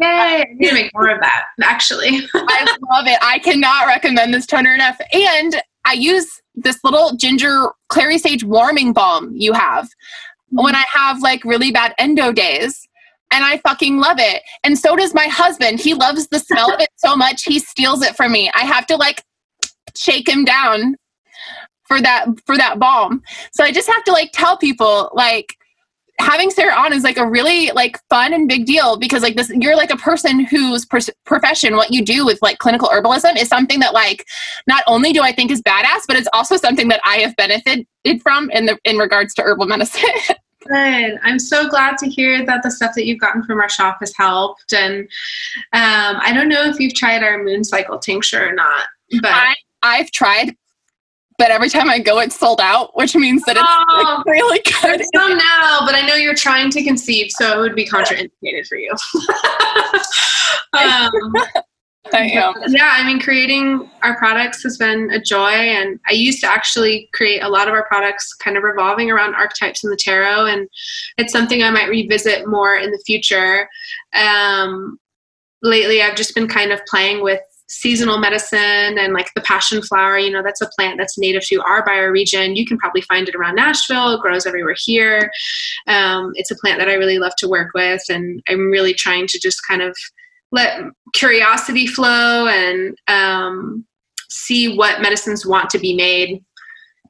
Yay. 0.01 0.07
I 0.09 0.47
need 0.55 0.69
to 0.69 0.75
make 0.75 0.95
more 0.95 1.09
of 1.09 1.21
that, 1.21 1.47
actually. 1.63 2.21
I 2.35 2.77
love 2.91 3.07
it. 3.07 3.19
I 3.21 3.41
cannot 3.41 3.87
recommend 3.87 4.33
this 4.33 4.47
toner 4.47 4.75
enough. 4.75 4.99
And 5.13 5.61
I 5.85 5.95
use 5.95 6.41
this 6.55 6.79
little 6.85 7.17
ginger 7.17 7.71
clary 7.89 8.19
sage 8.19 8.45
warming 8.45 8.93
balm 8.93 9.33
you 9.35 9.53
have 9.53 9.87
mm-hmm. 9.87 10.63
when 10.63 10.75
I 10.75 10.85
have 10.93 11.21
like 11.21 11.45
really 11.45 11.73
bad 11.73 11.95
endo 11.99 12.33
days. 12.33 12.87
And 13.33 13.45
I 13.45 13.59
fucking 13.59 13.99
love 13.99 14.19
it. 14.19 14.43
And 14.65 14.79
so 14.79 14.97
does 14.97 15.15
my 15.15 15.27
husband. 15.27 15.81
He 15.81 15.93
loves 15.93 16.29
the 16.29 16.39
smell 16.39 16.73
of 16.73 16.81
it 16.81 16.89
so 16.97 17.15
much, 17.15 17.43
he 17.45 17.59
steals 17.59 18.03
it 18.03 18.17
from 18.17 18.33
me. 18.33 18.51
I 18.55 18.65
have 18.65 18.87
to 18.87 18.97
like 18.97 19.23
shake 19.97 20.29
him 20.29 20.45
down 20.45 20.95
for 21.85 22.01
that 22.01 22.27
for 22.47 22.57
that 22.57 22.79
balm. 22.79 23.23
So 23.53 23.65
I 23.65 23.73
just 23.73 23.89
have 23.89 24.05
to 24.05 24.13
like 24.13 24.31
tell 24.33 24.57
people 24.57 25.11
like 25.13 25.58
having 26.21 26.51
Sarah 26.51 26.75
on 26.75 26.93
is 26.93 27.05
like 27.05 27.17
a 27.17 27.27
really 27.27 27.71
like 27.73 27.99
fun 28.09 28.33
and 28.33 28.49
big 28.49 28.67
deal 28.67 28.99
because 28.99 29.23
like 29.23 29.37
this 29.37 29.51
you're 29.51 29.77
like 29.77 29.91
a 29.91 29.97
person 29.97 30.45
whose 30.47 30.87
profession 31.25 31.77
what 31.77 31.93
you 31.93 32.05
do 32.05 32.27
with 32.27 32.41
like 32.43 32.59
clinical 32.59 32.89
herbalism 32.89 33.41
is 33.41 33.49
something 33.49 33.81
that 33.81 33.95
like 33.95 34.27
not 34.67 34.83
only 34.87 35.13
do 35.13 35.23
I 35.23 35.33
think 35.33 35.51
is 35.51 35.63
badass 35.63 36.03
but 36.07 36.17
it's 36.17 36.29
also 36.33 36.57
something 36.57 36.89
that 36.89 37.01
I 37.05 37.19
have 37.19 37.37
benefited 37.37 37.87
from 38.23 38.51
in 38.51 38.67
the 38.67 38.79
in 38.85 38.99
regards 38.99 39.35
to 39.35 39.43
herbal 39.43 39.67
medicine. 39.69 40.03
Good. 40.67 41.19
I'm 41.23 41.39
so 41.39 41.69
glad 41.69 41.99
to 41.99 42.09
hear 42.09 42.45
that 42.45 42.63
the 42.63 42.71
stuff 42.71 42.95
that 42.97 43.07
you've 43.07 43.21
gotten 43.21 43.45
from 43.45 43.61
our 43.61 43.69
shop 43.69 43.99
has 44.01 44.13
helped. 44.17 44.73
And 44.73 45.03
um, 45.73 46.19
I 46.21 46.33
don't 46.35 46.49
know 46.49 46.65
if 46.65 46.81
you've 46.81 46.95
tried 46.95 47.23
our 47.23 47.43
moon 47.43 47.63
cycle 47.63 47.99
tincture 47.99 48.49
or 48.49 48.53
not, 48.53 48.87
but 49.23 49.31
I 49.31 49.55
I've 49.83 50.11
tried 50.11 50.57
but 51.39 51.51
every 51.51 51.69
time 51.69 51.89
I 51.89 51.99
go 52.01 52.19
it's 52.19 52.39
sold 52.39 52.61
out 52.61 52.97
which 52.97 53.15
means 53.17 53.43
that 53.45 53.57
it's 53.57 53.65
Oh. 53.67 54.15
like, 54.19 54.27
really 54.27 54.61
good. 54.65 54.75
there's 55.01 55.09
some 55.15 55.37
now. 55.39 55.81
But 55.87 55.95
I 55.95 56.03
know 56.07 56.15
you're 56.17 56.35
trying 56.35 56.71
to 56.71 56.83
conceive, 56.83 57.31
so 57.31 57.59
it 57.59 57.61
would 57.61 57.75
be 57.77 57.87
contraindicated 57.87 58.67
for 58.69 58.77
you. 58.77 58.91
um, 60.79 61.11
I 62.15 62.21
am. 62.23 62.55
yeah, 62.69 62.95
I 62.97 63.05
mean, 63.07 63.21
creating 63.21 63.91
our 64.03 64.17
products 64.17 64.63
has 64.63 64.79
been 64.79 65.11
a 65.11 65.21
joy. 65.21 65.51
And 65.51 66.01
I 66.09 66.15
used 66.15 66.41
to 66.41 66.47
actually 66.51 67.09
create 67.13 67.43
a 67.43 67.49
lot 67.49 67.69
of 67.69 67.75
our 67.75 67.85
products 67.87 68.33
kind 68.35 68.57
of 68.57 68.63
revolving 68.63 69.11
around 69.11 69.35
archetypes 69.35 69.85
in 69.85 69.91
the 69.91 69.97
tarot. 69.97 70.47
And 70.47 70.67
it's 71.19 71.33
something 71.33 71.63
I 71.63 71.71
might 71.71 71.91
revisit 71.91 72.49
more 72.49 72.77
in 72.77 72.91
the 72.93 73.03
future. 73.07 73.69
Um, 74.15 74.99
lately, 75.63 76.01
I've 76.01 76.17
just 76.17 76.35
been 76.35 76.49
kind 76.49 76.73
of 76.73 76.81
playing 76.87 77.23
with 77.23 77.41
seasonal 77.69 78.19
medicine 78.19 78.99
and 78.99 79.13
like 79.13 79.31
the 79.35 79.41
passion 79.43 79.83
flower 79.83 80.19
you 80.19 80.31
know 80.31 80.43
that's 80.43 80.61
a 80.63 80.69
plant 80.77 80.97
that's 80.99 81.19
native 81.19 81.43
to 81.43 81.61
our 81.63 81.85
bioregion 81.87 82.57
you 82.57 82.65
can 82.65 82.79
probably 82.79 83.03
find 83.03 83.29
it 83.29 83.35
around 83.35 83.55
nashville 83.55 84.15
it 84.15 84.21
grows 84.21 84.47
everywhere 84.47 84.75
here 84.79 85.31
um, 85.87 86.33
it's 86.35 86.51
a 86.51 86.57
plant 86.57 86.79
that 86.79 86.89
i 86.89 86.95
really 86.95 87.19
love 87.19 87.35
to 87.37 87.49
work 87.49 87.71
with 87.75 88.03
and 88.09 88.43
i'm 88.49 88.71
really 88.71 88.95
trying 88.95 89.27
to 89.27 89.39
just 89.39 89.61
kind 89.69 89.83
of 89.83 89.95
let 90.51 90.81
curiosity 91.13 91.87
flow 91.87 92.47
and 92.47 92.97
um, 93.09 93.85
see 94.31 94.77
what 94.77 95.03
medicines 95.03 95.45
want 95.45 95.69
to 95.71 95.79
be 95.79 95.95
made 95.95 96.43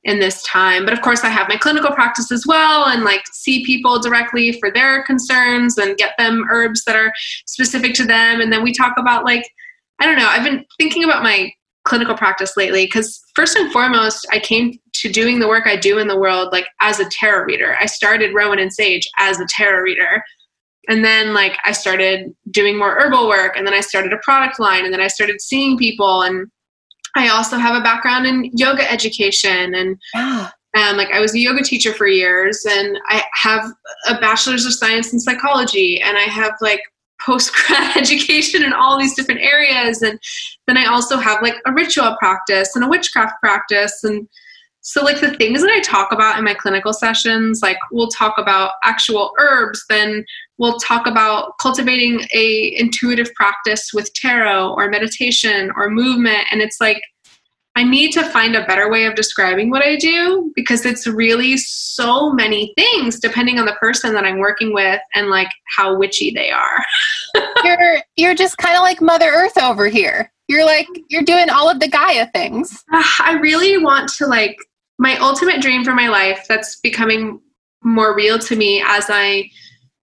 in 0.04 0.20
this 0.20 0.42
time. 0.42 0.84
But 0.84 0.94
of 0.94 1.02
course, 1.02 1.24
I 1.24 1.28
have 1.28 1.48
my 1.48 1.56
clinical 1.56 1.90
practice 1.90 2.32
as 2.32 2.46
well 2.46 2.86
and 2.86 3.04
like 3.04 3.22
see 3.32 3.64
people 3.64 4.00
directly 4.00 4.52
for 4.58 4.70
their 4.70 5.04
concerns 5.04 5.76
and 5.76 5.96
get 5.96 6.14
them 6.18 6.46
herbs 6.50 6.84
that 6.84 6.96
are 6.96 7.12
specific 7.46 7.94
to 7.94 8.04
them. 8.04 8.40
And 8.40 8.52
then 8.52 8.62
we 8.62 8.72
talk 8.72 8.94
about 8.96 9.24
like, 9.24 9.44
I 10.00 10.06
don't 10.06 10.18
know, 10.18 10.28
I've 10.28 10.44
been 10.44 10.64
thinking 10.78 11.04
about 11.04 11.22
my 11.22 11.52
clinical 11.84 12.14
practice 12.16 12.56
lately 12.56 12.84
because 12.84 13.20
first 13.34 13.56
and 13.56 13.72
foremost, 13.72 14.26
I 14.30 14.38
came 14.38 14.78
to 14.94 15.10
doing 15.10 15.38
the 15.38 15.48
work 15.48 15.66
I 15.66 15.76
do 15.76 15.98
in 15.98 16.08
the 16.08 16.18
world 16.18 16.50
like 16.52 16.66
as 16.80 17.00
a 17.00 17.08
tarot 17.08 17.44
reader. 17.44 17.76
I 17.80 17.86
started 17.86 18.34
Rowan 18.34 18.58
and 18.58 18.72
Sage 18.72 19.08
as 19.18 19.40
a 19.40 19.46
tarot 19.48 19.80
reader 19.82 20.22
and 20.88 21.04
then 21.04 21.34
like 21.34 21.56
i 21.64 21.72
started 21.72 22.34
doing 22.50 22.76
more 22.76 22.98
herbal 22.98 23.28
work 23.28 23.56
and 23.56 23.66
then 23.66 23.74
i 23.74 23.80
started 23.80 24.12
a 24.12 24.18
product 24.18 24.58
line 24.58 24.84
and 24.84 24.92
then 24.92 25.00
i 25.00 25.06
started 25.06 25.40
seeing 25.40 25.78
people 25.78 26.22
and 26.22 26.46
i 27.14 27.28
also 27.28 27.56
have 27.56 27.76
a 27.76 27.82
background 27.84 28.26
in 28.26 28.50
yoga 28.54 28.90
education 28.90 29.74
and 29.74 29.96
Yeah. 30.14 30.50
um, 30.76 30.96
like 30.96 31.10
i 31.12 31.20
was 31.20 31.34
a 31.34 31.38
yoga 31.38 31.62
teacher 31.62 31.92
for 31.92 32.06
years 32.06 32.64
and 32.68 32.98
i 33.08 33.22
have 33.34 33.70
a 34.08 34.14
bachelor's 34.18 34.66
of 34.66 34.72
science 34.72 35.12
in 35.12 35.20
psychology 35.20 36.00
and 36.00 36.16
i 36.16 36.22
have 36.22 36.54
like 36.60 36.80
post 37.24 37.52
grad 37.54 37.96
education 37.96 38.62
in 38.62 38.72
all 38.72 38.98
these 38.98 39.14
different 39.14 39.40
areas. 39.40 40.02
And 40.02 40.18
then 40.66 40.76
i 40.76 40.86
also 40.86 41.16
have 41.16 41.42
like 41.42 41.56
a 41.66 41.72
ritual 41.72 42.16
practice 42.18 42.74
and 42.74 42.84
a 42.84 42.88
witchcraft 42.88 43.34
practice. 43.40 44.04
And 44.04 44.28
so 44.80 45.02
like 45.02 45.20
the 45.20 45.34
things 45.34 45.60
that 45.60 45.70
i 45.70 45.80
talk 45.80 46.12
about 46.12 46.38
in 46.38 46.44
my 46.44 46.54
clinical 46.54 46.92
sessions 46.92 47.60
like 47.62 47.76
we'll 47.90 48.08
talk 48.08 48.38
about 48.38 48.72
actual 48.84 49.32
herbs 49.38 49.84
then 49.88 50.24
we'll 50.58 50.78
talk 50.78 51.06
about 51.06 51.52
cultivating 51.60 52.26
a 52.34 52.74
intuitive 52.76 53.32
practice 53.34 53.90
with 53.94 54.12
tarot 54.14 54.74
or 54.74 54.90
meditation 54.90 55.70
or 55.76 55.88
movement. 55.88 56.46
And 56.50 56.60
it's 56.60 56.80
like 56.80 57.00
i 57.78 57.82
need 57.82 58.12
to 58.12 58.24
find 58.30 58.54
a 58.54 58.66
better 58.66 58.90
way 58.90 59.04
of 59.04 59.14
describing 59.14 59.70
what 59.70 59.82
i 59.82 59.96
do 59.96 60.52
because 60.54 60.84
it's 60.84 61.06
really 61.06 61.56
so 61.56 62.32
many 62.32 62.72
things 62.76 63.18
depending 63.18 63.58
on 63.58 63.66
the 63.66 63.76
person 63.80 64.12
that 64.14 64.24
i'm 64.24 64.38
working 64.38 64.74
with 64.74 65.00
and 65.14 65.28
like 65.28 65.48
how 65.76 65.96
witchy 65.96 66.30
they 66.30 66.50
are 66.50 66.84
You're 67.64 67.98
you're 68.16 68.34
just 68.34 68.58
kind 68.58 68.76
of 68.76 68.82
like 68.82 69.00
Mother 69.00 69.26
Earth 69.26 69.58
over 69.58 69.88
here. 69.88 70.32
You're 70.48 70.64
like 70.64 70.88
you're 71.08 71.22
doing 71.22 71.50
all 71.50 71.68
of 71.68 71.80
the 71.80 71.88
Gaia 71.88 72.28
things. 72.32 72.84
Ah, 72.92 73.16
i 73.24 73.32
really 73.34 73.78
want 73.78 74.08
to 74.14 74.26
like 74.26 74.56
my 74.98 75.16
ultimate 75.18 75.60
dream 75.60 75.84
for 75.84 75.94
my 75.94 76.08
life 76.08 76.46
that's 76.48 76.76
becoming 76.80 77.40
more 77.82 78.14
real 78.14 78.38
to 78.38 78.56
me 78.56 78.82
as 78.84 79.06
i 79.08 79.48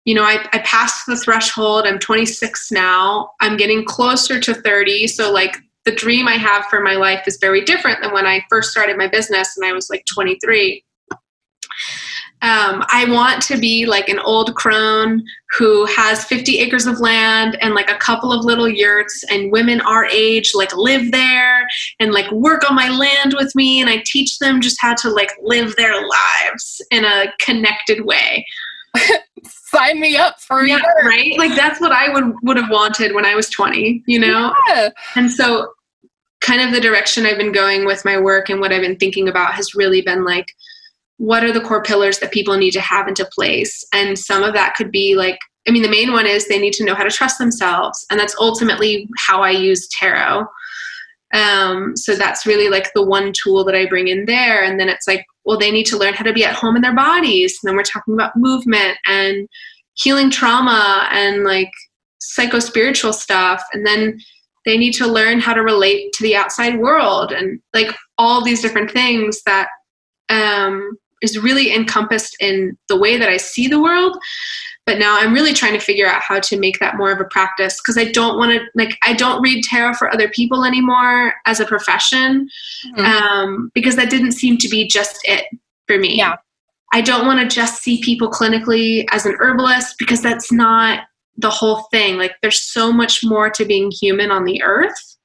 you 0.05 0.15
know 0.15 0.23
I, 0.23 0.47
I 0.53 0.59
passed 0.59 1.05
the 1.05 1.17
threshold 1.17 1.85
i'm 1.85 1.99
26 1.99 2.71
now 2.71 3.31
i'm 3.41 3.57
getting 3.57 3.83
closer 3.83 4.39
to 4.39 4.53
30 4.53 5.07
so 5.07 5.31
like 5.33 5.57
the 5.85 5.91
dream 5.91 6.27
i 6.27 6.35
have 6.35 6.65
for 6.65 6.81
my 6.81 6.95
life 6.95 7.23
is 7.27 7.37
very 7.39 7.61
different 7.61 8.01
than 8.01 8.13
when 8.13 8.25
i 8.25 8.43
first 8.49 8.71
started 8.71 8.97
my 8.97 9.07
business 9.07 9.55
and 9.57 9.65
i 9.65 9.71
was 9.71 9.89
like 9.89 10.03
23 10.05 10.83
um, 12.45 12.83
I 12.89 13.05
want 13.09 13.41
to 13.43 13.57
be 13.57 13.87
like 13.87 14.07
an 14.07 14.19
old 14.19 14.55
crone 14.55 15.23
who 15.57 15.85
has 15.85 16.25
50 16.25 16.59
acres 16.59 16.85
of 16.85 16.99
land 16.99 17.57
and 17.59 17.73
like 17.73 17.89
a 17.89 17.95
couple 17.95 18.31
of 18.31 18.45
little 18.45 18.69
yurts, 18.69 19.23
and 19.31 19.51
women 19.51 19.81
our 19.81 20.05
age 20.05 20.51
like 20.53 20.75
live 20.75 21.11
there 21.11 21.67
and 21.99 22.11
like 22.11 22.29
work 22.31 22.69
on 22.69 22.75
my 22.75 22.89
land 22.89 23.33
with 23.35 23.55
me, 23.55 23.81
and 23.81 23.89
I 23.89 24.03
teach 24.05 24.37
them 24.37 24.61
just 24.61 24.79
how 24.79 24.93
to 24.95 25.09
like 25.09 25.31
live 25.41 25.75
their 25.75 25.95
lives 25.95 26.81
in 26.91 27.03
a 27.03 27.33
connected 27.39 28.05
way. 28.05 28.45
Sign 29.43 29.99
me 29.99 30.15
up 30.15 30.39
for 30.39 30.65
yeah, 30.65 30.81
right? 31.03 31.35
Like 31.39 31.55
that's 31.55 31.81
what 31.81 31.91
I 31.91 32.13
would 32.13 32.35
would 32.43 32.57
have 32.57 32.69
wanted 32.69 33.15
when 33.15 33.25
I 33.25 33.33
was 33.33 33.49
20, 33.49 34.03
you 34.05 34.19
know? 34.19 34.53
Yeah. 34.67 34.89
And 35.15 35.31
so 35.31 35.73
kind 36.45 36.61
of 36.61 36.71
the 36.71 36.79
direction 36.79 37.25
I've 37.25 37.37
been 37.37 37.51
going 37.51 37.85
with 37.85 38.05
my 38.05 38.19
work 38.19 38.49
and 38.49 38.61
what 38.61 38.71
I've 38.71 38.81
been 38.81 38.97
thinking 38.97 39.27
about 39.27 39.53
has 39.55 39.73
really 39.73 40.01
been 40.01 40.23
like 40.23 40.51
what 41.17 41.45
are 41.45 41.51
the 41.53 41.61
core 41.61 41.81
pillars 41.81 42.19
that 42.19 42.33
people 42.33 42.57
need 42.57 42.71
to 42.71 42.81
have 42.81 43.07
into 43.07 43.25
place? 43.33 43.85
And 43.93 44.19
some 44.19 44.43
of 44.43 44.53
that 44.53 44.75
could 44.75 44.91
be 44.91 45.15
like 45.15 45.39
i 45.67 45.71
mean 45.71 45.81
the 45.81 45.89
main 45.89 46.11
one 46.11 46.27
is 46.27 46.47
they 46.47 46.59
need 46.59 46.73
to 46.73 46.85
know 46.85 46.93
how 46.93 47.03
to 47.03 47.09
trust 47.09 47.39
themselves 47.39 48.05
and 48.11 48.19
that's 48.19 48.35
ultimately 48.39 49.09
how 49.17 49.41
i 49.41 49.49
use 49.49 49.87
tarot. 49.87 50.45
Um, 51.33 51.97
so 51.97 52.15
that's 52.15 52.45
really 52.45 52.69
like 52.69 52.93
the 52.93 53.03
one 53.03 53.33
tool 53.33 53.65
that 53.65 53.75
i 53.75 53.87
bring 53.87 54.07
in 54.07 54.25
there 54.25 54.63
and 54.63 54.79
then 54.79 54.89
it's 54.89 55.07
like 55.07 55.25
well 55.45 55.57
they 55.57 55.71
need 55.71 55.85
to 55.85 55.97
learn 55.97 56.13
how 56.13 56.23
to 56.23 56.33
be 56.33 56.45
at 56.45 56.55
home 56.55 56.75
in 56.75 56.81
their 56.81 56.95
bodies. 56.95 57.57
And 57.61 57.69
then 57.69 57.75
we're 57.75 57.83
talking 57.83 58.13
about 58.13 58.35
movement 58.35 58.97
and 59.07 59.47
healing 59.95 60.29
trauma 60.29 61.07
and 61.11 61.43
like 61.43 61.71
psycho 62.19 62.59
spiritual 62.59 63.13
stuff. 63.13 63.63
And 63.73 63.85
then 63.85 64.19
they 64.65 64.77
need 64.77 64.93
to 64.93 65.07
learn 65.07 65.39
how 65.39 65.53
to 65.53 65.61
relate 65.61 66.11
to 66.13 66.23
the 66.23 66.35
outside 66.35 66.79
world 66.79 67.31
and 67.31 67.59
like 67.73 67.95
all 68.17 68.43
these 68.43 68.61
different 68.61 68.91
things 68.91 69.41
that 69.45 69.67
um, 70.29 70.97
is 71.21 71.37
really 71.37 71.73
encompassed 71.73 72.35
in 72.39 72.77
the 72.89 72.97
way 72.97 73.17
that 73.17 73.29
I 73.29 73.37
see 73.37 73.67
the 73.67 73.81
world. 73.81 74.17
But 74.85 74.99
now 74.99 75.17
I'm 75.19 75.33
really 75.33 75.53
trying 75.53 75.73
to 75.73 75.79
figure 75.79 76.07
out 76.07 76.21
how 76.21 76.39
to 76.39 76.59
make 76.59 76.79
that 76.79 76.95
more 76.95 77.11
of 77.11 77.19
a 77.19 77.25
practice 77.25 77.79
because 77.81 77.97
I 77.97 78.11
don't 78.11 78.37
want 78.37 78.51
to 78.51 78.61
like 78.75 78.97
I 79.03 79.13
don't 79.13 79.41
read 79.41 79.63
tarot 79.63 79.95
for 79.95 80.13
other 80.13 80.29
people 80.29 80.63
anymore 80.63 81.33
as 81.47 81.59
a 81.59 81.65
profession 81.65 82.47
mm-hmm. 82.85 83.03
um, 83.03 83.71
because 83.73 83.95
that 83.95 84.11
didn't 84.11 84.33
seem 84.33 84.57
to 84.57 84.69
be 84.69 84.87
just 84.87 85.17
it 85.23 85.45
for 85.87 85.97
me. 85.97 86.15
Yeah. 86.15 86.35
I 86.93 87.01
don't 87.01 87.25
want 87.25 87.39
to 87.39 87.53
just 87.53 87.81
see 87.81 88.01
people 88.01 88.29
clinically 88.29 89.05
as 89.11 89.25
an 89.25 89.35
herbalist 89.39 89.95
because 89.97 90.21
that's 90.21 90.51
not 90.51 91.05
the 91.37 91.49
whole 91.49 91.83
thing. 91.91 92.17
Like 92.17 92.35
there's 92.41 92.59
so 92.59 92.91
much 92.91 93.23
more 93.23 93.49
to 93.49 93.65
being 93.65 93.91
human 93.91 94.31
on 94.31 94.45
the 94.45 94.61
earth. 94.63 95.17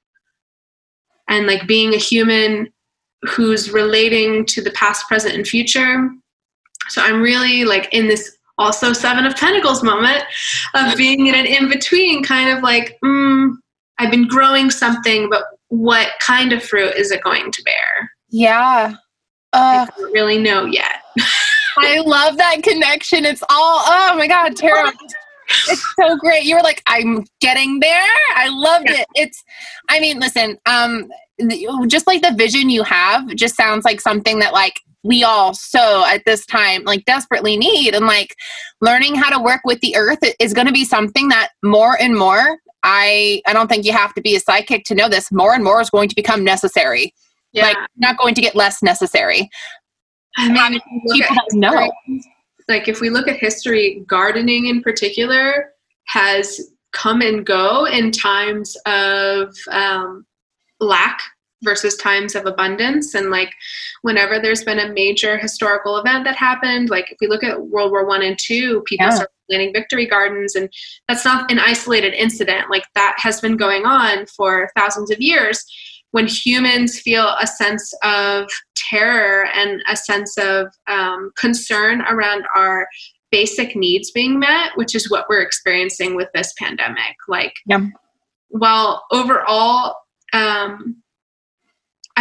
And 1.28 1.46
like 1.46 1.66
being 1.66 1.94
a 1.94 1.98
human 1.98 2.72
who's 3.22 3.70
relating 3.70 4.44
to 4.46 4.62
the 4.62 4.72
past, 4.72 5.06
present, 5.06 5.34
and 5.34 5.46
future. 5.46 6.10
So 6.88 7.02
I'm 7.02 7.20
really 7.20 7.64
like 7.64 7.88
in 7.92 8.08
this 8.08 8.36
also 8.58 8.92
Seven 8.92 9.24
of 9.24 9.34
Pentacles 9.36 9.82
moment 9.82 10.22
of 10.74 10.96
being 10.96 11.26
in 11.26 11.34
an 11.34 11.46
in 11.46 11.68
between, 11.68 12.22
kind 12.22 12.50
of 12.50 12.62
like, 12.62 12.98
mm, 13.04 13.52
I've 13.98 14.10
been 14.10 14.28
growing 14.28 14.70
something, 14.70 15.30
but 15.30 15.44
what 15.68 16.08
kind 16.20 16.52
of 16.52 16.62
fruit 16.62 16.94
is 16.96 17.10
it 17.10 17.22
going 17.22 17.50
to 17.50 17.62
bear? 17.62 18.10
Yeah. 18.28 18.94
Uh, 19.52 19.86
I 19.88 19.88
don't 19.96 20.12
really 20.12 20.38
know 20.38 20.64
yet. 20.66 21.02
I 21.78 22.00
love 22.00 22.36
that 22.36 22.62
connection. 22.62 23.24
It's 23.24 23.42
all, 23.42 23.82
oh 23.86 24.14
my 24.16 24.26
God, 24.26 24.56
Tara. 24.56 24.92
It's 25.68 25.94
so 25.96 26.16
great. 26.16 26.44
You 26.44 26.56
were 26.56 26.62
like, 26.62 26.82
I'm 26.86 27.24
getting 27.40 27.80
there. 27.80 28.08
I 28.34 28.48
loved 28.48 28.88
yeah. 28.88 29.00
it. 29.00 29.06
It's, 29.14 29.44
I 29.88 30.00
mean, 30.00 30.20
listen, 30.20 30.58
um, 30.66 31.08
just 31.86 32.06
like 32.06 32.22
the 32.22 32.34
vision 32.34 32.70
you 32.70 32.82
have 32.82 33.34
just 33.34 33.56
sounds 33.56 33.84
like 33.84 34.00
something 34.00 34.38
that 34.40 34.52
like 34.52 34.80
we 35.02 35.24
all 35.24 35.54
so 35.54 36.04
at 36.06 36.24
this 36.24 36.44
time 36.46 36.84
like 36.84 37.04
desperately 37.04 37.56
need 37.56 37.94
and 37.94 38.06
like 38.06 38.36
learning 38.80 39.14
how 39.14 39.30
to 39.30 39.42
work 39.42 39.60
with 39.64 39.80
the 39.80 39.96
earth 39.96 40.18
is 40.38 40.52
going 40.52 40.66
to 40.66 40.72
be 40.72 40.84
something 40.84 41.28
that 41.28 41.50
more 41.62 41.96
and 42.00 42.16
more 42.16 42.58
i 42.82 43.40
i 43.46 43.52
don't 43.52 43.68
think 43.68 43.84
you 43.84 43.92
have 43.92 44.12
to 44.14 44.20
be 44.20 44.36
a 44.36 44.40
psychic 44.40 44.84
to 44.84 44.94
know 44.94 45.08
this 45.08 45.32
more 45.32 45.54
and 45.54 45.64
more 45.64 45.80
is 45.80 45.90
going 45.90 46.08
to 46.08 46.14
become 46.14 46.44
necessary 46.44 47.14
yeah. 47.52 47.62
like 47.62 47.76
not 47.96 48.18
going 48.18 48.34
to 48.34 48.42
get 48.42 48.54
less 48.54 48.82
necessary 48.82 49.48
i 50.36 50.48
mean 50.70 50.80
people 51.12 51.36
know 51.52 51.90
like 52.70 52.88
if 52.88 53.00
we 53.00 53.10
look 53.10 53.28
at 53.28 53.36
history 53.36 54.02
gardening 54.06 54.66
in 54.66 54.82
particular 54.82 55.72
has 56.06 56.72
come 56.92 57.20
and 57.20 57.44
go 57.44 57.86
in 57.86 58.10
times 58.10 58.76
of 58.86 59.54
um, 59.70 60.26
lack 60.80 61.20
versus 61.62 61.96
times 61.96 62.34
of 62.34 62.46
abundance. 62.46 63.14
And 63.14 63.30
like 63.30 63.52
whenever 64.02 64.40
there's 64.40 64.64
been 64.64 64.78
a 64.78 64.92
major 64.92 65.36
historical 65.36 65.98
event 65.98 66.24
that 66.24 66.36
happened 66.36 66.88
like 66.88 67.12
if 67.12 67.18
we 67.20 67.26
look 67.26 67.44
at 67.44 67.60
world 67.60 67.90
war 67.90 68.06
one 68.06 68.22
and 68.22 68.38
two 68.38 68.82
people 68.86 69.06
yeah. 69.06 69.14
start 69.14 69.30
planting 69.48 69.72
victory 69.72 70.06
gardens 70.06 70.54
and 70.54 70.72
that's 71.06 71.24
not 71.24 71.50
an 71.50 71.58
isolated 71.58 72.14
incident. 72.14 72.70
Like 72.70 72.84
that 72.94 73.16
has 73.18 73.40
been 73.40 73.56
going 73.56 73.84
on 73.84 74.26
for 74.26 74.70
thousands 74.76 75.10
of 75.10 75.20
years 75.20 75.64
when 76.12 76.26
humans 76.26 76.98
feel 76.98 77.34
a 77.40 77.46
sense 77.46 77.92
of 78.02 78.48
terror 78.74 79.46
and 79.54 79.82
a 79.88 79.96
sense 79.96 80.36
of 80.38 80.68
um, 80.88 81.30
concern 81.36 82.02
around 82.02 82.44
our 82.56 82.88
basic 83.30 83.76
needs 83.76 84.10
being 84.10 84.38
met 84.38 84.70
which 84.74 84.94
is 84.94 85.10
what 85.10 85.26
we're 85.28 85.40
experiencing 85.42 86.16
with 86.16 86.28
this 86.34 86.52
pandemic 86.58 87.14
like 87.28 87.54
yeah. 87.66 87.86
while 88.48 89.04
overall 89.12 89.94
um, 90.32 91.00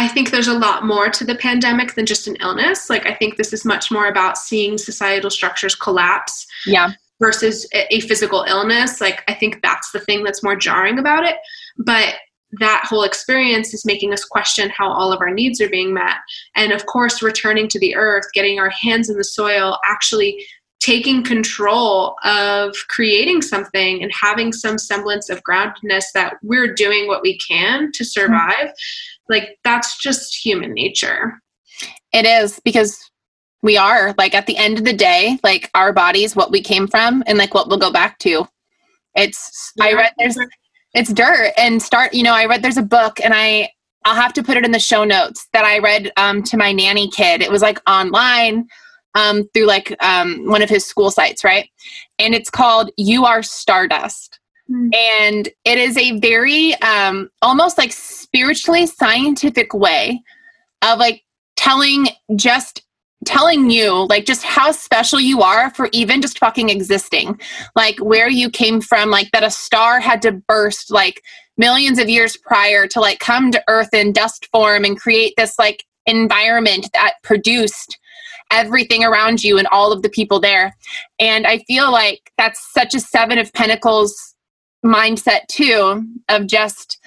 I 0.00 0.08
think 0.08 0.30
there's 0.30 0.48
a 0.48 0.58
lot 0.58 0.86
more 0.86 1.10
to 1.10 1.24
the 1.24 1.34
pandemic 1.34 1.94
than 1.94 2.06
just 2.06 2.26
an 2.26 2.36
illness. 2.36 2.88
Like, 2.88 3.04
I 3.04 3.14
think 3.14 3.36
this 3.36 3.52
is 3.52 3.66
much 3.66 3.90
more 3.90 4.06
about 4.06 4.38
seeing 4.38 4.78
societal 4.78 5.28
structures 5.28 5.74
collapse. 5.74 6.46
Yeah. 6.64 6.92
Versus 7.20 7.68
a 7.74 8.00
physical 8.00 8.44
illness. 8.48 8.98
Like, 8.98 9.22
I 9.28 9.34
think 9.34 9.60
that's 9.62 9.90
the 9.92 10.00
thing 10.00 10.24
that's 10.24 10.42
more 10.42 10.56
jarring 10.56 10.98
about 10.98 11.26
it. 11.26 11.36
But 11.76 12.14
that 12.58 12.84
whole 12.84 13.04
experience 13.04 13.72
is 13.72 13.84
making 13.84 14.12
us 14.12 14.24
question 14.24 14.70
how 14.70 14.90
all 14.90 15.12
of 15.12 15.20
our 15.20 15.32
needs 15.32 15.60
are 15.60 15.68
being 15.68 15.94
met. 15.94 16.16
And 16.56 16.72
of 16.72 16.86
course, 16.86 17.22
returning 17.22 17.68
to 17.68 17.78
the 17.78 17.94
earth, 17.94 18.24
getting 18.34 18.58
our 18.58 18.70
hands 18.70 19.08
in 19.08 19.16
the 19.16 19.24
soil, 19.24 19.78
actually 19.84 20.44
taking 20.80 21.22
control 21.22 22.16
of 22.24 22.74
creating 22.88 23.42
something 23.42 24.02
and 24.02 24.10
having 24.12 24.52
some 24.52 24.78
semblance 24.78 25.28
of 25.28 25.42
groundedness 25.44 26.06
that 26.14 26.36
we're 26.42 26.74
doing 26.74 27.06
what 27.06 27.22
we 27.22 27.38
can 27.38 27.92
to 27.92 28.04
survive 28.04 28.68
mm-hmm. 28.68 29.32
like 29.32 29.58
that's 29.62 29.98
just 29.98 30.34
human 30.34 30.72
nature 30.72 31.40
it 32.12 32.24
is 32.24 32.58
because 32.64 32.98
we 33.62 33.76
are 33.76 34.14
like 34.16 34.34
at 34.34 34.46
the 34.46 34.56
end 34.56 34.78
of 34.78 34.84
the 34.84 34.92
day 34.92 35.38
like 35.44 35.70
our 35.74 35.92
bodies 35.92 36.34
what 36.34 36.50
we 36.50 36.62
came 36.62 36.88
from 36.88 37.22
and 37.26 37.36
like 37.36 37.52
what 37.52 37.68
we'll 37.68 37.78
go 37.78 37.92
back 37.92 38.18
to 38.18 38.48
it's 39.14 39.72
yeah. 39.76 39.84
i 39.84 39.92
read 39.92 40.12
there's 40.18 40.38
it's 40.94 41.12
dirt 41.12 41.52
and 41.56 41.82
start 41.82 42.12
you 42.14 42.22
know 42.22 42.34
i 42.34 42.46
read 42.46 42.62
there's 42.62 42.76
a 42.76 42.82
book 42.82 43.20
and 43.22 43.34
i 43.34 43.68
i'll 44.04 44.14
have 44.14 44.32
to 44.32 44.42
put 44.42 44.56
it 44.56 44.64
in 44.64 44.72
the 44.72 44.78
show 44.78 45.04
notes 45.04 45.48
that 45.52 45.64
i 45.64 45.78
read 45.78 46.10
um, 46.16 46.42
to 46.42 46.56
my 46.56 46.72
nanny 46.72 47.08
kid 47.10 47.42
it 47.42 47.50
was 47.50 47.62
like 47.62 47.80
online 47.88 48.66
um, 49.14 49.48
through 49.52 49.66
like 49.66 49.96
um, 50.02 50.46
one 50.46 50.62
of 50.62 50.68
his 50.68 50.86
school 50.86 51.10
sites, 51.10 51.44
right? 51.44 51.68
And 52.18 52.34
it's 52.34 52.50
called 52.50 52.90
You 52.96 53.24
Are 53.24 53.42
Stardust. 53.42 54.38
Mm. 54.70 54.94
And 54.94 55.48
it 55.64 55.78
is 55.78 55.96
a 55.96 56.18
very 56.20 56.74
um, 56.76 57.30
almost 57.42 57.76
like 57.76 57.92
spiritually 57.92 58.86
scientific 58.86 59.74
way 59.74 60.22
of 60.82 60.98
like 60.98 61.24
telling 61.56 62.08
just 62.36 62.82
telling 63.26 63.70
you 63.70 64.06
like 64.08 64.24
just 64.24 64.42
how 64.42 64.72
special 64.72 65.20
you 65.20 65.42
are 65.42 65.70
for 65.74 65.90
even 65.92 66.22
just 66.22 66.38
fucking 66.38 66.70
existing 66.70 67.38
like 67.76 67.98
where 67.98 68.30
you 68.30 68.48
came 68.48 68.80
from 68.80 69.10
like 69.10 69.30
that 69.32 69.44
a 69.44 69.50
star 69.50 70.00
had 70.00 70.22
to 70.22 70.32
burst 70.32 70.90
like 70.90 71.22
millions 71.58 71.98
of 71.98 72.08
years 72.08 72.38
prior 72.38 72.86
to 72.86 72.98
like 72.98 73.18
come 73.18 73.50
to 73.50 73.62
earth 73.68 73.92
in 73.92 74.12
dust 74.12 74.48
form 74.50 74.84
and 74.84 74.98
create 74.98 75.34
this 75.36 75.58
like 75.58 75.84
environment 76.06 76.88
that 76.94 77.14
produced 77.22 77.98
everything 78.50 79.04
around 79.04 79.42
you 79.42 79.58
and 79.58 79.68
all 79.68 79.92
of 79.92 80.02
the 80.02 80.08
people 80.08 80.40
there. 80.40 80.76
And 81.18 81.46
I 81.46 81.58
feel 81.58 81.90
like 81.90 82.32
that's 82.36 82.72
such 82.72 82.94
a 82.94 83.00
seven 83.00 83.38
of 83.38 83.52
pentacles 83.52 84.34
mindset 84.84 85.46
too 85.48 86.04
of 86.28 86.46
just 86.46 86.98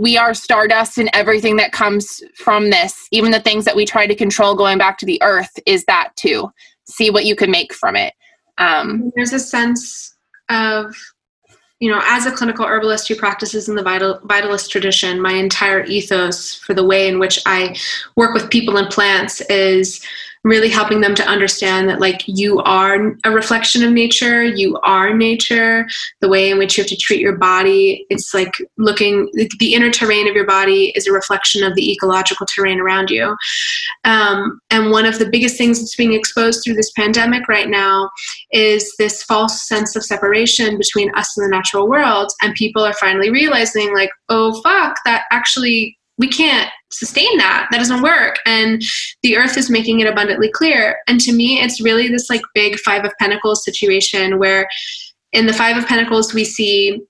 we 0.00 0.16
are 0.16 0.32
stardust 0.32 0.96
and 0.96 1.10
everything 1.12 1.56
that 1.56 1.72
comes 1.72 2.22
from 2.34 2.70
this 2.70 3.06
even 3.10 3.30
the 3.30 3.40
things 3.40 3.66
that 3.66 3.76
we 3.76 3.84
try 3.84 4.06
to 4.06 4.14
control 4.14 4.54
going 4.54 4.78
back 4.78 4.96
to 4.98 5.06
the 5.06 5.22
earth 5.22 5.58
is 5.66 5.84
that 5.84 6.10
too. 6.16 6.50
See 6.84 7.10
what 7.10 7.26
you 7.26 7.36
can 7.36 7.50
make 7.50 7.74
from 7.74 7.96
it. 7.96 8.14
Um, 8.56 9.12
there's 9.14 9.34
a 9.34 9.38
sense 9.38 10.14
of 10.48 10.94
you 11.80 11.90
know 11.90 12.00
as 12.04 12.26
a 12.26 12.32
clinical 12.32 12.64
herbalist 12.64 13.08
who 13.08 13.14
practices 13.14 13.68
in 13.68 13.74
the 13.74 13.82
vital, 13.82 14.20
vitalist 14.20 14.70
tradition 14.70 15.20
my 15.20 15.32
entire 15.32 15.84
ethos 15.84 16.54
for 16.54 16.74
the 16.74 16.84
way 16.84 17.08
in 17.08 17.18
which 17.18 17.40
i 17.46 17.74
work 18.16 18.34
with 18.34 18.50
people 18.50 18.76
and 18.76 18.90
plants 18.90 19.40
is 19.42 20.04
really 20.44 20.70
helping 20.70 21.00
them 21.00 21.14
to 21.14 21.26
understand 21.26 21.88
that 21.88 22.00
like 22.00 22.22
you 22.26 22.60
are 22.60 23.14
a 23.24 23.30
reflection 23.30 23.82
of 23.82 23.92
nature 23.92 24.42
you 24.42 24.78
are 24.82 25.12
nature. 25.14 25.86
The 26.20 26.28
way 26.28 26.50
in 26.50 26.58
which 26.58 26.76
you 26.76 26.82
have 26.82 26.88
to 26.88 26.96
treat 26.96 27.20
your 27.20 27.36
body 27.36 28.06
it's 28.08 28.32
like 28.32 28.54
looking 28.78 29.30
the 29.58 29.74
inner 29.74 29.90
terrain 29.90 30.28
of 30.28 30.34
your 30.34 30.46
body 30.46 30.92
is 30.96 31.06
a 31.06 31.12
reflection 31.12 31.62
of 31.62 31.74
the 31.74 31.92
ecological 31.92 32.46
terrain 32.46 32.80
around 32.80 33.10
you. 33.10 33.36
Um, 34.04 34.60
and 34.70 34.90
one 34.90 35.04
of 35.04 35.18
the 35.18 35.28
biggest 35.28 35.58
things 35.58 35.78
that's 35.78 35.96
being 35.96 36.14
exposed 36.14 36.62
through 36.64 36.74
this 36.74 36.92
pandemic 36.92 37.46
right 37.48 37.68
now 37.68 38.10
is 38.52 38.94
this 38.98 39.22
false 39.22 39.68
sense 39.68 39.94
of 39.94 40.04
separation 40.04 40.78
between 40.78 41.14
us 41.14 41.36
and 41.36 41.44
the 41.44 41.54
natural 41.54 41.88
world. 41.88 42.32
And 42.42 42.54
people 42.54 42.82
are 42.82 42.94
finally 42.94 43.30
realizing 43.30 43.92
like 43.94 44.10
oh 44.28 44.60
fuck 44.62 44.96
that 45.04 45.24
actually 45.30 45.98
we 46.20 46.28
can't 46.28 46.70
sustain 46.92 47.38
that. 47.38 47.66
That 47.70 47.78
doesn't 47.78 48.02
work. 48.02 48.38
And 48.44 48.82
the 49.22 49.36
earth 49.36 49.56
is 49.56 49.70
making 49.70 50.00
it 50.00 50.06
abundantly 50.06 50.50
clear. 50.50 50.98
And 51.08 51.18
to 51.22 51.32
me 51.32 51.60
it's 51.60 51.80
really 51.80 52.08
this 52.08 52.28
like 52.28 52.42
big 52.54 52.78
five 52.80 53.04
of 53.04 53.12
pentacles 53.18 53.64
situation 53.64 54.38
where 54.38 54.68
in 55.32 55.46
the 55.46 55.52
five 55.52 55.76
of 55.76 55.86
pentacles 55.86 56.34
we 56.34 56.44
see 56.44 57.00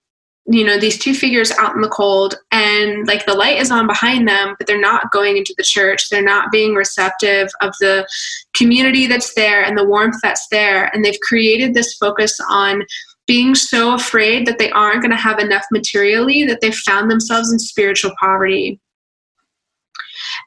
you 0.47 0.65
know 0.65 0.79
these 0.79 0.99
two 0.99 1.15
figures 1.15 1.53
out 1.53 1.75
in 1.75 1.83
the 1.83 1.89
cold 1.89 2.35
and 2.51 3.07
like 3.07 3.27
the 3.27 3.35
light 3.35 3.59
is 3.59 3.71
on 3.71 3.87
behind 3.87 4.27
them 4.27 4.55
but 4.59 4.67
they're 4.67 4.81
not 4.81 5.11
going 5.11 5.37
into 5.37 5.55
the 5.59 5.65
church. 5.65 6.09
They're 6.09 6.23
not 6.23 6.53
being 6.53 6.75
receptive 6.75 7.49
of 7.61 7.75
the 7.81 8.07
community 8.55 9.07
that's 9.07 9.35
there 9.35 9.65
and 9.65 9.77
the 9.77 9.85
warmth 9.85 10.17
that's 10.23 10.47
there. 10.51 10.85
And 10.95 11.05
they've 11.05 11.21
created 11.21 11.75
this 11.75 11.95
focus 11.95 12.39
on 12.49 12.85
being 13.27 13.55
so 13.55 13.95
afraid 13.95 14.47
that 14.47 14.59
they 14.59 14.71
aren't 14.71 15.03
going 15.03 15.11
to 15.11 15.17
have 15.17 15.39
enough 15.39 15.65
materially 15.71 16.45
that 16.47 16.61
they've 16.61 16.75
found 16.75 17.11
themselves 17.11 17.53
in 17.53 17.59
spiritual 17.59 18.13
poverty 18.21 18.81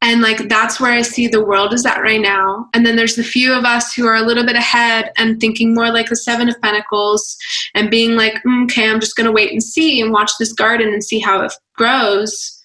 and 0.01 0.21
like 0.21 0.49
that's 0.49 0.79
where 0.79 0.91
I 0.91 1.01
see 1.01 1.27
the 1.27 1.43
world 1.43 1.73
is 1.73 1.85
at 1.85 2.01
right 2.01 2.21
now. 2.21 2.67
And 2.73 2.85
then 2.85 2.95
there's 2.95 3.15
the 3.15 3.23
few 3.23 3.53
of 3.53 3.65
us 3.65 3.93
who 3.93 4.07
are 4.07 4.15
a 4.15 4.21
little 4.25 4.45
bit 4.45 4.55
ahead 4.55 5.11
and 5.17 5.39
thinking 5.39 5.73
more 5.73 5.91
like 5.91 6.09
the 6.09 6.15
Seven 6.15 6.49
of 6.49 6.59
Pentacles 6.61 7.37
and 7.73 7.91
being 7.91 8.15
like, 8.15 8.41
mm, 8.45 8.63
okay, 8.65 8.89
I'm 8.89 8.99
just 8.99 9.15
going 9.15 9.25
to 9.25 9.31
wait 9.31 9.51
and 9.51 9.63
see 9.63 10.01
and 10.01 10.11
watch 10.11 10.31
this 10.39 10.53
garden 10.53 10.89
and 10.89 11.03
see 11.03 11.19
how 11.19 11.41
it 11.41 11.53
grows. 11.75 12.59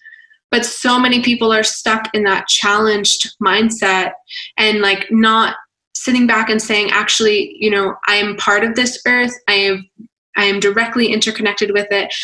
But 0.51 0.65
so 0.65 0.99
many 0.99 1.23
people 1.23 1.53
are 1.53 1.63
stuck 1.63 2.15
in 2.15 2.25
that 2.25 2.49
challenged 2.49 3.37
mindset 3.43 4.13
and 4.57 4.81
like 4.81 5.07
not 5.11 5.57
sitting 5.95 6.27
back 6.27 6.49
and 6.49 6.63
saying, 6.63 6.91
actually, 6.91 7.57
you 7.59 7.71
know, 7.71 7.95
I 8.07 8.15
am 8.15 8.37
part 8.37 8.65
of 8.65 8.75
this 8.75 9.01
earth. 9.07 9.35
I 9.49 9.55
am 9.55 9.89
I 10.37 10.45
am 10.45 10.61
directly 10.61 11.13
interconnected 11.13 11.73
with 11.73 11.89
it. 11.91 12.15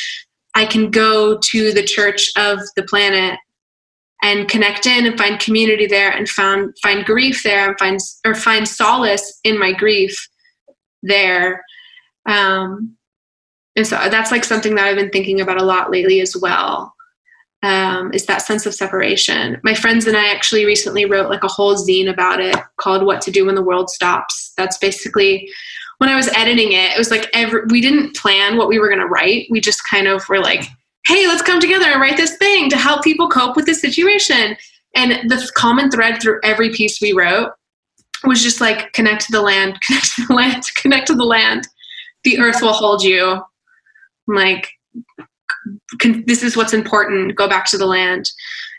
I 0.54 0.66
can 0.66 0.90
go 0.90 1.36
to 1.36 1.72
the 1.72 1.82
church 1.82 2.30
of 2.36 2.60
the 2.76 2.84
planet 2.84 3.38
and 4.24 4.48
connect 4.48 4.86
in 4.86 5.06
and 5.06 5.18
find 5.18 5.38
community 5.38 5.86
there 5.86 6.10
and 6.10 6.28
found 6.28 6.74
find 6.82 7.04
grief 7.04 7.42
there 7.44 7.68
and 7.68 7.78
find 7.78 8.00
or 8.24 8.34
find 8.34 8.66
solace 8.66 9.38
in 9.44 9.58
my 9.58 9.72
grief 9.72 10.28
there. 11.02 11.62
Um, 12.26 12.96
and 13.76 13.86
so 13.86 13.96
that's 14.08 14.30
like 14.30 14.44
something 14.44 14.76
that 14.76 14.86
i've 14.86 14.96
been 14.96 15.10
thinking 15.10 15.40
about 15.40 15.60
a 15.60 15.64
lot 15.64 15.90
lately 15.90 16.20
as 16.20 16.36
well 16.40 16.94
um, 17.64 18.12
is 18.12 18.26
that 18.26 18.42
sense 18.42 18.66
of 18.66 18.74
separation. 18.74 19.58
My 19.62 19.74
friends 19.74 20.06
and 20.06 20.16
i 20.16 20.30
actually 20.30 20.64
recently 20.64 21.04
wrote 21.04 21.30
like 21.30 21.44
a 21.44 21.48
whole 21.48 21.74
zine 21.76 22.10
about 22.10 22.40
it 22.40 22.56
called 22.76 23.04
what 23.04 23.20
to 23.22 23.30
do 23.30 23.46
when 23.46 23.54
the 23.54 23.62
world 23.62 23.90
stops. 23.90 24.52
That's 24.56 24.78
basically 24.78 25.50
when 25.98 26.10
i 26.10 26.16
was 26.16 26.28
editing 26.36 26.72
it 26.72 26.90
it 26.92 26.98
was 26.98 27.10
like 27.10 27.30
every 27.32 27.62
we 27.70 27.80
didn't 27.80 28.16
plan 28.16 28.56
what 28.56 28.68
we 28.68 28.78
were 28.78 28.88
going 28.88 29.00
to 29.00 29.06
write. 29.06 29.46
We 29.50 29.60
just 29.60 29.82
kind 29.88 30.06
of 30.06 30.22
were 30.28 30.40
like 30.40 30.64
hey, 31.06 31.26
let's 31.26 31.42
come 31.42 31.60
together 31.60 31.86
and 31.86 32.00
write 32.00 32.16
this 32.16 32.36
thing 32.36 32.70
to 32.70 32.76
help 32.76 33.04
people 33.04 33.28
cope 33.28 33.56
with 33.56 33.66
this 33.66 33.80
situation. 33.80 34.56
And 34.96 35.28
the 35.30 35.50
common 35.54 35.90
thread 35.90 36.20
through 36.20 36.40
every 36.42 36.70
piece 36.70 37.00
we 37.00 37.12
wrote 37.12 37.50
was 38.24 38.42
just 38.42 38.60
like 38.60 38.92
connect 38.92 39.26
to 39.26 39.32
the 39.32 39.42
land, 39.42 39.80
connect 39.86 40.14
to 40.16 40.26
the 40.26 40.34
land, 40.34 40.64
connect 40.76 41.06
to 41.08 41.14
the 41.14 41.24
land. 41.24 41.68
The 42.24 42.38
earth 42.38 42.62
will 42.62 42.72
hold 42.72 43.02
you. 43.02 43.42
like, 44.26 44.70
this 46.26 46.42
is 46.42 46.56
what's 46.56 46.72
important. 46.72 47.36
Go 47.36 47.48
back 47.48 47.66
to 47.66 47.78
the 47.78 47.86
land. 47.86 48.30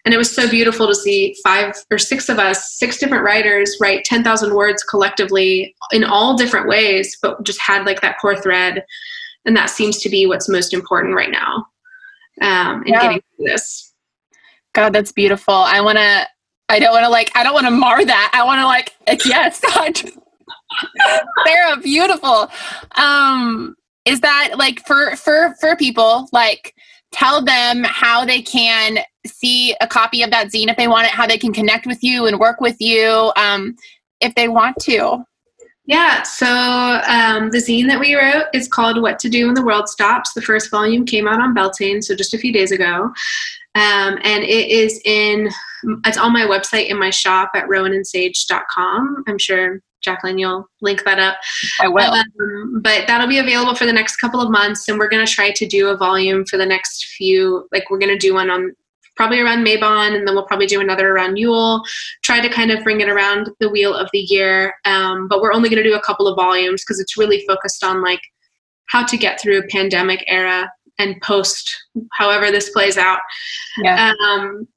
And 0.04 0.14
it 0.14 0.18
was 0.18 0.34
so 0.34 0.50
beautiful 0.50 0.88
to 0.88 0.96
see 0.96 1.36
five 1.44 1.76
or 1.92 1.98
six 1.98 2.30
of 2.30 2.38
us, 2.38 2.78
six 2.78 2.98
different 2.98 3.24
writers, 3.24 3.76
write 3.82 4.04
10,000 4.06 4.54
words 4.54 4.84
collectively 4.84 5.76
in 5.92 6.04
all 6.04 6.38
different 6.38 6.68
ways, 6.68 7.18
but 7.22 7.44
just 7.44 7.60
had 7.60 7.86
like 7.86 8.02
that 8.02 8.20
core 8.20 8.40
thread. 8.40 8.84
And 9.46 9.58
that 9.58 9.72
seems 9.72 10.00
to 10.00 10.10
be 10.10 10.28
what's 10.28 10.50
most 10.50 10.74
important 10.74 11.16
right 11.16 11.32
now 11.32 11.66
um, 12.42 12.82
and 12.82 12.88
yeah. 12.88 13.02
getting 13.02 13.22
through 13.36 13.46
this. 13.46 13.94
God, 14.74 14.94
that's 14.94 15.12
beautiful. 15.12 15.54
I 15.54 15.82
want 15.82 15.98
to. 15.98 16.28
I 16.68 16.80
don't 16.80 16.92
want 16.92 17.06
to 17.06 17.10
like. 17.10 17.32
I 17.36 17.44
don't 17.44 17.54
want 17.54 17.68
to 17.68 17.72
mar 17.72 18.04
that. 18.04 18.32
I 18.34 18.44
want 18.44 18.60
to 18.60 18.66
like. 18.66 18.94
Yes, 19.26 19.62
God 19.62 20.02
Sarah, 21.46 21.78
beautiful. 21.78 22.50
Um, 22.96 23.76
is 24.06 24.22
that 24.22 24.56
like 24.58 24.86
for 24.86 25.16
for 25.16 25.56
for 25.60 25.76
people 25.76 26.28
like 26.32 26.74
tell 27.12 27.44
them 27.44 27.84
how 27.84 28.26
they 28.26 28.42
can 28.42 29.00
see 29.26 29.76
a 29.82 29.88
copy 29.88 30.22
of 30.22 30.32
that 30.32 30.48
zine 30.48 30.70
if 30.70 30.78
they 30.78 30.88
want 30.88 31.06
it, 31.06 31.12
how 31.12 31.26
they 31.26 31.38
can 31.38 31.54
connect 31.54 31.86
with 31.88 32.04
you 32.04 32.26
and 32.26 32.40
work 32.40 32.60
with 32.62 32.76
you 32.80 33.32
um, 33.38 33.76
if 34.22 34.36
they 34.36 34.48
want 34.48 34.76
to. 34.82 35.24
Yeah, 35.88 36.24
so 36.24 36.48
um, 36.48 37.52
the 37.52 37.60
zine 37.60 37.88
that 37.88 38.00
we 38.00 38.16
wrote 38.16 38.46
is 38.54 38.68
called 38.68 39.02
What 39.02 39.20
to 39.20 39.30
Do 39.30 39.46
When 39.46 39.54
the 39.54 39.64
World 39.64 39.88
Stops. 39.88 40.34
The 40.34 40.42
first 40.42 40.72
volume 40.72 41.06
came 41.06 41.28
out 41.28 41.40
on 41.40 41.54
Beltane, 41.54 42.02
so 42.02 42.16
just 42.16 42.34
a 42.34 42.40
few 42.40 42.52
days 42.52 42.72
ago. 42.72 43.12
Um, 43.76 44.18
and 44.24 44.44
it 44.44 44.70
is 44.70 45.00
in, 45.06 45.50
it's 46.06 46.18
on 46.18 46.34
my 46.34 46.42
website 46.44 46.88
in 46.88 46.98
my 46.98 47.12
shop 47.12 47.52
at 47.54 47.68
rowanandsage.com. 47.68 49.26
I'm 49.28 49.38
sure 49.38 49.80
Jacqueline, 50.02 50.38
you'll 50.38 50.68
link 50.82 51.04
that 51.04 51.20
up. 51.20 51.38
I 51.82 51.88
will. 51.88 52.12
Um, 52.12 52.82
but 52.82 53.06
that'll 53.08 53.28
be 53.28 53.40
available 53.40 53.76
for 53.76 53.86
the 53.86 53.94
next 53.94 54.18
couple 54.18 54.40
of 54.40 54.50
months, 54.50 54.88
and 54.88 54.98
we're 54.98 55.10
going 55.10 55.26
to 55.26 55.32
try 55.32 55.52
to 55.52 55.66
do 55.68 55.90
a 55.90 55.98
volume 55.98 56.46
for 56.46 56.58
the 56.58 56.66
next 56.66 57.06
few. 57.18 57.68
Like 57.72 57.90
we're 57.90 58.00
going 58.00 58.14
to 58.14 58.18
do 58.18 58.34
one 58.34 58.50
on 58.50 58.74
probably 59.16 59.40
around 59.40 59.66
Mabon, 59.66 60.16
and 60.16 60.28
then 60.28 60.36
we'll 60.36 60.46
probably 60.46 60.68
do 60.68 60.82
another 60.82 61.10
around 61.10 61.38
Yule. 61.38 61.82
Try 62.24 62.40
to 62.40 62.50
kind 62.50 62.72
of 62.72 62.84
bring 62.84 63.02
it 63.02 63.10
around 63.10 63.50
the 63.60 63.70
wheel 63.70 63.94
of 63.94 64.10
the 64.14 64.20
year, 64.20 64.74
um, 64.86 65.28
but 65.28 65.42
we're 65.42 65.54
only 65.54 65.70
going 65.70 65.82
to 65.82 65.90
do 65.90 65.96
a 65.96 66.02
couple 66.02 66.28
of 66.28 66.36
volumes 66.36 66.84
because 66.84 67.00
it's 67.00 67.18
really 67.18 67.44
focused 67.48 67.84
on 67.84 68.02
like 68.02 68.22
how 68.88 69.06
to 69.06 69.18
get 69.18 69.42
through 69.42 69.60
a 69.60 69.68
pandemic 69.68 70.24
era 70.28 70.70
and 71.00 71.20
post, 71.22 71.76
however 72.14 72.52
this 72.52 72.70
plays 72.70 72.98
out. 72.98 73.20
Yeah. 73.84 74.14
Um, 74.28 74.68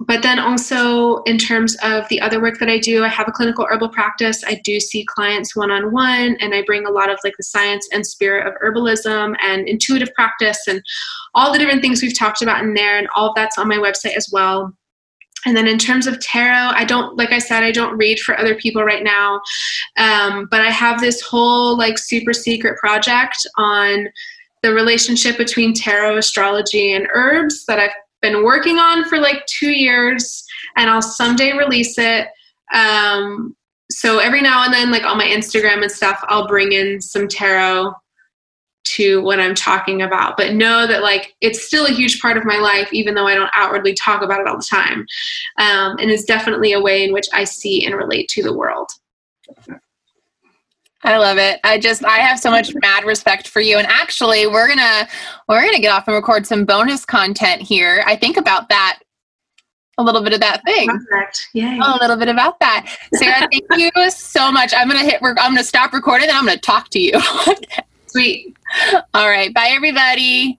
but 0.00 0.22
then 0.22 0.38
also 0.38 1.22
in 1.24 1.38
terms 1.38 1.76
of 1.82 2.08
the 2.08 2.20
other 2.20 2.40
work 2.40 2.58
that 2.60 2.68
I 2.68 2.78
do, 2.78 3.04
I 3.04 3.08
have 3.08 3.26
a 3.26 3.32
clinical 3.32 3.66
herbal 3.68 3.88
practice. 3.88 4.44
I 4.46 4.60
do 4.64 4.78
see 4.78 5.04
clients 5.04 5.56
one 5.56 5.72
on 5.72 5.92
one, 5.92 6.36
and 6.40 6.54
I 6.54 6.62
bring 6.62 6.86
a 6.86 6.90
lot 6.90 7.10
of 7.10 7.18
like 7.24 7.34
the 7.36 7.42
science 7.42 7.88
and 7.92 8.06
spirit 8.06 8.46
of 8.46 8.54
herbalism 8.62 9.34
and 9.42 9.68
intuitive 9.68 10.14
practice 10.14 10.58
and 10.68 10.82
all 11.34 11.52
the 11.52 11.58
different 11.58 11.82
things 11.82 12.00
we've 12.00 12.16
talked 12.16 12.42
about 12.42 12.62
in 12.62 12.74
there, 12.74 12.96
and 12.96 13.08
all 13.16 13.30
of 13.30 13.34
that's 13.34 13.58
on 13.58 13.66
my 13.66 13.76
website 13.76 14.16
as 14.16 14.28
well. 14.32 14.72
And 15.46 15.56
then 15.56 15.66
in 15.66 15.78
terms 15.78 16.06
of 16.06 16.20
tarot, 16.20 16.72
I 16.74 16.84
don't, 16.84 17.16
like 17.16 17.30
I 17.30 17.38
said, 17.38 17.62
I 17.62 17.70
don't 17.70 17.96
read 17.96 18.18
for 18.20 18.38
other 18.38 18.56
people 18.56 18.82
right 18.84 19.04
now. 19.04 19.40
Um, 19.96 20.48
but 20.50 20.60
I 20.60 20.70
have 20.70 21.00
this 21.00 21.20
whole 21.22 21.76
like 21.76 21.96
super 21.96 22.32
secret 22.32 22.76
project 22.78 23.36
on 23.56 24.08
the 24.62 24.72
relationship 24.72 25.36
between 25.38 25.74
tarot, 25.74 26.18
astrology, 26.18 26.92
and 26.92 27.06
herbs 27.14 27.64
that 27.66 27.78
I've 27.78 27.92
been 28.20 28.44
working 28.44 28.78
on 28.78 29.04
for 29.04 29.18
like 29.18 29.44
two 29.46 29.70
years, 29.70 30.44
and 30.76 30.90
I'll 30.90 31.02
someday 31.02 31.52
release 31.52 31.98
it. 31.98 32.28
Um, 32.74 33.56
so 33.90 34.18
every 34.18 34.42
now 34.42 34.64
and 34.64 34.72
then, 34.72 34.90
like 34.90 35.04
on 35.04 35.18
my 35.18 35.26
Instagram 35.26 35.82
and 35.82 35.90
stuff, 35.90 36.22
I'll 36.28 36.48
bring 36.48 36.72
in 36.72 37.00
some 37.00 37.28
tarot 37.28 37.92
to 38.84 39.20
what 39.22 39.40
I'm 39.40 39.54
talking 39.54 40.02
about. 40.02 40.36
But 40.36 40.54
know 40.54 40.86
that 40.86 41.02
like 41.02 41.34
it's 41.40 41.62
still 41.62 41.86
a 41.86 41.90
huge 41.90 42.20
part 42.20 42.36
of 42.36 42.44
my 42.44 42.58
life, 42.58 42.92
even 42.92 43.14
though 43.14 43.26
I 43.26 43.34
don't 43.34 43.50
outwardly 43.54 43.94
talk 43.94 44.22
about 44.22 44.40
it 44.40 44.46
all 44.46 44.56
the 44.56 44.66
time. 44.68 45.06
Um, 45.58 45.98
and 45.98 46.10
it's 46.10 46.24
definitely 46.24 46.72
a 46.72 46.80
way 46.80 47.04
in 47.04 47.12
which 47.12 47.26
I 47.32 47.44
see 47.44 47.84
and 47.84 47.94
relate 47.94 48.28
to 48.30 48.42
the 48.42 48.54
world. 48.54 48.88
I 51.04 51.16
love 51.16 51.38
it. 51.38 51.60
I 51.62 51.78
just 51.78 52.04
I 52.04 52.18
have 52.18 52.38
so 52.38 52.50
much 52.50 52.74
mad 52.82 53.04
respect 53.04 53.48
for 53.48 53.60
you. 53.60 53.78
And 53.78 53.86
actually, 53.86 54.46
we're 54.46 54.68
gonna 54.68 55.08
we're 55.48 55.64
gonna 55.64 55.78
get 55.80 55.92
off 55.92 56.08
and 56.08 56.14
record 56.14 56.46
some 56.46 56.64
bonus 56.64 57.04
content 57.04 57.62
here. 57.62 58.02
I 58.06 58.16
think 58.16 58.36
about 58.36 58.68
that 58.68 59.00
a 59.98 60.02
little 60.02 60.22
bit 60.22 60.32
of 60.32 60.40
that 60.40 60.64
thing. 60.64 60.88
Perfect. 60.88 61.48
Yeah. 61.54 61.78
A 61.82 61.98
little 62.00 62.16
bit 62.16 62.28
about 62.28 62.58
that. 62.60 62.96
Sarah, 63.14 63.48
thank 63.50 63.64
you 63.76 63.90
so 64.10 64.50
much. 64.50 64.72
I'm 64.74 64.88
gonna 64.88 65.04
hit. 65.04 65.20
I'm 65.22 65.34
gonna 65.34 65.64
stop 65.64 65.92
recording 65.92 66.28
and 66.28 66.36
I'm 66.36 66.46
gonna 66.46 66.58
talk 66.58 66.88
to 66.90 67.00
you. 67.00 67.12
Sweet. 68.06 68.56
All 69.14 69.28
right. 69.28 69.52
Bye, 69.52 69.70
everybody. 69.70 70.58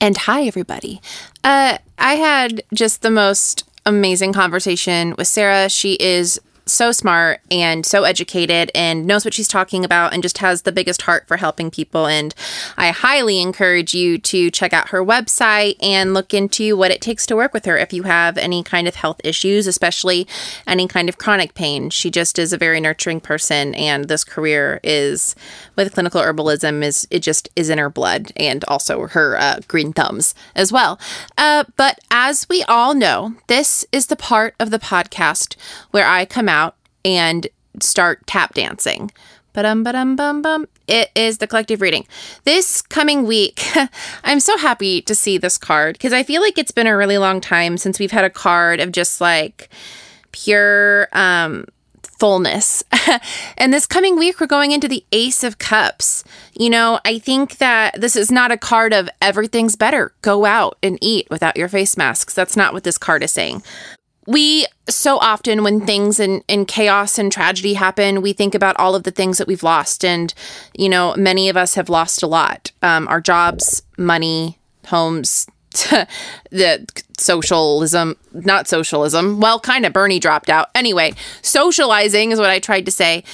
And 0.00 0.16
hi, 0.16 0.44
everybody. 0.44 1.00
Uh, 1.44 1.78
I 1.98 2.14
had 2.14 2.62
just 2.74 3.02
the 3.02 3.10
most 3.10 3.68
amazing 3.86 4.32
conversation 4.32 5.14
with 5.16 5.28
Sarah. 5.28 5.68
She 5.68 5.94
is 5.94 6.40
so 6.66 6.92
smart 6.92 7.40
and 7.50 7.84
so 7.84 8.04
educated 8.04 8.70
and 8.74 9.06
knows 9.06 9.24
what 9.24 9.34
she's 9.34 9.48
talking 9.48 9.84
about 9.84 10.12
and 10.12 10.22
just 10.22 10.38
has 10.38 10.62
the 10.62 10.72
biggest 10.72 11.02
heart 11.02 11.26
for 11.26 11.36
helping 11.36 11.70
people. 11.70 12.06
And 12.06 12.34
I 12.76 12.90
highly 12.90 13.40
encourage 13.40 13.94
you 13.94 14.18
to 14.18 14.50
check 14.50 14.72
out 14.72 14.90
her 14.90 15.04
website 15.04 15.76
and 15.82 16.14
look 16.14 16.32
into 16.32 16.76
what 16.76 16.90
it 16.90 17.00
takes 17.00 17.26
to 17.26 17.36
work 17.36 17.52
with 17.52 17.64
her 17.64 17.76
if 17.76 17.92
you 17.92 18.04
have 18.04 18.38
any 18.38 18.62
kind 18.62 18.86
of 18.86 18.96
health 18.96 19.20
issues, 19.24 19.66
especially 19.66 20.26
any 20.66 20.86
kind 20.86 21.08
of 21.08 21.18
chronic 21.18 21.54
pain. 21.54 21.90
She 21.90 22.10
just 22.10 22.38
is 22.38 22.52
a 22.52 22.58
very 22.58 22.80
nurturing 22.80 23.20
person, 23.20 23.74
and 23.74 24.06
this 24.06 24.24
career 24.24 24.80
is 24.82 25.34
with 25.76 25.92
clinical 25.94 26.20
herbalism 26.20 26.82
is 26.82 27.06
it 27.10 27.20
just 27.20 27.48
is 27.56 27.70
in 27.70 27.78
her 27.78 27.90
blood 27.90 28.32
and 28.36 28.64
also 28.64 29.06
her 29.08 29.36
uh, 29.36 29.60
green 29.68 29.92
thumbs 29.92 30.34
as 30.54 30.72
well. 30.72 30.98
Uh, 31.36 31.64
but 31.76 31.98
as 32.10 32.48
we 32.48 32.62
all 32.64 32.94
know, 32.94 33.34
this 33.46 33.84
is 33.92 34.06
the 34.06 34.16
part 34.16 34.54
of 34.60 34.70
the 34.70 34.78
podcast 34.78 35.56
where 35.90 36.06
I 36.06 36.24
come 36.24 36.48
out 36.48 36.61
and 37.04 37.46
start 37.80 38.26
tap 38.26 38.54
dancing. 38.54 39.10
Ba-dum, 39.52 39.82
ba-dum, 39.82 40.16
bum, 40.16 40.40
bum. 40.40 40.66
It 40.86 41.10
is 41.14 41.38
the 41.38 41.46
collective 41.46 41.82
reading. 41.82 42.06
This 42.44 42.80
coming 42.80 43.26
week, 43.26 43.62
I'm 44.24 44.40
so 44.40 44.56
happy 44.56 45.02
to 45.02 45.14
see 45.14 45.36
this 45.36 45.58
card 45.58 45.94
because 45.94 46.14
I 46.14 46.22
feel 46.22 46.40
like 46.40 46.56
it's 46.56 46.70
been 46.70 46.86
a 46.86 46.96
really 46.96 47.18
long 47.18 47.40
time 47.40 47.76
since 47.76 47.98
we've 47.98 48.12
had 48.12 48.24
a 48.24 48.30
card 48.30 48.80
of 48.80 48.92
just 48.92 49.20
like 49.20 49.68
pure 50.32 51.08
um, 51.12 51.66
fullness. 52.18 52.82
and 53.58 53.74
this 53.74 53.86
coming 53.86 54.18
week, 54.18 54.40
we're 54.40 54.46
going 54.46 54.72
into 54.72 54.88
the 54.88 55.04
Ace 55.12 55.44
of 55.44 55.58
Cups. 55.58 56.24
You 56.58 56.70
know, 56.70 56.98
I 57.04 57.18
think 57.18 57.58
that 57.58 58.00
this 58.00 58.16
is 58.16 58.30
not 58.30 58.52
a 58.52 58.56
card 58.56 58.94
of 58.94 59.10
everything's 59.20 59.76
better. 59.76 60.14
Go 60.22 60.46
out 60.46 60.78
and 60.82 60.98
eat 61.02 61.28
without 61.30 61.58
your 61.58 61.68
face 61.68 61.94
masks. 61.98 62.32
That's 62.32 62.56
not 62.56 62.72
what 62.72 62.84
this 62.84 62.96
card 62.96 63.22
is 63.22 63.32
saying 63.32 63.62
we 64.26 64.66
so 64.88 65.18
often 65.18 65.62
when 65.64 65.84
things 65.84 66.20
in, 66.20 66.42
in 66.48 66.64
chaos 66.64 67.18
and 67.18 67.32
tragedy 67.32 67.74
happen 67.74 68.22
we 68.22 68.32
think 68.32 68.54
about 68.54 68.76
all 68.76 68.94
of 68.94 69.02
the 69.02 69.10
things 69.10 69.38
that 69.38 69.48
we've 69.48 69.62
lost. 69.62 70.04
And 70.04 70.32
you 70.74 70.88
know 70.88 71.14
many 71.16 71.48
of 71.48 71.56
us 71.56 71.74
have 71.74 71.88
lost 71.88 72.22
a 72.22 72.26
lot. 72.26 72.72
Um, 72.82 73.08
our 73.08 73.20
jobs 73.20 73.82
money 73.96 74.58
homes 74.86 75.46
the 76.50 76.86
socialism 77.18 78.16
not 78.32 78.68
socialism. 78.68 79.40
Well 79.40 79.60
kind 79.60 79.86
of 79.86 79.92
bernie 79.92 80.20
dropped 80.20 80.50
out. 80.50 80.68
Anyway 80.74 81.14
socializing 81.42 82.30
is 82.30 82.38
what 82.38 82.50
i 82.50 82.58
tried 82.58 82.84
to 82.86 82.92
say. 82.92 83.24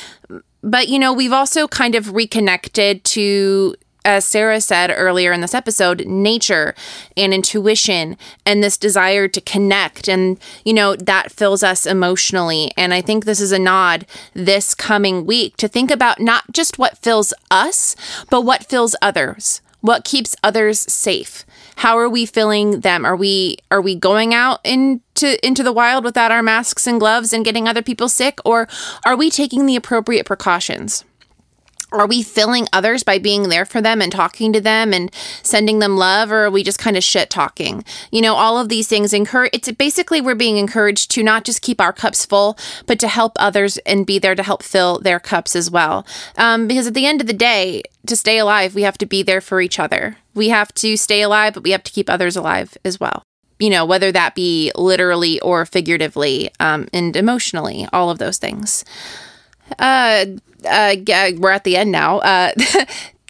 But 0.62 0.88
you 0.88 0.98
know 0.98 1.12
we've 1.12 1.32
also 1.32 1.68
kind 1.68 1.94
of 1.94 2.14
reconnected 2.14 3.04
to 3.04 3.76
as 4.04 4.24
Sarah 4.24 4.60
said 4.60 4.92
earlier 4.94 5.32
in 5.32 5.40
this 5.40 5.54
episode, 5.54 6.06
nature 6.06 6.74
and 7.16 7.34
intuition 7.34 8.16
and 8.46 8.62
this 8.62 8.76
desire 8.76 9.28
to 9.28 9.40
connect. 9.40 10.08
And, 10.08 10.38
you 10.64 10.72
know, 10.72 10.96
that 10.96 11.32
fills 11.32 11.62
us 11.62 11.86
emotionally. 11.86 12.70
And 12.76 12.94
I 12.94 13.00
think 13.00 13.24
this 13.24 13.40
is 13.40 13.52
a 13.52 13.58
nod 13.58 14.06
this 14.34 14.74
coming 14.74 15.26
week 15.26 15.56
to 15.58 15.68
think 15.68 15.90
about 15.90 16.20
not 16.20 16.52
just 16.52 16.78
what 16.78 16.98
fills 16.98 17.32
us, 17.50 17.96
but 18.30 18.42
what 18.42 18.66
fills 18.66 18.96
others. 19.02 19.60
What 19.80 20.04
keeps 20.04 20.34
others 20.42 20.80
safe? 20.80 21.44
How 21.76 21.96
are 21.98 22.08
we 22.08 22.26
filling 22.26 22.80
them? 22.80 23.04
Are 23.04 23.14
we 23.14 23.58
are 23.70 23.80
we 23.80 23.94
going 23.94 24.34
out 24.34 24.58
into 24.64 25.46
into 25.46 25.62
the 25.62 25.72
wild 25.72 26.02
without 26.02 26.32
our 26.32 26.42
masks 26.42 26.88
and 26.88 26.98
gloves 26.98 27.32
and 27.32 27.44
getting 27.44 27.68
other 27.68 27.82
people 27.82 28.08
sick 28.08 28.40
or 28.44 28.66
are 29.06 29.16
we 29.16 29.30
taking 29.30 29.66
the 29.66 29.76
appropriate 29.76 30.26
precautions? 30.26 31.04
Are 31.92 32.06
we 32.06 32.22
filling 32.22 32.66
others 32.72 33.02
by 33.02 33.18
being 33.18 33.48
there 33.48 33.64
for 33.64 33.80
them 33.80 34.02
and 34.02 34.12
talking 34.12 34.52
to 34.52 34.60
them 34.60 34.92
and 34.92 35.12
sending 35.42 35.78
them 35.78 35.96
love 35.96 36.30
or 36.30 36.44
are 36.44 36.50
we 36.50 36.62
just 36.62 36.78
kind 36.78 36.96
of 36.96 37.04
shit 37.04 37.30
talking? 37.30 37.84
You 38.10 38.20
know 38.20 38.34
all 38.34 38.58
of 38.58 38.68
these 38.68 38.88
things 38.88 39.12
encourage 39.12 39.50
it's 39.52 39.70
basically 39.72 40.20
we're 40.20 40.34
being 40.34 40.58
encouraged 40.58 41.10
to 41.12 41.22
not 41.22 41.44
just 41.44 41.62
keep 41.62 41.80
our 41.80 41.92
cups 41.92 42.24
full 42.24 42.58
but 42.86 42.98
to 43.00 43.08
help 43.08 43.32
others 43.36 43.78
and 43.78 44.06
be 44.06 44.18
there 44.18 44.34
to 44.34 44.42
help 44.42 44.62
fill 44.62 44.98
their 44.98 45.20
cups 45.20 45.56
as 45.56 45.70
well. 45.70 46.06
Um, 46.36 46.66
because 46.68 46.86
at 46.86 46.94
the 46.94 47.06
end 47.06 47.20
of 47.20 47.26
the 47.26 47.32
day 47.32 47.82
to 48.06 48.16
stay 48.16 48.38
alive 48.38 48.74
we 48.74 48.82
have 48.82 48.98
to 48.98 49.06
be 49.06 49.22
there 49.22 49.40
for 49.40 49.60
each 49.60 49.78
other. 49.78 50.16
We 50.34 50.50
have 50.50 50.72
to 50.74 50.96
stay 50.96 51.22
alive 51.22 51.54
but 51.54 51.62
we 51.62 51.70
have 51.70 51.84
to 51.84 51.92
keep 51.92 52.10
others 52.10 52.36
alive 52.36 52.76
as 52.84 53.00
well. 53.00 53.22
You 53.58 53.70
know 53.70 53.86
whether 53.86 54.12
that 54.12 54.34
be 54.34 54.72
literally 54.76 55.40
or 55.40 55.64
figuratively 55.64 56.50
um, 56.60 56.88
and 56.92 57.16
emotionally 57.16 57.88
all 57.92 58.10
of 58.10 58.18
those 58.18 58.38
things 58.38 58.84
uh, 59.78 60.26
uh, 60.68 60.94
we're 61.36 61.50
at 61.50 61.64
the 61.64 61.76
end 61.76 61.92
now. 61.92 62.18
Uh, 62.18 62.52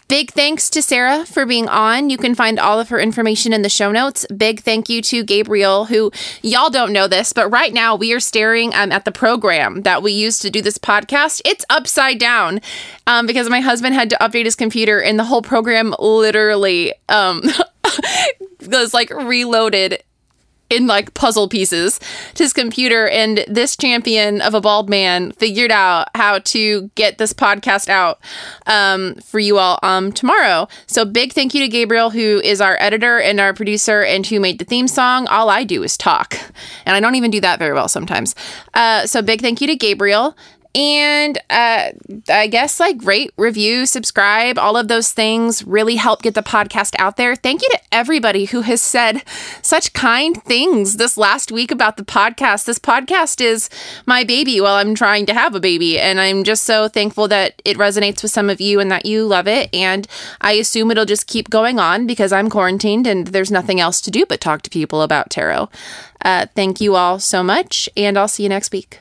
Big 0.09 0.31
thanks 0.31 0.71
to 0.71 0.81
Sarah 0.81 1.27
for 1.27 1.45
being 1.45 1.69
on. 1.69 2.09
You 2.09 2.17
can 2.17 2.35
find 2.35 2.59
all 2.59 2.81
of 2.81 2.89
her 2.89 2.99
information 2.99 3.53
in 3.53 3.61
the 3.61 3.69
show 3.69 3.93
notes. 3.93 4.25
Big 4.35 4.61
thank 4.61 4.89
you 4.89 5.03
to 5.03 5.23
Gabriel, 5.23 5.85
who 5.85 6.11
y'all 6.41 6.71
don't 6.71 6.95
know 6.95 7.07
this, 7.07 7.35
but 7.35 7.51
right 7.51 7.75
now 7.75 7.95
we 7.95 8.15
are 8.15 8.21
staring 8.21 8.75
um, 8.75 8.91
at 8.91 9.05
the 9.05 9.13
program 9.13 9.83
that 9.83 10.03
we 10.03 10.13
use 10.13 10.39
to 10.39 10.49
do 10.49 10.63
this 10.63 10.79
podcast. 10.79 11.43
It's 11.45 11.67
upside 11.69 12.19
down 12.19 12.63
um, 13.07 13.27
because 13.27 13.51
my 13.51 13.61
husband 13.61 13.95
had 13.95 14.09
to 14.09 14.17
update 14.17 14.47
his 14.47 14.57
computer, 14.57 14.99
and 14.99 15.19
the 15.19 15.25
whole 15.25 15.43
program 15.43 15.95
literally 15.99 16.95
um, 17.11 17.43
was 18.67 18.95
like 18.95 19.11
reloaded 19.11 20.03
in 20.71 20.87
like 20.87 21.15
puzzle 21.15 21.49
pieces 21.49 21.99
to 22.35 22.43
his 22.43 22.53
computer 22.53 23.09
and 23.09 23.45
this 23.49 23.77
champion 23.77 24.41
of 24.41 24.55
a 24.55 24.61
bald 24.61 24.89
man 24.89 25.33
figured 25.33 25.71
out 25.71 26.09
how 26.15 26.39
to 26.41 26.91
get 26.95 27.19
this 27.19 27.33
podcast 27.33 27.89
out 27.89 28.21
um, 28.67 29.15
for 29.17 29.39
you 29.39 29.59
all 29.59 29.79
um, 29.83 30.13
tomorrow. 30.13 30.69
So 30.87 31.05
big 31.05 31.33
thank 31.33 31.55
you 31.55 31.61
to 31.63 31.69
gabriel 31.69 32.11
who 32.11 32.41
is 32.45 32.61
our 32.61 32.77
editor 32.81 33.19
and 33.19 33.41
our 33.41 33.55
producer 33.55 34.03
and 34.03 34.27
who 34.27 34.41
made 34.41 34.59
the 34.59 34.65
theme 34.65 34.89
song. 34.89 35.27
All 35.29 35.49
i 35.49 35.65
do 35.65 35.83
is 35.83 35.97
talk. 35.97 36.39
And 36.85 36.95
i 36.95 37.01
don't 37.01 37.15
even 37.15 37.31
do 37.31 37.41
that 37.41 37.59
very 37.59 37.75
well 37.75 37.89
sometimes. 37.89 38.35
Uh, 38.75 39.07
so 39.07 39.23
big 39.23 39.41
thank 39.41 39.61
you 39.61 39.67
to 39.67 39.77
gabriel 39.77 40.37
and 40.75 41.39
uh, 41.51 41.91
I 42.29 42.47
guess 42.47 42.79
like 42.79 43.03
rate, 43.03 43.33
review, 43.37 43.87
subscribe, 43.87 44.59
all 44.59 44.77
of 44.77 44.89
those 44.89 45.13
things 45.13 45.65
really 45.65 45.97
help 45.97 46.23
get 46.23 46.35
the 46.35 46.43
podcast 46.43 46.95
out 46.99 47.17
there. 47.17 47.35
Thank 47.35 47.63
you 47.63 47.69
to 47.71 47.81
everybody 47.91 48.45
who 48.45 48.61
has 48.61 48.83
said 48.83 49.23
such 49.63 49.93
kind 49.93 50.43
things 50.45 50.97
this 50.97 51.17
last 51.17 51.51
week 51.51 51.71
about 51.71 51.97
the 51.97 52.05
podcast. 52.05 52.67
This 52.67 52.79
podcast 52.79 53.41
is 53.41 53.71
my 54.07 54.25
baby 54.25 54.61
while 54.61 54.75
I'm 54.75 54.95
trying 54.95 55.27
to 55.27 55.35
have 55.35 55.55
a 55.55 55.61
baby. 55.61 55.99
And 55.99 56.21
I'm 56.21 56.45
just 56.45 56.65
so 56.65 56.87
thankful 56.89 57.29
that 57.29 57.61
it 57.65 57.79
resonates 57.79 58.23
with 58.23 58.33
some 58.33 58.51
of 58.51 58.61
you 58.61 58.79
and 58.79 58.91
that 58.91 59.07
you 59.07 59.27
love 59.27 59.49
it. 59.49 59.75
And 59.75 60.07
I 60.41 60.53
assume 60.53 60.91
it'll 60.91 61.05
just 61.07 61.27
keep 61.27 61.51
going 61.51 61.79
on 61.79 62.07
because 62.07 62.33
I'm 62.33 62.51
quarantined 62.51 63.07
and 63.07 63.29
there's 63.29 63.51
nothing 63.51 63.81
else 63.81 64.01
to 64.03 64.11
do 64.11 64.27
but 64.27 64.41
talk 64.41 64.63
to 64.63 64.71
people 64.71 65.03
about 65.03 65.31
tarot. 65.31 65.71
Uh, 66.23 66.47
thank 66.55 66.81
you 66.81 66.95
all 66.95 67.19
so 67.19 67.43
much, 67.43 67.89
and 67.97 68.19
I'll 68.19 68.29
see 68.29 68.43
you 68.43 68.49
next 68.49 68.73
week. 68.73 69.01